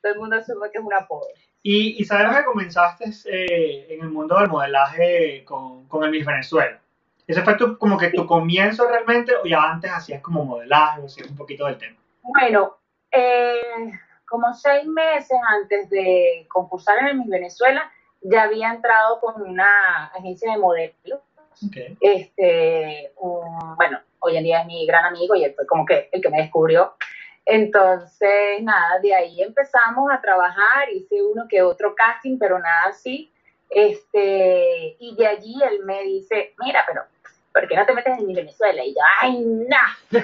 Todo 0.00 0.12
el 0.14 0.18
mundo 0.18 0.36
asume 0.36 0.70
que 0.70 0.78
es 0.78 0.84
un 0.84 0.94
apodo. 0.94 1.28
Y, 1.62 2.00
y 2.00 2.04
sabemos 2.04 2.36
que 2.36 2.44
comenzaste 2.44 3.04
eh, 3.26 3.86
en 3.94 4.00
el 4.02 4.08
mundo 4.10 4.36
del 4.38 4.48
modelaje 4.48 5.44
con, 5.44 5.86
con 5.88 6.02
el 6.04 6.10
Miss 6.10 6.26
Venezuela. 6.26 6.80
¿Ese 7.26 7.42
fue 7.42 7.54
tu, 7.54 7.78
como 7.78 7.96
que 7.96 8.10
tu 8.10 8.26
comienzo 8.26 8.88
realmente 8.88 9.32
o 9.36 9.44
ya 9.46 9.62
antes 9.62 9.90
hacías 9.90 10.20
como 10.20 10.44
modelaje 10.44 11.00
o 11.00 11.06
hacías 11.06 11.28
un 11.30 11.36
poquito 11.36 11.66
del 11.66 11.78
tema? 11.78 11.96
Bueno, 12.22 12.76
eh, 13.12 13.92
como 14.28 14.52
seis 14.54 14.84
meses 14.86 15.38
antes 15.60 15.88
de 15.90 16.46
concursar 16.48 16.98
en 16.98 17.06
el 17.08 17.16
Miss 17.18 17.28
Venezuela, 17.28 17.90
ya 18.22 18.42
había 18.44 18.72
entrado 18.72 19.20
con 19.20 19.40
una 19.42 20.06
agencia 20.06 20.50
de 20.52 20.58
modelos. 20.58 21.20
Okay. 21.68 21.96
Este, 22.00 23.12
un- 23.18 23.76
bueno, 23.76 24.00
hoy 24.18 24.36
en 24.36 24.44
día 24.44 24.60
es 24.62 24.66
mi 24.66 24.84
gran 24.86 25.04
amigo 25.04 25.36
y 25.36 25.44
él 25.44 25.52
fue 25.54 25.66
como 25.66 25.84
que 25.86 26.08
el 26.10 26.20
que 26.20 26.28
me 26.30 26.38
descubrió. 26.38 26.94
Entonces, 27.44 28.62
nada, 28.62 28.98
de 29.00 29.14
ahí 29.14 29.42
empezamos 29.42 30.10
a 30.12 30.20
trabajar, 30.20 30.88
hice 30.92 31.22
uno 31.22 31.46
que 31.48 31.62
otro 31.62 31.94
casting, 31.94 32.38
pero 32.38 32.58
nada 32.58 32.88
así. 32.88 33.32
Este, 33.70 34.96
y 35.00 35.16
de 35.16 35.26
allí 35.26 35.54
él 35.64 35.80
me 35.84 36.02
dice, 36.02 36.54
mira, 36.58 36.84
pero 36.86 37.02
¿por 37.52 37.66
qué 37.68 37.76
no 37.76 37.86
te 37.86 37.94
metes 37.94 38.18
en 38.18 38.32
Venezuela? 38.32 38.84
Y 38.84 38.94
yo, 38.94 39.00
ay, 39.20 39.40
no, 39.40 39.76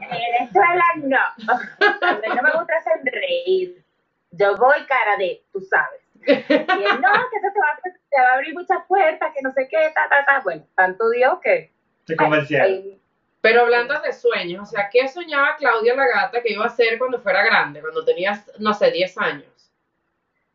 en 0.00 0.10
Venezuela 0.10 0.84
no. 1.02 1.18
A 1.18 2.12
mí 2.14 2.28
no 2.34 2.42
me 2.42 2.50
gusta 2.52 2.74
sonreír. 2.84 3.84
Yo 4.32 4.56
voy 4.56 4.84
cara 4.86 5.16
de, 5.16 5.42
tú 5.52 5.60
sabes. 5.60 6.00
Y 6.26 6.32
él, 6.32 7.00
no, 7.00 7.12
que 7.30 7.36
eso 7.38 7.48
te 7.54 7.60
va, 7.60 7.70
a- 7.72 7.80
te 7.82 8.20
va 8.20 8.28
a 8.30 8.34
abrir 8.34 8.54
muchas 8.54 8.84
puertas, 8.86 9.32
que 9.34 9.42
no 9.42 9.52
sé 9.52 9.68
qué, 9.70 9.92
ta, 9.94 10.08
ta, 10.08 10.24
ta. 10.26 10.40
Bueno, 10.40 10.64
tanto 10.74 11.08
Dios 11.10 11.38
que 11.42 11.72
Te 12.06 12.16
convencieron. 12.16 13.00
Pero 13.46 13.60
hablando 13.60 14.00
de 14.00 14.12
sueños, 14.12 14.60
o 14.60 14.66
sea, 14.66 14.88
¿qué 14.90 15.06
soñaba 15.06 15.54
Claudia 15.56 15.94
la 15.94 16.08
gata 16.08 16.42
que 16.42 16.52
iba 16.52 16.64
a 16.64 16.66
hacer 16.66 16.98
cuando 16.98 17.20
fuera 17.20 17.44
grande, 17.44 17.80
cuando 17.80 18.04
tenías, 18.04 18.50
no 18.58 18.74
sé, 18.74 18.90
10 18.90 19.18
años? 19.18 19.70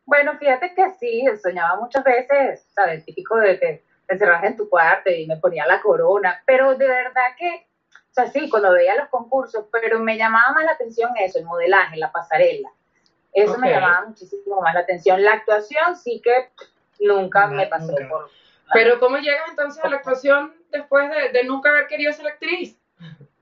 Bueno, 0.03 0.37
fíjate 0.37 0.73
que 0.73 0.89
sí, 0.99 1.23
soñaba 1.41 1.79
muchas 1.79 2.03
veces, 2.03 2.67
¿sabes? 2.75 2.95
El 2.95 3.05
típico 3.05 3.37
de 3.37 3.57
que 3.57 3.85
te 4.07 4.13
encerras 4.13 4.43
en 4.43 4.57
tu 4.57 4.67
cuarto 4.67 5.09
y 5.09 5.25
me 5.25 5.37
ponía 5.37 5.65
la 5.67 5.79
corona, 5.79 6.43
pero 6.45 6.75
de 6.75 6.85
verdad 6.85 7.27
que, 7.37 7.65
o 7.93 8.13
sea, 8.13 8.27
sí, 8.27 8.49
cuando 8.49 8.73
veía 8.73 8.97
los 8.97 9.07
concursos, 9.07 9.67
pero 9.71 9.99
me 9.99 10.17
llamaba 10.17 10.51
más 10.51 10.65
la 10.65 10.73
atención 10.73 11.11
eso, 11.17 11.39
el 11.39 11.45
modelaje, 11.45 11.95
la 11.95 12.11
pasarela. 12.11 12.73
Eso 13.31 13.57
me 13.57 13.71
llamaba 13.71 14.07
muchísimo 14.07 14.59
más 14.59 14.73
la 14.73 14.81
atención. 14.81 15.23
La 15.23 15.35
actuación 15.35 15.95
sí 15.95 16.21
que 16.21 16.49
nunca 16.99 17.47
No, 17.47 17.53
me 17.53 17.67
pasó 17.67 17.93
nunca. 17.93 18.09
por... 18.09 18.29
Pero 18.73 18.99
¿cómo 18.99 19.15
llegas 19.15 19.47
entonces 19.49 19.81
a 19.81 19.87
la 19.87 19.95
actuación 19.95 20.53
después 20.71 21.09
de, 21.09 21.29
de 21.29 21.45
nunca 21.45 21.69
haber 21.69 21.87
querido 21.87 22.11
ser 22.11 22.27
actriz? 22.27 22.80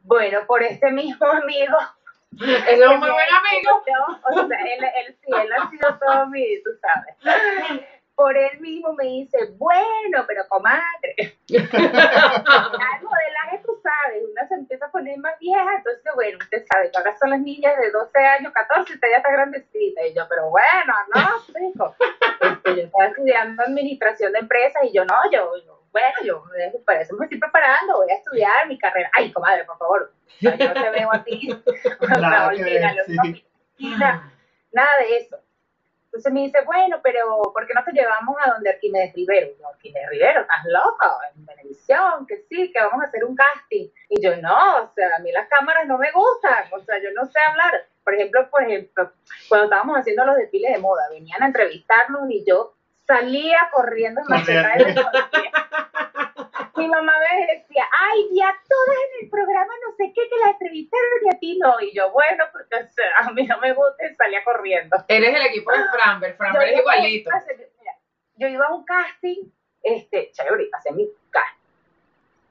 Bueno, 0.04 0.40
por 0.48 0.64
este 0.64 0.92
mismo 0.92 1.28
amigo. 1.28 1.78
Es 2.32 2.80
un 2.82 3.00
muy 3.00 3.10
buen 3.10 3.28
amigo. 3.30 3.84
O 4.32 4.48
sea, 4.48 4.58
él, 4.60 4.84
él 4.84 5.18
sí, 5.22 5.32
él 5.32 5.52
ha 5.52 5.70
sido 5.70 6.00
todo 6.00 6.28
mi, 6.28 6.62
tú 6.64 6.70
sabes. 6.82 7.86
Por 8.16 8.36
él 8.36 8.60
mismo 8.60 8.94
me 8.94 9.06
dice, 9.06 9.38
bueno, 9.58 10.26
pero 10.28 10.48
comadre, 10.50 11.38
modelaje. 11.50 12.44
Al 12.48 13.04
modelaje, 13.04 13.62
tú 13.66 13.80
sabes, 13.82 14.24
una 14.30 14.48
se 14.48 14.56
empieza 14.56 14.88
a 14.88 14.92
poner 14.92 15.18
más 15.20 15.40
vieja, 15.40 15.76
entonces, 15.78 16.12
bueno, 16.16 16.38
usted 16.40 16.66
sabe 16.72 16.92
que 16.92 16.98
ahora 16.98 17.18
son 17.18 17.30
las 17.30 17.40
niñas 17.40 17.78
de 17.78 17.92
12 17.92 18.20
años, 18.20 18.52
14, 18.52 18.94
usted 18.94 19.08
ya 19.10 19.18
está 19.18 19.32
grandecita. 19.32 20.06
Y 20.06 20.14
yo, 20.14 20.28
pero 20.28 20.50
bueno, 20.50 20.94
no, 21.16 21.46
chico. 21.46 21.96
Este, 22.42 22.76
yo 22.76 22.84
estaba 22.84 23.06
estudiando 23.06 23.64
administración 23.64 24.34
de 24.34 24.40
empresas 24.40 24.84
y 24.84 24.94
yo, 24.94 25.06
no, 25.06 25.16
yo, 25.32 25.56
yo 25.66 25.79
bueno, 25.92 26.18
yo 26.24 26.44
para 26.86 27.02
eso 27.02 27.16
me 27.18 27.26
estoy 27.26 27.40
preparando, 27.40 27.98
voy 27.98 28.12
a 28.12 28.16
estudiar 28.16 28.68
mi 28.68 28.78
carrera. 28.78 29.10
Ay, 29.14 29.32
comadre, 29.32 29.66
por 29.66 29.78
favor, 29.78 30.14
yo 30.40 30.52
no 30.52 30.58
te 30.58 30.90
veo 30.90 31.14
a 31.14 31.24
ti. 31.24 31.50
Nada. 32.10 32.54
Nada, 33.80 34.34
nada 34.72 34.90
de 35.00 35.18
eso. 35.18 35.38
Entonces 36.10 36.34
me 36.34 36.42
dice, 36.42 36.58
bueno, 36.66 37.00
pero 37.04 37.42
¿por 37.54 37.68
qué 37.68 37.74
no 37.76 37.84
te 37.84 37.92
llevamos 37.92 38.36
a 38.44 38.52
donde 38.52 38.72
Arquímedes 38.72 39.14
Rivero? 39.14 39.48
Yo, 39.60 39.68
Arquímedes 39.68 40.10
Rivero, 40.10 40.42
¿estás 40.42 40.66
loco? 40.66 41.06
En 41.36 41.46
televisión, 41.46 42.26
que 42.28 42.38
sí, 42.50 42.72
que 42.74 42.82
vamos 42.82 43.04
a 43.04 43.08
hacer 43.08 43.24
un 43.24 43.36
casting. 43.36 43.90
Y 44.10 44.22
yo, 44.22 44.36
no, 44.38 44.86
o 44.86 44.92
sea, 44.96 45.16
a 45.16 45.20
mí 45.20 45.32
las 45.32 45.48
cámaras 45.48 45.86
no 45.86 46.00
me 46.00 46.12
gustan, 46.12 46.66
o 46.72 46.80
sea, 46.80 46.98
yo 47.02 47.12
no 47.14 47.28
sé 47.28 47.40
hablar. 47.40 47.86
Por 48.04 48.16
ejemplo, 48.16 48.50
por 48.50 48.64
ejemplo, 48.64 49.12
cuando 49.48 49.66
estábamos 49.66 49.98
haciendo 49.98 50.26
los 50.26 50.36
desfiles 50.36 50.74
de 50.74 50.80
moda, 50.80 51.08
venían 51.12 51.44
a 51.44 51.48
entrevistarnos 51.48 52.30
y 52.32 52.44
yo 52.44 52.74
salía 53.10 53.58
corriendo 53.74 54.22
en 54.22 54.28
maceta 54.28 54.76
de 54.78 54.96
Mi 56.76 56.88
mamá 56.88 57.14
me 57.20 57.48
decía, 57.48 57.84
ay, 57.92 58.30
ya 58.34 58.56
todas 58.70 58.98
en 58.98 59.26
el 59.26 59.30
programa 59.30 59.74
no 59.84 59.96
sé 59.98 60.14
qué, 60.16 60.30
que 60.30 60.36
la 60.46 60.52
entrevistaron 60.52 61.20
y 61.26 61.36
a 61.36 61.40
ti 61.40 61.60
no. 61.60 61.82
Y 61.82 61.94
yo, 61.94 62.12
bueno, 62.12 62.46
porque 62.54 62.76
o 62.76 62.88
sea, 62.88 63.06
a 63.20 63.32
mí 63.32 63.46
no 63.48 63.60
me 63.60 63.74
gusta 63.74 64.06
y 64.06 64.16
salía 64.16 64.44
corriendo. 64.44 64.96
Eres 65.08 65.36
el 65.36 65.42
equipo 65.48 65.72
de 65.72 65.84
Framber, 65.92 66.36
Framber 66.38 66.70
es 66.70 66.80
igualito. 66.80 67.32
Mira, 67.80 67.94
yo 68.36 68.48
iba 68.48 68.68
a 68.68 68.76
un 68.76 68.86
casting, 68.86 69.52
este, 69.84 70.32
chévere, 70.32 70.70
hacía 70.72 70.92
mi 70.94 71.10
casting. 71.32 71.60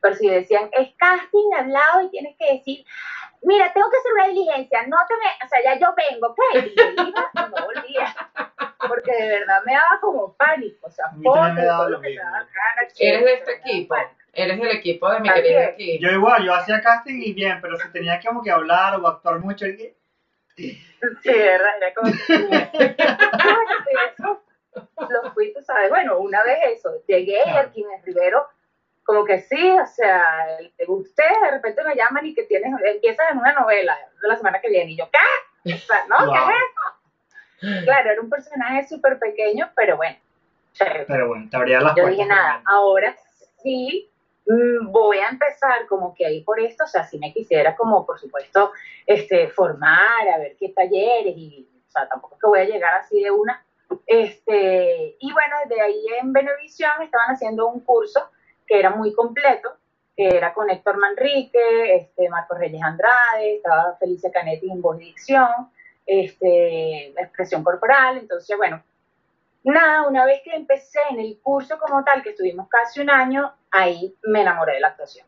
Pero 0.01 0.15
si 0.17 0.29
decían, 0.29 0.69
es 0.73 0.95
casting 0.97 1.55
hablado 1.57 2.03
y 2.03 2.11
tienes 2.11 2.37
que 2.37 2.53
decir, 2.55 2.85
mira, 3.43 3.73
tengo 3.73 3.89
que 3.91 3.97
hacer 3.97 4.13
una 4.13 4.27
diligencia, 4.27 4.83
no 4.89 4.99
te 5.09 5.15
me, 5.15 5.47
o 5.47 5.49
sea, 5.49 5.63
ya 5.65 5.79
yo 5.79 5.95
vengo, 5.97 6.35
¿qué? 6.35 6.59
Y 6.59 6.75
yo 6.75 7.05
iba 7.07 7.31
no 7.35 7.67
volvía. 7.67 8.15
Porque 8.87 9.13
de 9.13 9.29
verdad 9.29 9.61
me 9.67 9.73
daba 9.73 9.99
como 10.01 10.35
pánico, 10.37 10.87
o 10.87 10.91
sea, 10.91 11.07
mí 11.17 11.25
también 11.25 11.55
me 11.55 11.63
fotos, 11.63 11.65
daba 11.67 11.79
todo 11.79 11.89
lo 11.91 12.01
que 12.01 12.09
mismo. 12.11 12.25
me 12.25 12.31
daba 12.31 12.47
cara, 12.47 12.89
Eres 12.99 13.25
de 13.25 13.33
este 13.35 13.53
equipo. 13.55 13.95
Eres 14.33 14.59
del 14.61 14.71
equipo 14.71 15.11
de 15.11 15.21
mi 15.21 15.31
querida 15.33 15.65
aquí. 15.67 15.99
Yo 15.99 16.11
igual, 16.11 16.45
yo 16.45 16.55
hacía 16.55 16.81
casting 16.81 17.21
y 17.21 17.33
bien, 17.33 17.59
pero 17.61 17.77
si 17.77 17.91
tenía 17.91 18.21
que 18.21 18.29
como 18.29 18.43
que 18.43 18.51
hablar 18.53 18.95
o 19.01 19.09
actuar 19.09 19.41
mucho, 19.41 19.67
y 19.67 19.77
que- 19.77 19.97
Sí, 20.57 21.33
verdad, 21.33 21.71
era 21.81 21.95
como 21.95 22.11
que... 22.13 22.97
Eso 24.17 24.43
lo 25.11 25.33
fui, 25.33 25.53
tú 25.53 25.61
sabes, 25.63 25.89
bueno, 25.91 26.19
una 26.19 26.43
vez 26.45 26.59
eso, 26.77 26.91
llegué 27.07 27.39
y 27.39 27.43
Claro. 27.43 27.59
Arquímedes 27.59 28.05
Rivero, 28.05 28.47
como 29.05 29.25
que 29.25 29.41
sí, 29.41 29.71
o 29.71 29.87
sea, 29.87 30.47
te 30.77 30.85
gusté, 30.85 31.23
de 31.43 31.51
repente 31.53 31.83
me 31.83 31.97
llaman 31.97 32.27
y 32.27 32.35
que 32.35 32.43
tienes, 32.45 32.73
empiezas 32.85 33.31
en 33.33 33.39
una 33.39 33.53
novela 33.55 33.97
de 34.21 34.29
la 34.29 34.37
semana 34.37 34.61
que 34.61 34.69
viene, 34.69 34.93
y 34.93 34.97
yo, 34.99 35.09
¿qué? 35.11 35.73
O 35.75 35.79
sea, 35.79 36.05
¿no? 36.09 36.27
Wow. 36.27 36.33
¿Qué 36.35 36.39
es 36.39 36.49
eso? 36.49 36.98
Claro, 37.61 38.11
era 38.11 38.21
un 38.21 38.31
personaje 38.31 38.87
súper 38.87 39.19
pequeño, 39.19 39.71
pero 39.75 39.97
bueno, 39.97 40.17
chévere. 40.73 41.05
Pero 41.07 41.29
bueno, 41.29 41.49
te 41.51 41.57
abría 41.57 41.81
las 41.81 41.95
Yo 41.97 42.03
puertas. 42.03 42.17
dije, 42.17 42.29
nada, 42.29 42.63
ahora 42.65 43.17
sí 43.63 44.09
mm, 44.47 44.93
voy 44.93 45.19
a 45.19 45.29
empezar 45.29 45.87
como 45.89 46.15
que 46.15 46.27
ahí 46.27 46.43
por 46.43 46.61
esto, 46.61 46.85
o 46.85 46.87
sea, 46.87 47.05
si 47.05 47.19
me 47.19 47.33
quisiera 47.33 47.75
como, 47.77 48.07
por 48.07 48.19
supuesto, 48.19 48.73
este, 49.07 49.49
formar, 49.49 50.29
a 50.35 50.39
ver 50.39 50.57
qué 50.59 50.69
talleres, 50.71 51.35
y, 51.37 51.69
o 51.87 51.91
sea, 51.91 52.09
tampoco 52.09 52.35
es 52.35 52.41
que 52.41 52.49
voy 52.49 52.61
a 52.61 52.65
llegar 52.65 52.95
así 52.95 53.23
de 53.23 53.31
una. 53.31 53.65
Este, 54.07 55.17
y 55.19 55.33
bueno, 55.33 55.57
de 55.69 55.81
ahí 55.81 56.05
en 56.21 56.33
Benevisión 56.33 57.03
estaban 57.03 57.31
haciendo 57.31 57.67
un 57.69 57.81
curso 57.81 58.31
que 58.67 58.79
era 58.79 58.91
muy 58.91 59.13
completo, 59.15 59.73
que 60.17 60.29
era 60.29 60.53
con 60.53 60.69
Héctor 60.69 60.99
Manrique, 60.99 61.97
este, 61.97 62.29
Marcos 62.29 62.59
Reyes 62.59 62.83
Andrade, 62.83 63.57
estaba 63.57 63.97
Felicia 63.99 64.31
Canetti 64.31 64.71
en 64.71 64.83
voz 64.83 65.01
y 65.01 65.07
dicción, 65.07 65.71
este, 66.09 67.11
expresión 67.21 67.63
corporal, 67.63 68.19
entonces, 68.19 68.57
bueno, 68.57 68.83
Nada, 69.65 70.09
una 70.09 70.25
vez 70.25 70.41
que 70.43 70.55
empecé 70.55 70.99
en 71.11 71.21
el 71.21 71.39
curso 71.43 71.79
como 71.79 72.03
tal, 72.05 72.23
que 72.23 72.31
estuvimos 72.31 72.69
casi 72.69 73.01
un 73.01 73.11
año, 73.11 73.53
ahí 73.71 74.15
me 74.23 74.41
enamoré 74.43 74.75
de 74.75 74.81
la 74.81 74.89
actuación. 74.89 75.27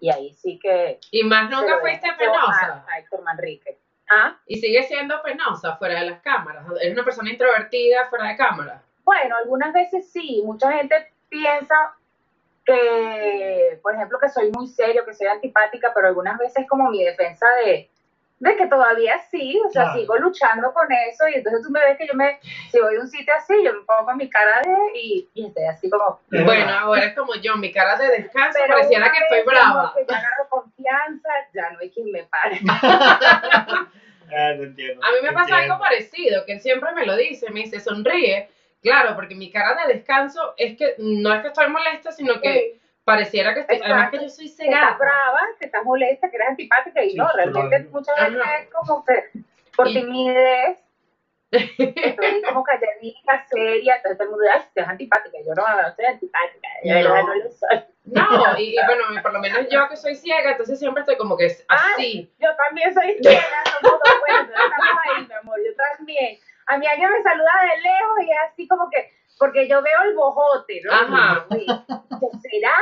Y 0.00 0.10
ahí 0.10 0.34
sí 0.34 0.58
que... 0.62 0.98
Y 1.10 1.24
más 1.24 1.50
nunca 1.50 1.80
fuiste 1.80 2.08
penosa. 2.18 2.84
A, 2.86 2.92
a 2.92 2.98
Héctor 2.98 3.22
Manrique. 3.22 3.78
¿Ah? 4.10 4.38
Y 4.46 4.56
sigue 4.56 4.82
siendo 4.82 5.22
penosa 5.22 5.76
fuera 5.76 6.00
de 6.00 6.10
las 6.10 6.20
cámaras. 6.20 6.66
Eres 6.80 6.92
una 6.92 7.04
persona 7.04 7.30
introvertida 7.30 8.08
fuera 8.08 8.28
de 8.28 8.36
cámara. 8.36 8.82
Bueno, 9.04 9.36
algunas 9.36 9.72
veces 9.72 10.10
sí. 10.10 10.42
Mucha 10.44 10.72
gente 10.72 11.12
piensa 11.28 11.74
que, 12.64 13.78
por 13.82 13.94
ejemplo, 13.94 14.18
que 14.18 14.28
soy 14.28 14.50
muy 14.50 14.66
serio, 14.66 15.04
que 15.04 15.14
soy 15.14 15.28
antipática, 15.28 15.92
pero 15.94 16.08
algunas 16.08 16.38
veces 16.38 16.66
como 16.68 16.90
mi 16.90 17.02
defensa 17.02 17.46
de, 17.64 17.90
de 18.40 18.56
que 18.56 18.66
todavía 18.66 19.18
sí, 19.30 19.60
o 19.66 19.70
sea, 19.70 19.84
Claro. 19.84 19.98
sigo 19.98 20.16
luchando 20.18 20.72
con 20.72 20.86
eso 20.92 21.26
y 21.28 21.34
entonces 21.34 21.62
tú 21.64 21.70
me 21.70 21.80
ves 21.84 21.98
que 21.98 22.06
yo 22.06 22.14
me, 22.14 22.38
si 22.70 22.78
voy 22.80 22.96
a 22.96 23.00
un 23.00 23.08
sitio 23.08 23.34
así, 23.36 23.54
yo 23.64 23.72
me 23.72 23.80
pongo 23.84 24.14
mi 24.14 24.30
cara 24.30 24.60
de 24.62 24.76
y, 24.98 25.28
y 25.34 25.46
estoy 25.48 25.64
así 25.64 25.90
como... 25.90 26.20
Bueno, 26.30 26.72
ahora 26.78 27.04
es 27.06 27.14
como 27.16 27.34
yo, 27.36 27.56
mi 27.56 27.72
cara 27.72 27.96
de 27.96 28.08
descanso 28.08 28.58
Pero 28.60 28.74
pareciera 28.74 29.10
que 29.10 29.18
estoy 29.24 29.42
brava. 29.42 29.92
como 29.92 30.06
que 30.06 30.12
ya 30.12 30.18
agarro 30.18 30.48
confianza, 30.48 31.28
ya 31.52 31.70
no 31.70 31.78
hay 31.80 31.90
quien 31.90 32.12
me 32.12 32.22
pare. 32.24 32.60
Ah, 34.30 34.52
te 34.58 34.62
entiendo. 34.64 35.02
A 35.06 35.10
mí 35.10 35.16
me 35.22 35.28
te 35.28 35.34
pasa 35.34 35.48
entiendo. 35.54 35.74
algo 35.74 35.82
parecido, 35.84 36.44
que 36.44 36.52
él 36.52 36.60
siempre 36.60 36.92
me 36.92 37.06
lo 37.06 37.16
dice, 37.16 37.50
me 37.50 37.60
dice, 37.60 37.80
sonríe. 37.80 38.50
Claro, 38.82 39.14
porque 39.14 39.34
mi 39.34 39.50
cara 39.50 39.74
de 39.86 39.94
descanso 39.94 40.52
es 40.58 40.76
que 40.76 40.96
no 40.98 41.32
es 41.32 41.40
que 41.40 41.48
estoy 41.48 41.68
molesta, 41.70 42.12
sino 42.12 42.38
que 42.40 42.78
pareciera 43.08 43.54
que 43.54 43.60
estoy, 43.60 43.76
Exacto. 43.76 43.94
además 43.94 44.10
que 44.12 44.18
yo 44.22 44.28
soy 44.28 44.44
que 44.46 44.50
estás 44.52 44.66
cegada. 44.66 44.96
brava, 44.98 45.40
que 45.58 45.66
estás 45.66 45.84
molesta, 45.84 46.30
que 46.30 46.36
eres 46.36 46.48
antipática 46.50 47.02
y 47.04 47.10
Sí, 47.10 47.16
no, 47.16 47.28
realmente 47.34 47.76
claro. 47.76 47.90
muchas 47.90 48.16
veces 48.16 48.40
Ajá. 48.42 48.58
es 48.58 48.70
como 48.70 49.04
que 49.04 49.14
por 49.76 49.88
Y- 49.88 49.94
timidez 49.94 50.78
estoy 51.50 52.42
como 52.42 52.62
calladita, 52.62 53.46
seria, 53.48 53.96
entonces 53.96 54.18
todo 54.18 54.24
el 54.26 54.30
mundo 54.30 54.44
dice, 54.44 54.54
ay, 54.54 54.62
tú 54.74 54.80
eres 54.80 54.90
antipática, 54.90 55.38
yo 55.46 55.54
no, 55.54 55.82
no 55.82 55.94
soy 55.96 56.04
antipática, 56.04 56.68
de 56.82 56.88
No. 56.90 56.94
verdad 56.94 57.22
no 57.22 57.34
lo 57.36 57.50
soy. 57.50 57.84
No, 58.04 58.58
y, 58.58 58.74
y 58.74 58.76
bueno, 58.86 59.22
por 59.22 59.32
lo 59.32 59.38
menos 59.40 59.66
yo 59.70 59.88
que 59.88 59.96
soy 59.96 60.14
ciega, 60.14 60.50
entonces 60.52 60.78
siempre 60.78 61.00
estoy 61.00 61.16
como 61.16 61.36
que 61.36 61.46
así. 61.68 62.30
Yo 62.38 62.48
también 62.56 62.92
soy 62.92 63.16
ciega, 63.22 63.40
somos 63.80 63.98
dos 64.04 64.14
buenos, 64.20 64.50
estamos 64.50 65.04
ahí, 65.16 65.26
mi 65.26 65.34
amor, 65.34 65.56
yo 65.64 65.72
también. 65.96 66.38
A 66.66 66.76
mí 66.76 66.86
alguien 66.86 67.10
me 67.10 67.22
saluda 67.22 67.50
de 67.62 67.80
lejos 67.82 68.18
y 68.26 68.30
es 68.30 68.38
así 68.50 68.68
como 68.68 68.90
que, 68.90 69.10
porque 69.38 69.68
yo 69.68 69.82
veo 69.82 70.02
el 70.08 70.14
bojote, 70.14 70.80
¿no? 70.84 70.92
Ajá. 70.92 71.46
Y 71.50 71.66
yo, 71.66 71.84
"Oye, 71.88 72.38
¿Será? 72.42 72.72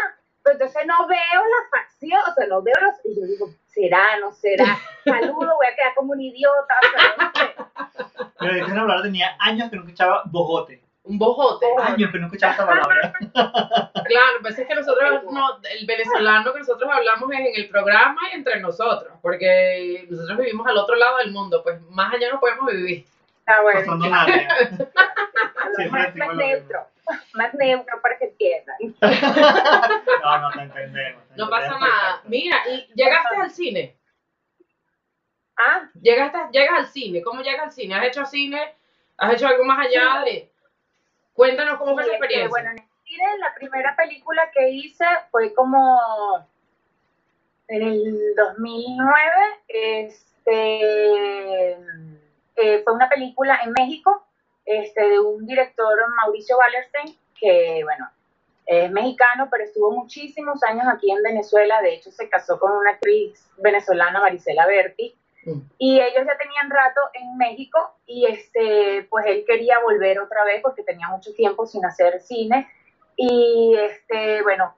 Pero 0.42 0.54
entonces 0.54 0.86
no 0.86 1.08
veo 1.08 1.18
las 1.18 1.70
facciones, 1.70 2.28
o 2.28 2.34
sea, 2.34 2.46
no 2.46 2.62
veo 2.62 2.74
los... 2.80 2.94
Y 3.04 3.20
yo 3.20 3.26
digo, 3.26 3.48
¿será? 3.66 4.18
¿No 4.20 4.32
será? 4.32 4.78
Saludo, 5.04 5.56
voy 5.56 5.66
a 5.66 5.74
quedar 5.74 5.94
como 5.96 6.12
un 6.12 6.20
idiota, 6.20 6.74
o 6.82 6.98
sea, 6.98 7.14
no 7.18 7.32
sé. 7.34 8.30
Pero 8.38 8.54
de 8.54 8.64
que 8.72 8.78
hablar 8.78 9.02
tenía 9.02 9.36
años 9.40 9.68
que 9.70 9.76
no 9.76 9.82
escuchaba 9.82 10.22
bojote. 10.26 10.82
Un 11.02 11.18
bojote. 11.18 11.66
Años 11.82 12.10
que 12.12 12.18
no 12.18 12.26
escuchaba 12.26 12.52
esa 12.54 12.66
palabra. 12.66 13.12
Claro, 13.32 14.38
pues 14.40 14.58
es 14.58 14.68
que 14.68 14.74
nosotros, 14.74 15.24
no, 15.32 15.58
el 15.68 15.86
venezolano 15.86 16.52
que 16.52 16.60
nosotros 16.60 16.90
hablamos 16.92 17.30
es 17.32 17.40
en 17.40 17.52
el 17.56 17.68
programa 17.68 18.20
y 18.32 18.36
entre 18.36 18.60
nosotros, 18.60 19.12
porque 19.20 20.06
nosotros 20.08 20.38
vivimos 20.38 20.66
al 20.66 20.78
otro 20.78 20.94
lado 20.94 21.18
del 21.18 21.32
mundo, 21.32 21.62
pues 21.64 21.80
más 21.90 22.14
allá 22.14 22.30
no 22.32 22.38
podemos 22.38 22.66
vivir. 22.70 23.04
Está 23.40 23.62
bueno. 23.62 23.80
Pasando 23.80 24.06
Más, 25.90 26.14
neutro, 26.14 26.86
más 27.34 27.54
neutro 27.54 28.02
para 28.02 28.18
que 28.18 28.24
entiendan. 28.26 28.76
No, 30.22 30.38
no 30.40 30.50
te 30.50 30.60
entendemos. 30.60 31.22
te 31.28 31.36
No 31.36 31.48
pasa 31.48 31.78
nada. 31.78 32.20
Mira, 32.24 32.56
y 32.68 32.86
llegaste 32.94 33.36
al 33.36 33.50
cine. 33.50 33.96
Ah, 35.56 35.88
Llegaste, 36.00 36.38
llegas 36.52 36.78
al 36.78 36.86
cine. 36.88 37.22
¿Cómo 37.22 37.42
llegas 37.42 37.66
al 37.66 37.72
cine? 37.72 37.94
¿Has 37.94 38.06
hecho 38.06 38.24
cine? 38.26 38.74
¿Has 39.16 39.34
hecho 39.34 39.46
algo 39.46 39.64
más 39.64 39.86
allá 39.86 40.22
de...? 40.24 40.50
Cuéntanos 41.32 41.78
cómo 41.78 41.94
fue 41.94 42.04
sí, 42.04 42.10
esa 42.10 42.14
este, 42.16 42.24
experiencia. 42.24 42.48
bueno, 42.48 42.70
en 42.70 42.78
el 42.78 42.84
cine, 43.04 43.38
la 43.38 43.54
primera 43.54 43.96
película 43.96 44.50
que 44.52 44.70
hice 44.70 45.04
fue 45.30 45.54
como 45.54 45.98
en 47.68 47.82
el 47.82 48.34
2009. 48.36 49.32
Este, 49.68 51.72
eh, 52.56 52.82
fue 52.84 52.92
una 52.92 53.08
película 53.08 53.60
en 53.64 53.72
México 53.72 54.25
este, 54.66 55.08
de 55.08 55.20
un 55.20 55.46
director, 55.46 55.96
Mauricio 56.16 56.58
Wallerstein, 56.58 57.16
que, 57.38 57.82
bueno, 57.84 58.10
es 58.66 58.90
mexicano, 58.90 59.48
pero 59.50 59.62
estuvo 59.62 59.92
muchísimos 59.92 60.62
años 60.64 60.86
aquí 60.92 61.10
en 61.10 61.22
Venezuela. 61.22 61.80
De 61.80 61.94
hecho, 61.94 62.10
se 62.10 62.28
casó 62.28 62.58
con 62.58 62.72
una 62.72 62.90
actriz 62.90 63.48
venezolana, 63.58 64.20
Marisela 64.20 64.66
Berti. 64.66 65.14
Mm. 65.44 65.60
Y 65.78 66.00
ellos 66.00 66.26
ya 66.26 66.36
tenían 66.36 66.68
rato 66.68 67.00
en 67.14 67.36
México 67.36 67.78
y 68.06 68.26
este, 68.26 69.06
pues 69.08 69.24
él 69.26 69.44
quería 69.46 69.78
volver 69.78 70.18
otra 70.18 70.44
vez 70.44 70.60
porque 70.62 70.82
tenía 70.82 71.08
mucho 71.08 71.32
tiempo 71.34 71.64
sin 71.66 71.84
hacer 71.84 72.20
cine. 72.20 72.68
Y 73.14 73.76
este, 73.78 74.42
bueno, 74.42 74.74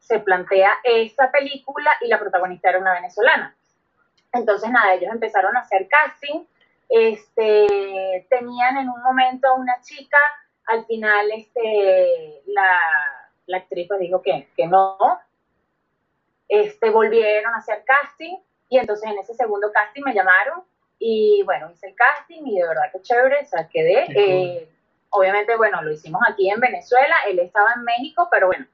se 0.00 0.18
plantea 0.18 0.72
esta 0.82 1.30
película 1.30 1.92
y 2.00 2.08
la 2.08 2.18
protagonista 2.18 2.70
era 2.70 2.80
una 2.80 2.94
venezolana. 2.94 3.54
Entonces, 4.32 4.68
nada, 4.70 4.94
ellos 4.94 5.12
empezaron 5.12 5.56
a 5.56 5.60
hacer 5.60 5.86
casting. 5.88 6.44
Este, 6.88 8.26
tenían 8.30 8.78
en 8.78 8.88
un 8.88 9.02
momento 9.02 9.48
a 9.48 9.54
una 9.54 9.80
chica, 9.82 10.18
al 10.66 10.86
final 10.86 11.30
este, 11.32 12.42
la, 12.46 12.78
la 13.46 13.56
actriz 13.58 13.88
pues 13.88 14.00
dijo 14.00 14.22
que, 14.22 14.48
que 14.56 14.66
no. 14.66 14.96
Este, 16.48 16.90
volvieron 16.90 17.54
a 17.54 17.58
hacer 17.58 17.84
casting 17.84 18.36
y 18.70 18.78
entonces 18.78 19.10
en 19.10 19.18
ese 19.18 19.34
segundo 19.34 19.70
casting 19.72 20.02
me 20.04 20.14
llamaron 20.14 20.62
y 20.98 21.42
bueno, 21.44 21.70
hice 21.70 21.88
el 21.88 21.94
casting 21.94 22.42
y 22.46 22.58
de 22.58 22.66
verdad 22.66 22.90
que 22.92 23.02
chévere, 23.02 23.40
o 23.42 23.46
sea, 23.46 23.68
quedé. 23.68 24.06
Cool. 24.06 24.16
Eh, 24.16 24.68
obviamente, 25.10 25.56
bueno, 25.56 25.82
lo 25.82 25.92
hicimos 25.92 26.20
aquí 26.28 26.50
en 26.50 26.60
Venezuela, 26.60 27.16
él 27.28 27.38
estaba 27.38 27.72
en 27.76 27.84
México, 27.84 28.28
pero 28.30 28.46
bueno, 28.48 28.66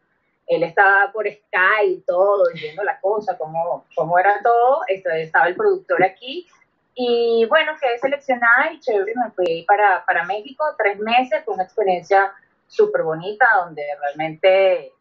él 0.47 0.63
estaba 0.63 1.11
por 1.13 1.27
Skype 1.27 1.87
y 1.87 2.01
todo, 2.03 2.45
viendo 2.55 2.83
la 2.83 3.01
cosa, 3.01 3.37
cómo, 3.39 3.87
cómo 3.95 4.19
era 4.19 4.41
todo, 4.43 4.83
este, 4.89 5.23
estaba 5.23 5.47
el 5.49 5.57
productor 5.57 6.03
aquí. 6.03 6.47
Y 6.95 7.47
bueno, 7.49 7.73
quedé 7.81 7.99
seleccionada 7.99 8.73
y 8.73 8.81
chévere, 8.81 9.13
me 9.17 9.31
fui 9.33 9.65
para, 9.67 10.05
para 10.05 10.25
México 10.25 10.65
tres 10.79 10.99
meses, 10.99 11.45
fue 11.45 11.55
una 11.55 11.65
experiencia 11.65 12.33
súper 12.67 13.03
bonita, 13.03 13.47
donde 13.65 13.83
realmente, 14.01 14.93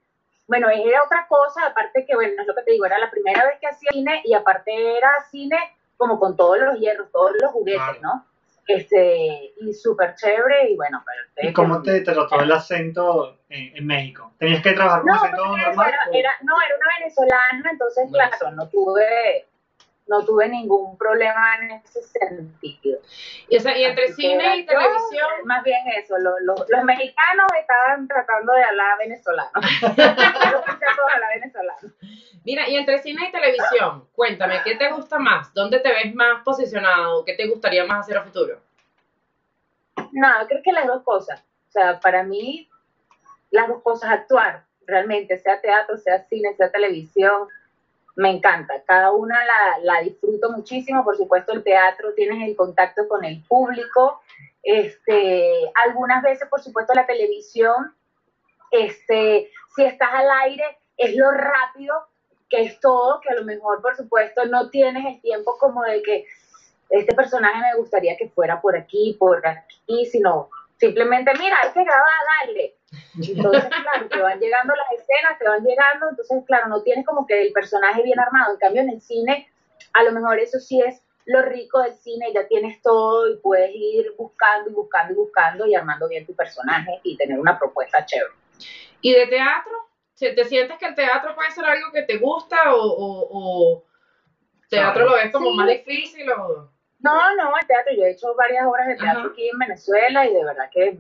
bueno, 0.48 0.70
era 0.70 1.04
otra 1.04 1.26
cosa, 1.28 1.68
aparte 1.68 2.06
que, 2.06 2.16
bueno, 2.16 2.34
es 2.42 2.48
lo 2.48 2.56
que 2.56 2.64
te 2.64 2.72
digo, 2.72 2.86
era 2.86 2.98
la 2.98 3.12
primera 3.12 3.46
vez 3.46 3.60
que 3.60 3.68
hacía 3.68 3.90
cine 3.92 4.22
y 4.26 4.34
aparte 4.34 4.98
era 4.98 5.10
cine 5.30 5.58
como 5.98 6.20
con 6.20 6.36
todos 6.36 6.58
los 6.60 6.80
hierros, 6.80 7.12
todos 7.12 7.32
los 7.40 7.52
juguetes. 7.52 8.02
¿no? 8.02 8.26
Este, 8.66 9.54
y 9.58 9.74
súper 9.74 10.16
chévere 10.16 10.72
y 10.72 10.76
bueno, 10.78 11.04
pero 11.36 11.50
¿Y 11.50 11.54
cómo 11.54 11.82
que- 11.84 11.92
te 11.92 12.02
trató 12.02 12.40
el 12.40 12.52
acento 12.52 13.40
en, 13.50 13.76
en 13.76 13.86
México? 13.86 14.32
¿Tenías 14.40 14.64
que 14.64 14.72
trabajar 14.72 15.02
con 15.02 15.08
no, 15.10 15.16
acento 15.16 15.46
normal? 15.58 15.90
era, 15.90 16.00
o- 16.10 16.14
era- 16.14 16.38
no, 16.44 16.56
era 16.66 16.76
una 16.78 16.86
venezolana, 17.00 17.70
entonces 17.72 18.10
claro, 18.12 18.52
no 18.56 18.68
tuve, 18.70 19.48
no 20.08 20.24
tuve 20.26 20.50
ningún 20.50 20.98
problema 20.98 21.56
en 21.62 21.72
ese 21.72 22.02
sentido. 22.04 23.00
Y, 23.48 23.58
o 23.58 23.60
sea, 23.60 23.78
y 23.78 23.84
entre 23.86 24.06
Así 24.06 24.14
cine 24.16 24.58
y 24.58 24.66
yo, 24.66 24.72
televisión, 24.72 25.30
Más 25.46 25.64
bien 25.64 25.80
eso, 25.98 26.18
lo- 26.18 26.40
lo- 26.42 26.66
los 26.68 26.84
mexicanos 26.84 27.48
estaban 27.60 28.08
tratando 28.08 28.54
de 28.54 28.64
hablar 28.64 28.98
venezolano. 28.98 29.52
Hablar 31.14 31.30
venezolano. 31.36 31.94
mira, 32.44 32.68
y 32.70 32.76
entre 32.76 33.00
cine 33.00 33.28
y 33.28 33.32
televisión, 33.32 34.08
cuéntame, 34.14 34.62
¿qué 34.64 34.76
te 34.76 34.90
gusta 34.92 35.20
más? 35.20 35.54
¿Dónde 35.54 35.80
te 35.80 35.90
ves 35.90 36.14
más 36.16 36.44
posicionado? 36.44 37.24
¿Qué 37.26 37.34
te 37.36 37.48
gustaría 37.48 37.86
más 37.86 38.02
hacer 38.02 38.18
a 38.18 38.24
futuro? 38.24 38.60
No, 40.12 40.28
creo 40.48 40.62
que 40.64 40.72
las 40.72 40.88
dos 40.88 41.04
cosas. 41.04 41.42
O 41.70 41.72
sea, 41.72 42.00
para 42.00 42.24
mí, 42.24 42.70
las 43.52 43.68
dos 43.68 43.82
cosas, 43.84 44.12
actuar, 44.12 44.64
realmente, 44.86 45.38
sea 45.40 45.60
teatro, 45.62 45.98
sea 45.98 46.24
cine, 46.26 46.54
sea 46.56 46.72
televisión, 46.72 47.48
me 48.16 48.30
encanta. 48.32 48.84
Cada 48.86 49.12
una 49.12 49.38
la, 49.46 49.80
la 49.84 50.02
disfruto 50.02 50.52
muchísimo. 50.52 51.04
Por 51.04 51.18
supuesto, 51.18 51.54
el 51.54 51.64
teatro 51.64 52.14
tienes 52.14 52.48
el 52.48 52.56
contacto 52.56 53.08
con 53.08 53.24
el 53.26 53.44
público. 53.44 54.22
Este, 54.62 55.72
algunas 55.86 56.24
veces, 56.24 56.48
por 56.50 56.62
supuesto, 56.62 56.94
la 56.94 57.06
televisión, 57.06 57.94
este, 58.72 59.50
si 59.76 59.84
estás 59.84 60.10
al 60.14 60.30
aire, 60.44 60.64
es 60.98 61.16
lo 61.16 61.32
rápido 61.32 61.96
que 62.50 62.62
es 62.62 62.80
todo, 62.80 63.20
que 63.22 63.30
a 63.30 63.36
lo 63.36 63.44
mejor, 63.44 63.82
por 63.82 63.96
supuesto, 63.96 64.46
no 64.46 64.70
tienes 64.70 65.06
el 65.06 65.22
tiempo 65.22 65.58
como 65.58 65.82
de 65.82 66.04
que 66.04 66.26
este 66.90 67.16
personaje 67.16 67.60
me 67.60 67.76
gustaría 67.80 68.16
que 68.16 68.30
fuera 68.30 68.62
por 68.62 68.78
aquí, 68.78 69.16
por 69.20 69.46
aquí, 69.46 70.06
sino 70.06 70.50
simplemente, 70.78 71.32
mira, 71.40 71.58
hay 71.62 71.72
que 71.72 71.84
grabar, 71.84 72.14
dale. 72.46 72.76
Entonces, 73.16 73.70
claro, 73.70 74.08
te 74.10 74.22
van 74.22 74.40
llegando 74.40 74.74
las 74.76 74.92
escenas, 74.92 75.38
te 75.40 75.48
van 75.48 75.64
llegando, 75.64 76.10
entonces, 76.10 76.44
claro, 76.46 76.68
no 76.68 76.82
tienes 76.84 77.06
como 77.06 77.26
que 77.26 77.42
el 77.42 77.52
personaje 77.54 78.04
bien 78.04 78.20
armado. 78.20 78.54
En 78.54 78.60
cambio, 78.60 78.82
en 78.82 78.90
el 78.90 79.02
cine, 79.02 79.48
a 79.94 80.04
lo 80.04 80.12
mejor 80.12 80.40
eso 80.40 80.60
sí 80.60 80.82
es 80.82 81.02
lo 81.26 81.42
rico 81.42 81.82
del 81.82 81.94
cine, 81.96 82.34
ya 82.34 82.48
tienes 82.48 82.82
todo 82.82 83.30
y 83.30 83.38
puedes 83.38 83.72
ir 83.74 84.14
buscando 84.18 84.70
y 84.70 84.74
buscando 84.74 85.14
y 85.14 85.16
buscando 85.16 85.66
y 85.66 85.74
armando 85.76 86.08
bien 86.10 86.26
tu 86.26 86.36
personaje 86.36 87.00
y 87.04 87.16
tener 87.18 87.40
una 87.40 87.58
propuesta 87.58 88.06
chévere. 88.06 88.34
¿Y 89.02 89.14
de 89.14 89.28
teatro? 89.28 89.72
¿Se- 90.16 90.34
¿Te 90.34 90.44
sientes 90.46 90.78
que 90.78 90.86
el 90.86 90.96
teatro 90.96 91.34
puede 91.34 91.50
ser 91.52 91.66
algo 91.66 91.92
que 91.94 92.04
te 92.04 92.18
gusta 92.18 92.76
o, 92.76 92.82
o- 92.82 93.28
o 93.32 93.84
teatro 94.70 95.06
lo 95.06 95.14
ves 95.16 95.32
como 95.32 95.52
Sí. 95.52 95.58
más 95.58 95.68
difícil? 95.68 96.30
O... 96.32 96.70
No, 97.04 97.36
no, 97.36 97.58
el 97.60 97.68
teatro, 97.68 97.94
yo 97.96 98.04
he 98.06 98.12
hecho 98.12 98.34
varias 98.36 98.66
obras 98.66 98.88
de 98.88 98.96
teatro 98.96 99.20
Ajá. 99.22 99.30
aquí 99.32 99.50
en 99.50 99.60
Venezuela 99.60 100.26
y 100.26 100.34
de 100.34 100.44
verdad 100.46 100.70
que 100.72 100.98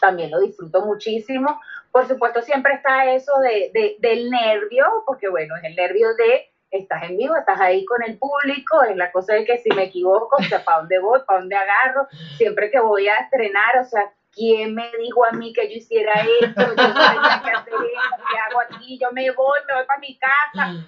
también 0.00 0.30
lo 0.30 0.40
disfruto 0.40 0.84
muchísimo. 0.84 1.60
Por 1.92 2.06
supuesto, 2.08 2.42
siempre 2.42 2.74
está 2.74 3.06
eso 3.12 3.32
de, 3.40 3.70
de- 3.72 3.96
del 4.00 4.28
nervio, 4.30 4.84
porque 5.06 5.28
bueno, 5.28 5.54
es 5.56 5.64
el 5.64 5.76
nervio 5.76 6.14
de 6.16 6.50
estás 6.72 7.04
en 7.04 7.16
vivo, 7.16 7.36
estás 7.36 7.60
ahí 7.60 7.84
con 7.84 8.02
el 8.02 8.18
público, 8.18 8.82
es 8.82 8.96
la 8.96 9.12
cosa 9.12 9.34
de 9.34 9.44
que 9.44 9.58
si 9.58 9.70
me 9.70 9.84
equivoco, 9.84 10.36
o 10.40 10.42
sea, 10.42 10.64
¿para 10.64 10.78
dónde 10.78 10.98
voy? 10.98 11.20
¿Para 11.24 11.38
dónde 11.38 11.54
agarro? 11.54 12.08
Siempre 12.36 12.68
que 12.68 12.80
voy 12.80 13.06
a 13.06 13.18
estrenar, 13.18 13.78
o 13.78 13.84
sea, 13.84 14.10
¿quién 14.32 14.74
me 14.74 14.90
dijo 14.98 15.24
a 15.24 15.30
mí 15.30 15.52
que 15.52 15.68
yo 15.70 15.76
hiciera 15.76 16.14
esto? 16.40 16.62
Yo 16.62 16.74
que 16.74 16.80
hacer 16.82 17.74
esto, 17.74 18.24
¿qué 18.28 18.38
hago 18.50 18.60
aquí? 18.60 18.98
Yo 18.98 19.12
me 19.12 19.30
voy, 19.30 19.60
me 19.68 19.74
voy 19.76 19.84
para 19.86 20.00
mi 20.00 20.18
casa. 20.18 20.84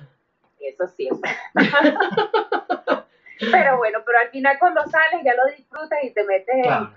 Eso 0.59 0.89
siempre. 0.89 1.31
Pero 3.39 3.77
bueno, 3.79 3.99
pero 4.05 4.19
al 4.19 4.29
final 4.31 4.59
cuando 4.59 4.83
sales 4.87 5.21
ya 5.25 5.35
lo 5.35 5.45
disfrutas 5.55 5.99
y 6.03 6.11
te 6.11 6.25
metes 6.25 6.55
en- 6.55 6.63
Claro. 6.63 6.93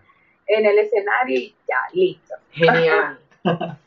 en, 0.48 0.66
el 0.66 0.80
escenario 0.80 1.38
y 1.40 1.56
ya, 1.68 1.78
listo. 1.94 2.36
Genial. 2.52 3.20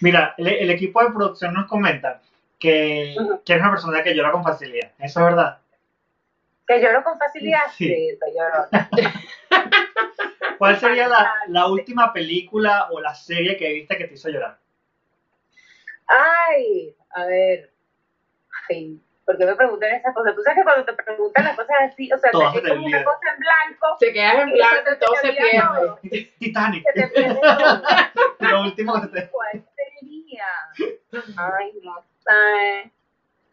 Mira, 0.00 0.34
el, 0.38 0.46
el 0.48 0.70
equipo 0.70 1.02
de 1.04 1.10
producción 1.12 1.52
nos 1.54 1.66
comenta 1.66 2.20
que, 2.58 3.12
eres 3.12 3.60
una 3.60 3.70
persona 3.70 4.02
que 4.02 4.14
llora 4.14 4.32
con 4.32 4.42
facilidad. 4.42 4.92
¿Eso 4.98 5.20
es 5.20 5.26
verdad? 5.26 5.58
Que 6.66 6.80
lloro 6.80 7.04
con 7.04 7.18
facilidad, 7.18 7.64
Sí. 7.76 7.88
sí, 7.88 8.16
soy 8.18 8.32
llorona. 8.34 8.88
¿Cuál 10.58 10.78
sería 10.80 11.08
la, 11.08 11.34
la 11.48 11.66
última 11.66 12.12
película 12.12 12.88
o 12.90 13.00
la 13.00 13.14
serie 13.14 13.56
que 13.56 13.72
viste 13.72 13.98
que 13.98 14.06
te 14.06 14.14
hizo 14.14 14.30
llorar? 14.30 14.56
Ay, 16.06 16.94
a 17.10 17.24
ver. 17.26 17.70
Ay, 18.70 19.00
¿por 19.24 19.38
qué 19.38 19.46
me 19.46 19.54
preguntan 19.56 19.92
esas 19.92 20.14
cosas? 20.14 20.34
Tú 20.34 20.42
sabes 20.42 20.58
que 20.58 20.64
cuando 20.64 20.84
te 20.84 20.92
preguntan 20.92 21.44
las 21.44 21.56
cosas 21.56 21.76
así, 21.90 22.12
o 22.12 22.18
sea, 22.18 22.30
Todo 22.30 22.52
te- 22.52 22.68
como 22.68 22.86
una 22.86 23.04
cosa 23.04 23.18
en 23.32 23.38
blanco, 23.38 23.96
Se 23.98 24.12
quedas 24.12 24.34
en 24.38 24.50
blanco 24.52 24.90
y 24.92 24.98
todo 24.98 25.14
se 25.16 25.32
pierde. 25.32 26.32
Titanic. 26.38 26.84
se 26.86 26.92
te 27.00 27.08
pierde. 27.08 27.40
Lo 28.40 28.60
último 28.62 29.00
que 29.00 29.08
te... 29.08 29.30
¿Cuál 29.30 29.64
sería? 29.76 30.46
Ay, 31.36 31.72
no 31.82 32.02
sé. 32.20 32.90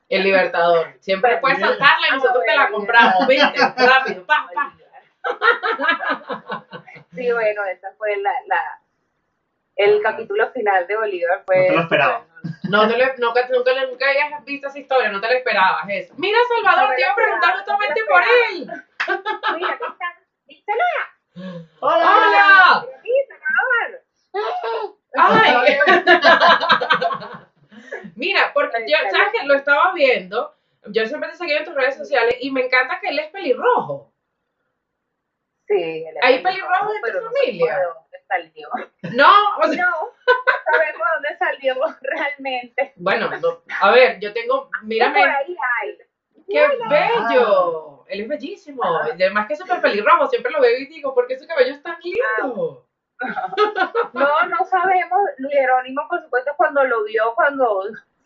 El 0.09 0.23
Libertador. 0.23 0.93
Siempre 0.99 1.37
puedes 1.37 1.59
saltarla 1.59 2.07
y 2.09 2.11
nosotros 2.15 2.43
te 2.45 2.55
la 2.55 2.69
compramos. 2.69 3.27
¿Viste? 3.27 3.59
Rápido, 3.77 4.25
pa, 4.25 4.49
pa. 4.53 4.73
Sí, 7.13 7.29
bueno, 7.31 7.63
esa 7.65 7.91
fue 7.97 8.15
la, 8.17 8.31
la 8.47 8.79
el 9.75 10.01
capítulo 10.01 10.49
final 10.51 10.87
de 10.87 10.95
Bolívar. 10.97 11.43
Fue, 11.45 11.57
No 11.57 11.67
te 11.67 11.73
lo 11.75 11.81
esperaba. 11.81 12.25
No, 12.71 12.87
te 12.87 12.97
le- 12.97 13.15
nunca, 13.17 13.47
nunca, 13.49 13.85
nunca 13.85 14.07
habías 14.09 14.43
visto 14.45 14.67
esa 14.67 14.79
historia, 14.79 15.09
no 15.11 15.19
te 15.21 15.27
la 15.27 15.33
esperabas 15.33 15.85
eso. 15.89 16.13
Mira, 16.17 16.37
Salvador, 16.47 16.89
No 16.89 16.95
te 16.95 17.01
iba 17.01 17.11
a 17.11 17.15
preguntar 17.15 17.57
justamente 17.57 18.01
por 18.09 18.23
él. 18.23 18.71
Mira, 19.55 19.77
¿qué 19.77 19.85
está? 19.85 20.15
Díselo, 20.45 20.83
¡Hola! 21.81 22.85
díselo. 23.03 23.45
¡Ay! 25.17 25.77
Mira, 28.15 28.51
porque 28.53 28.85
yo, 28.87 28.97
¿sabes 29.11 29.31
que 29.37 29.45
Lo 29.45 29.55
estaba 29.55 29.93
viendo, 29.93 30.55
yo 30.87 31.05
siempre 31.05 31.29
te 31.29 31.35
seguí 31.37 31.53
en 31.53 31.65
tus 31.65 31.75
redes 31.75 31.97
sociales 31.97 32.35
y 32.39 32.51
me 32.51 32.65
encanta 32.65 32.99
que 32.99 33.09
él 33.09 33.19
es 33.19 33.29
pelirrojo. 33.31 34.11
Sí, 35.67 36.03
él 36.07 36.15
es 36.17 36.23
¿Hay 36.23 36.41
pelirrojo, 36.43 36.89
pelirrojos 37.01 37.03
en 37.03 37.13
tu 37.13 37.19
familia? 37.25 37.79
No, 39.13 39.57
o 39.57 39.63
sea, 39.67 39.85
No, 39.85 39.91
sabemos 40.71 41.07
dónde 41.13 41.37
salió 41.37 41.75
realmente. 42.01 42.93
bueno, 42.95 43.29
no, 43.41 43.61
a 43.81 43.91
ver, 43.91 44.19
yo 44.19 44.33
tengo, 44.33 44.69
Por 44.69 44.83
mírame, 44.83 45.23
ahí 45.23 45.55
hay. 45.81 45.97
qué 46.47 46.67
bello. 46.89 48.05
Él 48.07 48.21
es 48.21 48.27
bellísimo. 48.27 48.83
Además 48.83 49.47
que 49.47 49.53
es 49.53 49.59
súper 49.59 49.79
pelirrojo, 49.81 50.27
siempre 50.27 50.51
lo 50.51 50.59
veo 50.59 50.77
y 50.77 50.87
digo, 50.87 51.13
¿por 51.13 51.27
qué 51.27 51.39
su 51.39 51.47
cabello 51.47 51.73
es 51.73 51.81
tan 51.81 51.97
lindo? 52.01 52.85
No, 54.13 54.43
no 54.47 54.65
sabemos. 54.65 55.19
Luis 55.37 55.53
Jerónimo, 55.53 56.07
por 56.09 56.21
supuesto, 56.23 56.51
cuando 56.57 56.83
lo 56.83 57.03
vio, 57.05 57.33
cuando 57.35 57.83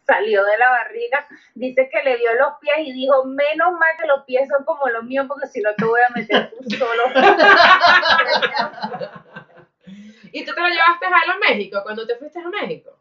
salió 0.08 0.44
de 0.44 0.58
la 0.58 0.70
barriga, 0.70 1.28
dice 1.56 1.90
que 1.92 2.04
le 2.04 2.18
vio 2.18 2.34
los 2.36 2.54
pies 2.62 2.78
y 2.88 2.94
dijo, 2.94 3.26
menos 3.26 3.72
mal 3.74 3.90
que 4.00 4.08
los 4.08 4.24
pies 4.24 4.48
son 4.50 4.64
como 4.66 4.88
los 4.88 5.04
míos, 5.04 5.26
porque 5.28 5.48
si 5.48 5.62
no 5.62 5.74
te 5.76 5.86
voy 5.86 6.00
a 6.02 6.10
meter 6.16 6.52
tú 6.52 6.58
solo. 6.78 7.04
¿Y 10.36 10.44
tú 10.44 10.54
te 10.54 10.60
lo 10.60 10.68
llevaste 10.68 11.06
a 11.06 11.08
él 11.08 11.32
a 11.32 11.38
México 11.38 11.80
cuando 11.82 12.06
te 12.06 12.18
fuiste 12.18 12.40
a 12.40 12.50
México? 12.50 12.92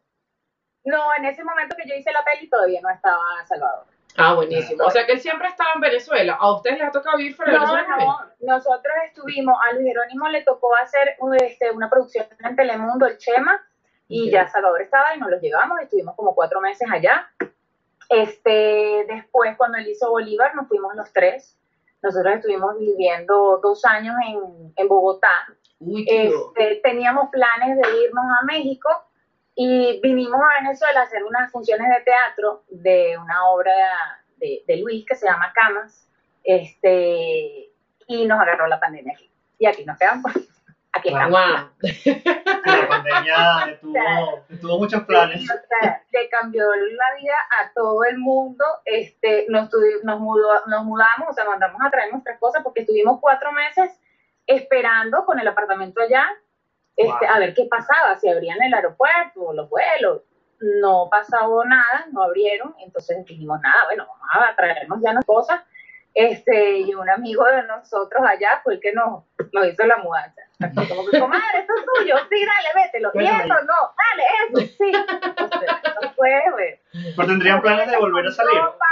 No, 0.85 1.03
en 1.19 1.25
ese 1.25 1.43
momento 1.43 1.75
que 1.77 1.89
yo 1.89 1.97
hice 1.97 2.13
la 2.13 2.23
peli 2.23 2.49
todavía 2.49 2.81
no 2.81 2.91
estaba 2.91 3.45
Salvador. 3.45 3.87
Ah, 4.17 4.35
buenísimo. 4.35 4.85
O 4.85 4.91
sea 4.91 5.05
que 5.05 5.13
él 5.15 5.21
siempre 5.21 5.49
estaba 5.49 5.73
en 5.75 5.81
Venezuela. 5.81 6.37
¿A 6.39 6.55
ustedes 6.55 6.79
les 6.79 6.87
ha 6.87 6.93
tocado 6.93 7.17
vivir 7.17 7.35
fuera 7.35 7.51
de 7.55 7.59
No, 7.59 7.75
Venezuela? 7.75 7.97
no, 7.99 8.55
nosotros 8.55 8.95
estuvimos, 9.07 9.59
a 9.69 9.73
Luis 9.73 9.89
Jerónimo 9.89 10.29
le 10.29 10.43
tocó 10.45 10.77
hacer 10.77 11.17
este, 11.41 11.73
una 11.73 11.91
producción 11.91 12.25
en 12.39 12.55
Telemundo, 12.55 13.07
el 13.07 13.19
Chema, 13.19 13.61
y 14.07 14.31
ya 14.31 14.47
Salvador 14.47 14.83
estaba 14.83 15.17
y 15.17 15.19
nos 15.19 15.31
los 15.31 15.41
llevamos, 15.41 15.81
estuvimos 15.81 16.15
como 16.15 16.37
cuatro 16.37 16.61
meses 16.61 16.87
allá. 16.93 17.29
Este, 18.11 19.07
después, 19.09 19.57
cuando 19.57 19.79
él 19.79 19.89
hizo 19.89 20.09
Bolívar, 20.09 20.55
nos 20.55 20.69
fuimos 20.69 20.95
los 20.95 21.13
tres. 21.13 21.59
Nosotros 22.01 22.35
estuvimos 22.37 22.79
viviendo 22.79 23.59
dos 23.61 23.85
años 23.85 24.15
en, 24.29 24.73
en 24.77 24.89
Bogotá. 24.89 25.47
Uy. 25.81 26.05
Este, 26.09 26.81
teníamos 26.83 27.29
planes 27.31 27.77
de 27.77 28.03
irnos 28.05 28.25
a 28.41 28.45
México, 28.45 28.89
Y 29.57 30.01
vinimos 30.03 30.41
a 30.41 30.61
Venezuela 30.63 31.01
a 31.01 31.05
hacer 31.05 31.23
unas 31.25 31.51
funciones 31.53 31.89
de 31.89 32.01
teatro 32.05 32.65
de 32.71 33.17
una 33.19 33.49
obra 33.51 33.73
de, 34.39 34.65
de 34.67 34.77
Luis 34.79 35.05
que 35.07 35.15
se 35.15 35.27
llama 35.27 35.53
Camas, 35.55 36.09
este, 36.43 37.71
y 38.07 38.27
nos 38.27 38.41
agarró 38.41 38.67
la 38.67 38.81
pandemia 38.81 39.13
aquí. 39.15 39.31
Y 39.59 39.67
aquí 39.67 39.85
nos 39.85 39.99
quedamos. 39.99 40.33
Aquí 40.97 41.09
estamos. 41.09 41.31
Wow. 41.41 41.71
La 42.67 42.89
pandemia 42.89 43.37
detuvo, 43.67 44.45
detuvo 44.49 44.79
muchos 44.79 45.03
planes. 45.03 45.41
Sí, 45.41 45.47
o 45.51 45.81
sea, 45.81 46.03
le 46.13 46.29
cambió 46.29 46.65
la 46.73 47.21
vida 47.21 47.35
a 47.61 47.73
todo 47.75 48.05
el 48.05 48.19
mundo. 48.19 48.65
Este, 48.85 49.47
nos, 49.49 49.69
tuvi- 49.71 50.03
nos, 50.05 50.21
mudó- 50.21 50.65
nos 50.69 50.85
mudamos, 50.85 51.31
o 51.31 51.33
sea, 51.33 51.47
mandamos 51.47 51.81
a 51.85 51.91
traer 51.91 52.13
nuestras 52.13 52.39
cosas 52.39 52.63
porque 52.63 52.83
estuvimos 52.83 53.19
cuatro 53.21 53.51
meses 53.51 53.91
esperando 54.47 55.25
con 55.25 55.39
el 55.39 55.49
apartamento 55.49 56.01
allá, 56.01 56.29
este, 56.97 57.27
Wow. 57.27 57.35
a 57.35 57.39
ver 57.41 57.55
qué 57.55 57.67
pasaba, 57.69 58.17
si 58.19 58.29
abrían 58.29 58.63
el 58.63 58.73
aeropuerto, 58.75 59.53
los 59.53 59.69
vuelos. 59.69 60.23
No 60.61 61.09
pasaba 61.11 61.65
nada, 61.67 62.07
no 62.13 62.23
abrieron, 62.23 62.75
entonces 62.79 63.25
dijimos, 63.27 63.61
nada, 63.61 63.85
bueno, 63.87 64.07
vamos 64.07 64.49
a 64.51 64.57
traernos 64.57 65.01
ya 65.03 65.13
las 65.13 65.25
cosas. 65.25 65.61
Este, 66.15 66.79
y 66.79 66.95
un 66.95 67.11
amigo 67.11 67.45
de 67.45 67.65
nosotros 67.65 68.23
allá 68.25 68.61
fue 68.63 68.75
el 68.75 68.81
que 68.81 68.93
nos, 68.93 69.25
nos 69.53 69.67
hizo 69.67 69.85
la 69.85 69.97
mudanza. 69.99 70.43
Como 70.89 71.05
que, 71.11 71.19
comadre, 71.19 71.59
esto 71.59 71.73
es 71.77 71.85
tuyo, 71.99 72.15
sí, 72.31 72.47
dale, 72.47 72.85
vételo. 72.85 73.09
Y 73.09 73.13
Cuéntame. 73.13 73.45
eso, 73.45 73.55
no, 73.65 73.95
dale, 73.99 74.25
eso, 74.63 74.75
sí. 74.79 74.93
Sea, 75.59 75.83
no 76.01 76.11
fue. 76.13 76.81
Pero 77.17 77.29
tendrían 77.29 77.61
planes 77.61 77.91
de 77.91 77.97
volver 77.99 78.27
a 78.29 78.31
salir. 78.31 78.61
Ropa, 78.63 78.87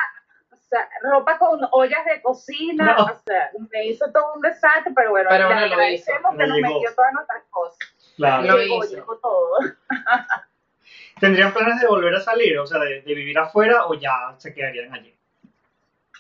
sea, 0.76 0.88
ropa 1.02 1.38
con 1.38 1.60
ollas 1.72 2.04
de 2.06 2.22
cocina, 2.22 2.94
No. 2.96 3.04
o 3.04 3.20
sea, 3.26 3.50
me 3.70 3.86
hizo 3.86 4.10
todo 4.12 4.34
un 4.34 4.40
desastre, 4.40 4.92
pero 4.94 5.10
bueno, 5.10 5.28
Pero 5.30 5.48
le 5.48 5.54
bueno, 5.54 5.66
lo 5.68 5.72
agradecemos 5.74 6.36
que 6.36 6.46
nos 6.46 6.58
metió 6.58 6.94
todas 6.94 7.12
nuestras 7.12 7.42
cosas. 7.50 7.78
Claro. 8.16 8.42
Lo 8.42 8.56
llegó, 8.58 8.84
hizo. 8.84 8.94
llegó 8.94 9.16
todo. 9.18 9.56
¿Tendrían 11.20 11.52
planes 11.52 11.80
de 11.80 11.86
volver 11.86 12.14
a 12.14 12.20
salir? 12.20 12.58
O 12.58 12.66
sea, 12.66 12.80
de, 12.80 13.02
de 13.02 13.14
vivir 13.14 13.38
afuera 13.38 13.86
o 13.86 13.94
ya 13.94 14.34
se 14.38 14.52
quedarían 14.52 14.92
allí. 14.92 15.14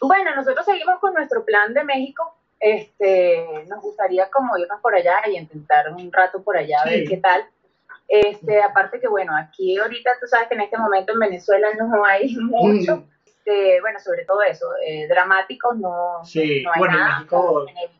Bueno, 0.00 0.34
nosotros 0.34 0.64
seguimos 0.64 0.98
con 1.00 1.14
nuestro 1.14 1.44
plan 1.44 1.72
de 1.74 1.84
México. 1.84 2.36
Este, 2.60 3.64
nos 3.68 3.80
gustaría 3.80 4.30
como 4.30 4.56
irnos 4.56 4.80
por 4.80 4.94
allá 4.94 5.16
y 5.26 5.36
intentar 5.36 5.88
un 5.92 6.12
rato 6.12 6.42
por 6.42 6.56
allá 6.56 6.76
a 6.82 6.88
ver 6.88 7.08
qué 7.08 7.16
tal. 7.16 7.44
Este, 8.06 8.60
aparte 8.62 9.00
que 9.00 9.08
bueno, 9.08 9.32
aquí 9.36 9.78
ahorita 9.78 10.10
tú 10.20 10.26
sabes 10.26 10.48
que 10.48 10.54
en 10.54 10.60
este 10.60 10.76
momento 10.76 11.12
en 11.12 11.18
Venezuela 11.18 11.68
no 11.78 12.04
hay 12.04 12.34
mucho. 12.40 13.04
Este, 13.44 13.80
bueno, 13.80 13.98
sobre 13.98 14.24
todo 14.24 14.40
eso, 14.42 14.66
eh, 14.86 15.06
dramáticos 15.08 15.76
no, 15.76 16.20
Sí, 16.24 16.62
no 16.62 16.72
hay 16.72 16.78
bueno, 16.78 16.94
en 16.94 17.00
nada. 17.00 17.14
México, 17.18 17.66
En 17.68 17.76
el- 17.76 17.90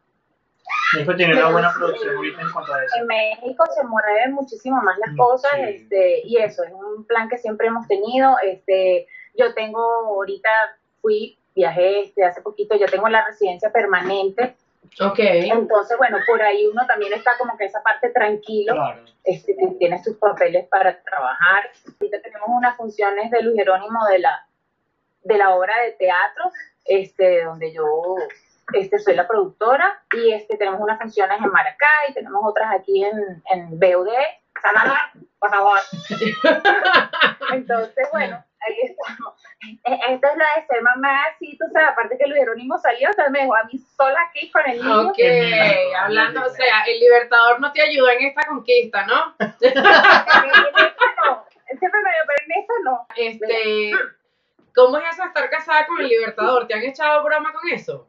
México 0.95 1.16
tiene 1.16 1.34
una 1.34 1.51
buena 1.51 1.72
producción 1.76 2.16
ahorita 2.16 2.40
en 2.43 2.51
cuanto 2.53 2.74
a 2.74 2.84
eso. 2.84 2.97
en 2.97 3.07
México 3.07 3.64
se 3.74 3.84
mueven 3.84 4.32
muchísimo 4.32 4.80
más 4.82 4.97
las 4.99 5.14
Mm, 5.14 5.16
cosas, 5.16 5.51
sí. 5.55 5.61
este, 5.64 6.20
y 6.24 6.36
eso, 6.38 6.62
es 6.62 6.72
un 6.72 7.05
plan 7.07 7.28
que 7.28 7.38
siempre 7.38 7.66
hemos 7.66 7.88
tenido. 7.88 8.36
Este, 8.45 9.07
yo 9.34 9.53
tengo 9.55 9.80
ahorita, 9.82 10.49
fui, 11.01 11.36
viajé 11.57 12.03
este, 12.03 12.24
hace 12.24 12.40
poquito, 12.40 12.76
yo 12.76 12.86
tengo 12.86 13.09
la 13.09 13.24
residencia 13.26 13.72
permanente, 13.72 14.55
Ok. 15.01 15.18
entonces, 15.18 15.99
bueno, 15.99 16.18
por 16.26 16.40
ahí 16.43 16.66
uno 16.68 16.86
también 16.86 17.12
está 17.14 17.36
como 17.36 17.57
que 17.57 17.64
esa 17.64 17.82
parte 17.82 18.11
tranquilo, 18.11 18.74
Claro. 18.74 19.05
este, 19.24 19.57
que 19.57 19.66
tienes 19.78 20.03
tus 20.05 20.16
papeles 20.18 20.68
para 20.68 21.03
trabajar. 21.03 21.70
Ahorita 22.01 22.20
tenemos 22.22 22.49
unas 22.49 22.76
funciones 22.76 23.30
de 23.32 23.43
Luis 23.43 23.57
Jerónimo 23.57 24.05
de 24.07 24.20
la, 24.20 24.47
de 25.24 25.38
la 25.38 25.50
obra 25.54 25.74
de 25.84 25.92
teatro, 25.92 26.50
este, 26.84 27.44
donde 27.44 27.72
yo 27.72 28.16
este, 28.74 28.98
soy 28.98 29.14
la 29.14 29.26
productora, 29.26 30.02
y 30.12 30.32
este, 30.32 30.56
tenemos 30.56 30.80
unas 30.80 30.98
funciones 30.98 31.38
en 31.38 31.50
Maracay, 31.50 32.14
tenemos 32.14 32.42
otras 32.44 32.74
aquí 32.74 33.04
en, 33.04 33.42
en 33.50 33.78
BUD, 33.78 34.08
Salvador, 34.60 34.98
por 35.38 35.50
favor. 35.50 35.78
Entonces, 37.52 38.08
bueno, 38.12 38.44
ahí 38.60 38.74
estamos. 38.82 39.34
Eh, 39.84 39.98
Esto 40.08 40.28
es 40.28 40.36
lo 40.36 40.44
de 40.44 40.66
ser 40.66 40.82
mamá, 40.82 41.20
sí, 41.38 41.56
tú 41.58 41.66
sabes, 41.72 41.88
aparte 41.90 42.18
que 42.18 42.26
Luis 42.26 42.40
Jerónimo 42.40 42.78
salió, 42.78 43.10
o 43.10 43.12
sea, 43.12 43.28
me 43.28 43.40
dejó 43.40 43.56
a 43.56 43.64
mí 43.64 43.78
sola 43.96 44.18
aquí 44.28 44.50
con 44.50 44.62
el 44.68 44.78
niño. 44.78 45.08
Ok, 45.08 45.18
hablando, 45.98 46.44
o 46.44 46.50
sea, 46.50 46.82
el 46.86 47.00
Libertador 47.00 47.60
no 47.60 47.72
te 47.72 47.82
ayudó 47.82 48.10
en 48.10 48.26
esta 48.26 48.46
conquista, 48.46 49.06
¿no? 49.06 49.34
En 49.40 49.50
esta 49.58 49.82
no, 51.24 51.44
siempre 51.78 52.00
me 52.02 52.10
dio, 52.10 52.22
pero 52.26 52.44
en 52.44 52.60
esta 52.60 52.74
no. 52.84 53.06
Este, 53.16 53.92
¿cómo 54.74 54.98
es 54.98 55.04
eso 55.12 55.24
estar 55.24 55.50
casada 55.50 55.86
con 55.86 56.00
el 56.00 56.08
Libertador? 56.08 56.66
¿Te 56.66 56.74
han 56.74 56.82
echado 56.82 57.22
broma 57.24 57.52
con 57.52 57.68
eso? 57.70 58.08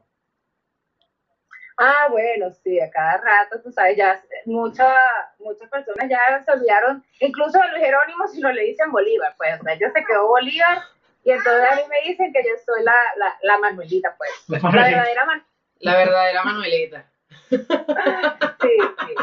Ah, 1.76 2.06
bueno, 2.08 2.52
sí, 2.62 2.80
a 2.80 2.88
cada 2.88 3.16
rato, 3.16 3.60
tú 3.60 3.72
sabes, 3.72 3.96
ya 3.96 4.22
muchas 4.46 4.94
muchas 5.40 5.68
personas 5.68 6.08
ya 6.08 6.40
se 6.44 6.52
olvidaron, 6.52 7.04
incluso 7.18 7.58
de 7.58 7.68
Luis 7.70 7.84
Jerónimo 7.84 8.28
si 8.28 8.40
no 8.40 8.52
le 8.52 8.62
dicen 8.62 8.92
Bolívar, 8.92 9.34
pues, 9.36 9.60
o 9.60 9.64
sea, 9.64 9.74
yo 9.74 9.88
se 9.92 10.04
quedó 10.04 10.28
Bolívar 10.28 10.82
y 11.24 11.32
entonces 11.32 11.72
a 11.72 11.74
mí 11.74 11.82
me 11.88 12.08
dicen 12.08 12.32
que 12.32 12.44
yo 12.44 12.50
soy 12.64 12.84
la, 12.84 12.94
la, 13.16 13.36
la 13.42 13.58
Manuelita, 13.58 14.14
pues, 14.16 14.30
La 14.46 14.70
verdadera 14.70 15.24
Manuelita, 15.24 15.50
La 15.80 15.96
verdadera 15.96 16.44
Manuelita. 16.44 17.06
sí, 17.50 17.58
sí, 17.58 19.14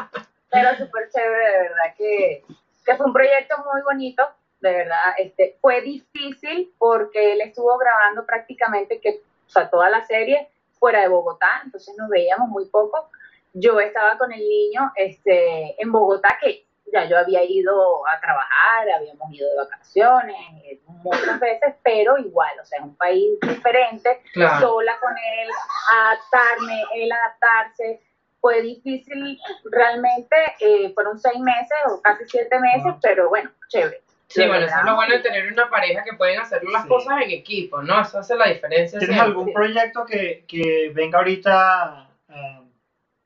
pero 0.52 0.76
súper 0.76 1.10
chévere, 1.10 1.52
de 1.52 1.60
verdad 1.60 1.96
que, 1.98 2.44
que 2.86 2.96
fue 2.96 3.06
un 3.06 3.14
proyecto 3.14 3.56
muy 3.72 3.82
bonito, 3.84 4.30
de 4.62 4.72
verdad, 4.72 5.14
este, 5.18 5.58
fue 5.60 5.82
difícil 5.82 6.74
porque 6.78 7.34
él 7.34 7.42
estuvo 7.42 7.78
grabando 7.78 8.26
prácticamente 8.26 9.00
que, 9.02 9.22
o 9.48 9.50
sea, 9.50 9.70
toda 9.70 9.90
la 9.90 10.06
serie 10.06 10.48
fuera 10.80 11.02
de 11.02 11.08
Bogotá, 11.08 11.62
entonces 11.66 11.96
nos 11.98 12.10
veíamos 12.10 12.50
muy 12.50 12.66
poco. 12.66 13.10
Yo 13.54 13.80
estaba 13.80 14.18
con 14.18 14.32
el 14.32 14.40
niño 14.40 14.92
este, 14.96 15.82
en 15.82 15.92
Bogotá, 15.92 16.38
que 16.42 16.66
ya 16.94 17.06
yo 17.06 17.18
había 17.18 17.44
ido 17.44 18.06
a 18.08 18.20
trabajar, 18.20 18.90
habíamos 18.98 19.32
ido 19.32 19.50
de 19.50 19.56
vacaciones 19.58 20.36
eh, 20.66 20.80
muchas 20.86 21.40
veces, 21.40 21.76
pero 21.84 22.18
igual, 22.18 22.52
o 22.62 22.66
sea, 22.66 22.80
es 22.80 22.86
un 22.86 22.96
país 22.96 23.40
diferente, 23.42 24.22
Claro. 24.34 24.60
sola 24.60 25.00
con 25.00 25.12
él, 25.12 25.50
adaptarme, 25.98 26.84
él 26.96 27.12
adaptarse. 27.12 28.02
Fue 28.42 28.62
difícil 28.62 29.40
realmente, 29.72 30.36
eh, 30.60 30.92
fueron 30.96 31.20
seis 31.20 31.40
meses 31.40 31.78
o 31.90 32.02
casi 32.02 32.26
siete 32.26 32.60
meses, 32.60 32.94
pero 33.02 33.30
bueno, 33.30 33.52
chévere. 33.68 34.02
Sí, 34.34 34.48
bueno, 34.48 34.66
eso 34.66 34.76
es 34.80 34.86
lo 34.86 34.96
bueno 34.96 35.14
de 35.14 35.20
tener 35.20 35.52
una 35.52 35.70
pareja 35.70 36.04
que 36.04 36.14
pueden 36.14 36.40
hacer 36.40 36.64
las 36.64 36.84
Sí. 36.84 36.88
cosas 36.90 37.22
en 37.24 37.32
equipo, 37.32 37.82
¿no? 37.82 38.02
Eso 38.02 38.20
hace 38.20 38.36
la 38.36 38.48
diferencia. 38.48 38.98
¿Tienes 39.00 39.16
siempre. 39.16 39.32
algún 39.38 39.54
proyecto 39.54 40.06
que, 40.06 40.46
que 40.48 40.92
venga 40.94 41.20
ahorita? 41.20 42.08
ah, 42.30 42.62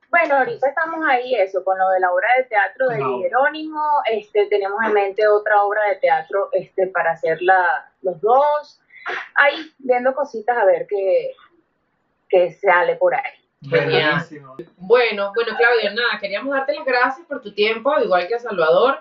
Bueno, 0.10 0.38
ahorita 0.38 0.68
estamos 0.70 1.06
ahí, 1.08 1.36
eso, 1.36 1.64
con 1.64 1.78
lo 1.78 1.90
de 1.90 2.00
la 2.00 2.12
obra 2.12 2.28
de 2.38 2.44
teatro 2.46 2.88
de 2.88 3.04
obra. 3.04 3.28
Jerónimo, 3.28 3.82
este, 4.10 4.48
tenemos 4.48 4.80
en 4.86 4.94
mente 4.94 5.28
otra 5.28 5.62
obra 5.62 5.82
de 5.90 5.96
teatro 5.98 6.50
este, 6.54 6.88
para 6.88 7.12
hacerla 7.12 7.92
los 8.02 8.20
dos, 8.22 8.80
ahí 9.36 9.72
viendo 9.80 10.14
cositas 10.16 10.58
a 10.58 10.66
ver 10.66 10.88
qué, 10.88 11.32
qué 12.30 12.52
sale 12.54 12.96
por 12.96 13.14
ahí. 13.14 13.32
Genial. 13.62 14.12
buenísimo. 14.12 14.56
Bueno, 14.78 15.32
bueno, 15.36 15.58
Claudia, 15.58 15.92
nada, 15.94 16.20
queríamos 16.20 16.56
darte 16.56 16.74
las 16.76 16.86
gracias 16.86 17.28
por 17.28 17.42
tu 17.42 17.54
tiempo, 17.54 17.94
igual 18.00 18.28
que 18.28 18.36
a 18.36 18.40
Salvador. 18.40 19.00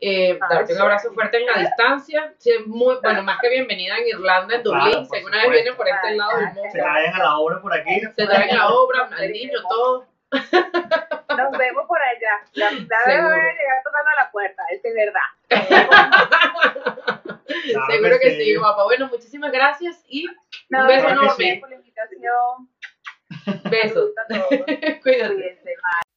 Eh, 0.00 0.38
Ah, 0.42 0.46
darte 0.50 0.74
un 0.74 0.80
abrazo 0.80 1.12
fuerte 1.12 1.38
en 1.38 1.46
la 1.46 1.58
distancia. 1.58 2.34
Sí, 2.38 2.50
muy, 2.66 2.96
bueno, 3.02 3.22
más 3.22 3.38
que 3.40 3.48
bienvenida 3.48 3.96
en 3.96 4.08
Irlanda, 4.08 4.56
en 4.56 4.62
Claro, 4.62 4.84
Dublín. 4.84 5.06
por 5.08 5.16
Si 5.16 5.16
alguna 5.16 5.38
vez 5.42 5.50
vienen 5.50 5.76
por 5.76 5.88
este 5.88 6.10
lado 6.16 6.36
del 6.36 6.46
mundo, 6.48 6.70
Se 6.72 6.78
traen 6.78 7.14
a 7.14 7.18
la 7.18 7.38
obra 7.38 7.60
por 7.62 7.72
aquí. 7.74 8.00
se 8.14 8.26
traen 8.26 8.56
la 8.56 8.68
obra, 8.68 9.08
al 9.16 9.32
niño, 9.32 9.58
todo. 9.68 10.06
Nos 10.32 11.58
vemos 11.58 11.86
por 11.86 11.98
allá. 12.02 12.40
La 12.54 12.70
mitad 12.72 12.96
voy 13.06 13.14
a 13.14 13.52
llegar 13.52 13.82
tocando 13.84 14.10
a 14.10 14.22
la 14.24 14.30
puerta, 14.30 14.62
es 14.70 14.82
de 14.82 14.92
verdad. 14.92 15.20
Claro 17.70 17.86
Seguro 17.90 18.16
que 18.20 18.30
sí. 18.30 18.44
sí, 18.44 18.56
guapa. 18.56 18.84
Bueno, 18.84 19.06
muchísimas 19.08 19.52
gracias 19.52 20.04
y 20.08 20.26
No, 20.68 20.80
Un 20.82 20.86
beso 20.88 21.06
gracias 21.08 21.22
enorme. 21.22 21.56
por 21.60 21.70
la 21.70 21.76
invitación. 21.76 22.68
besos. 23.70 24.10
Cuídate. 25.02 25.34
Cuídense, 25.34 25.64
bye. 25.64 26.15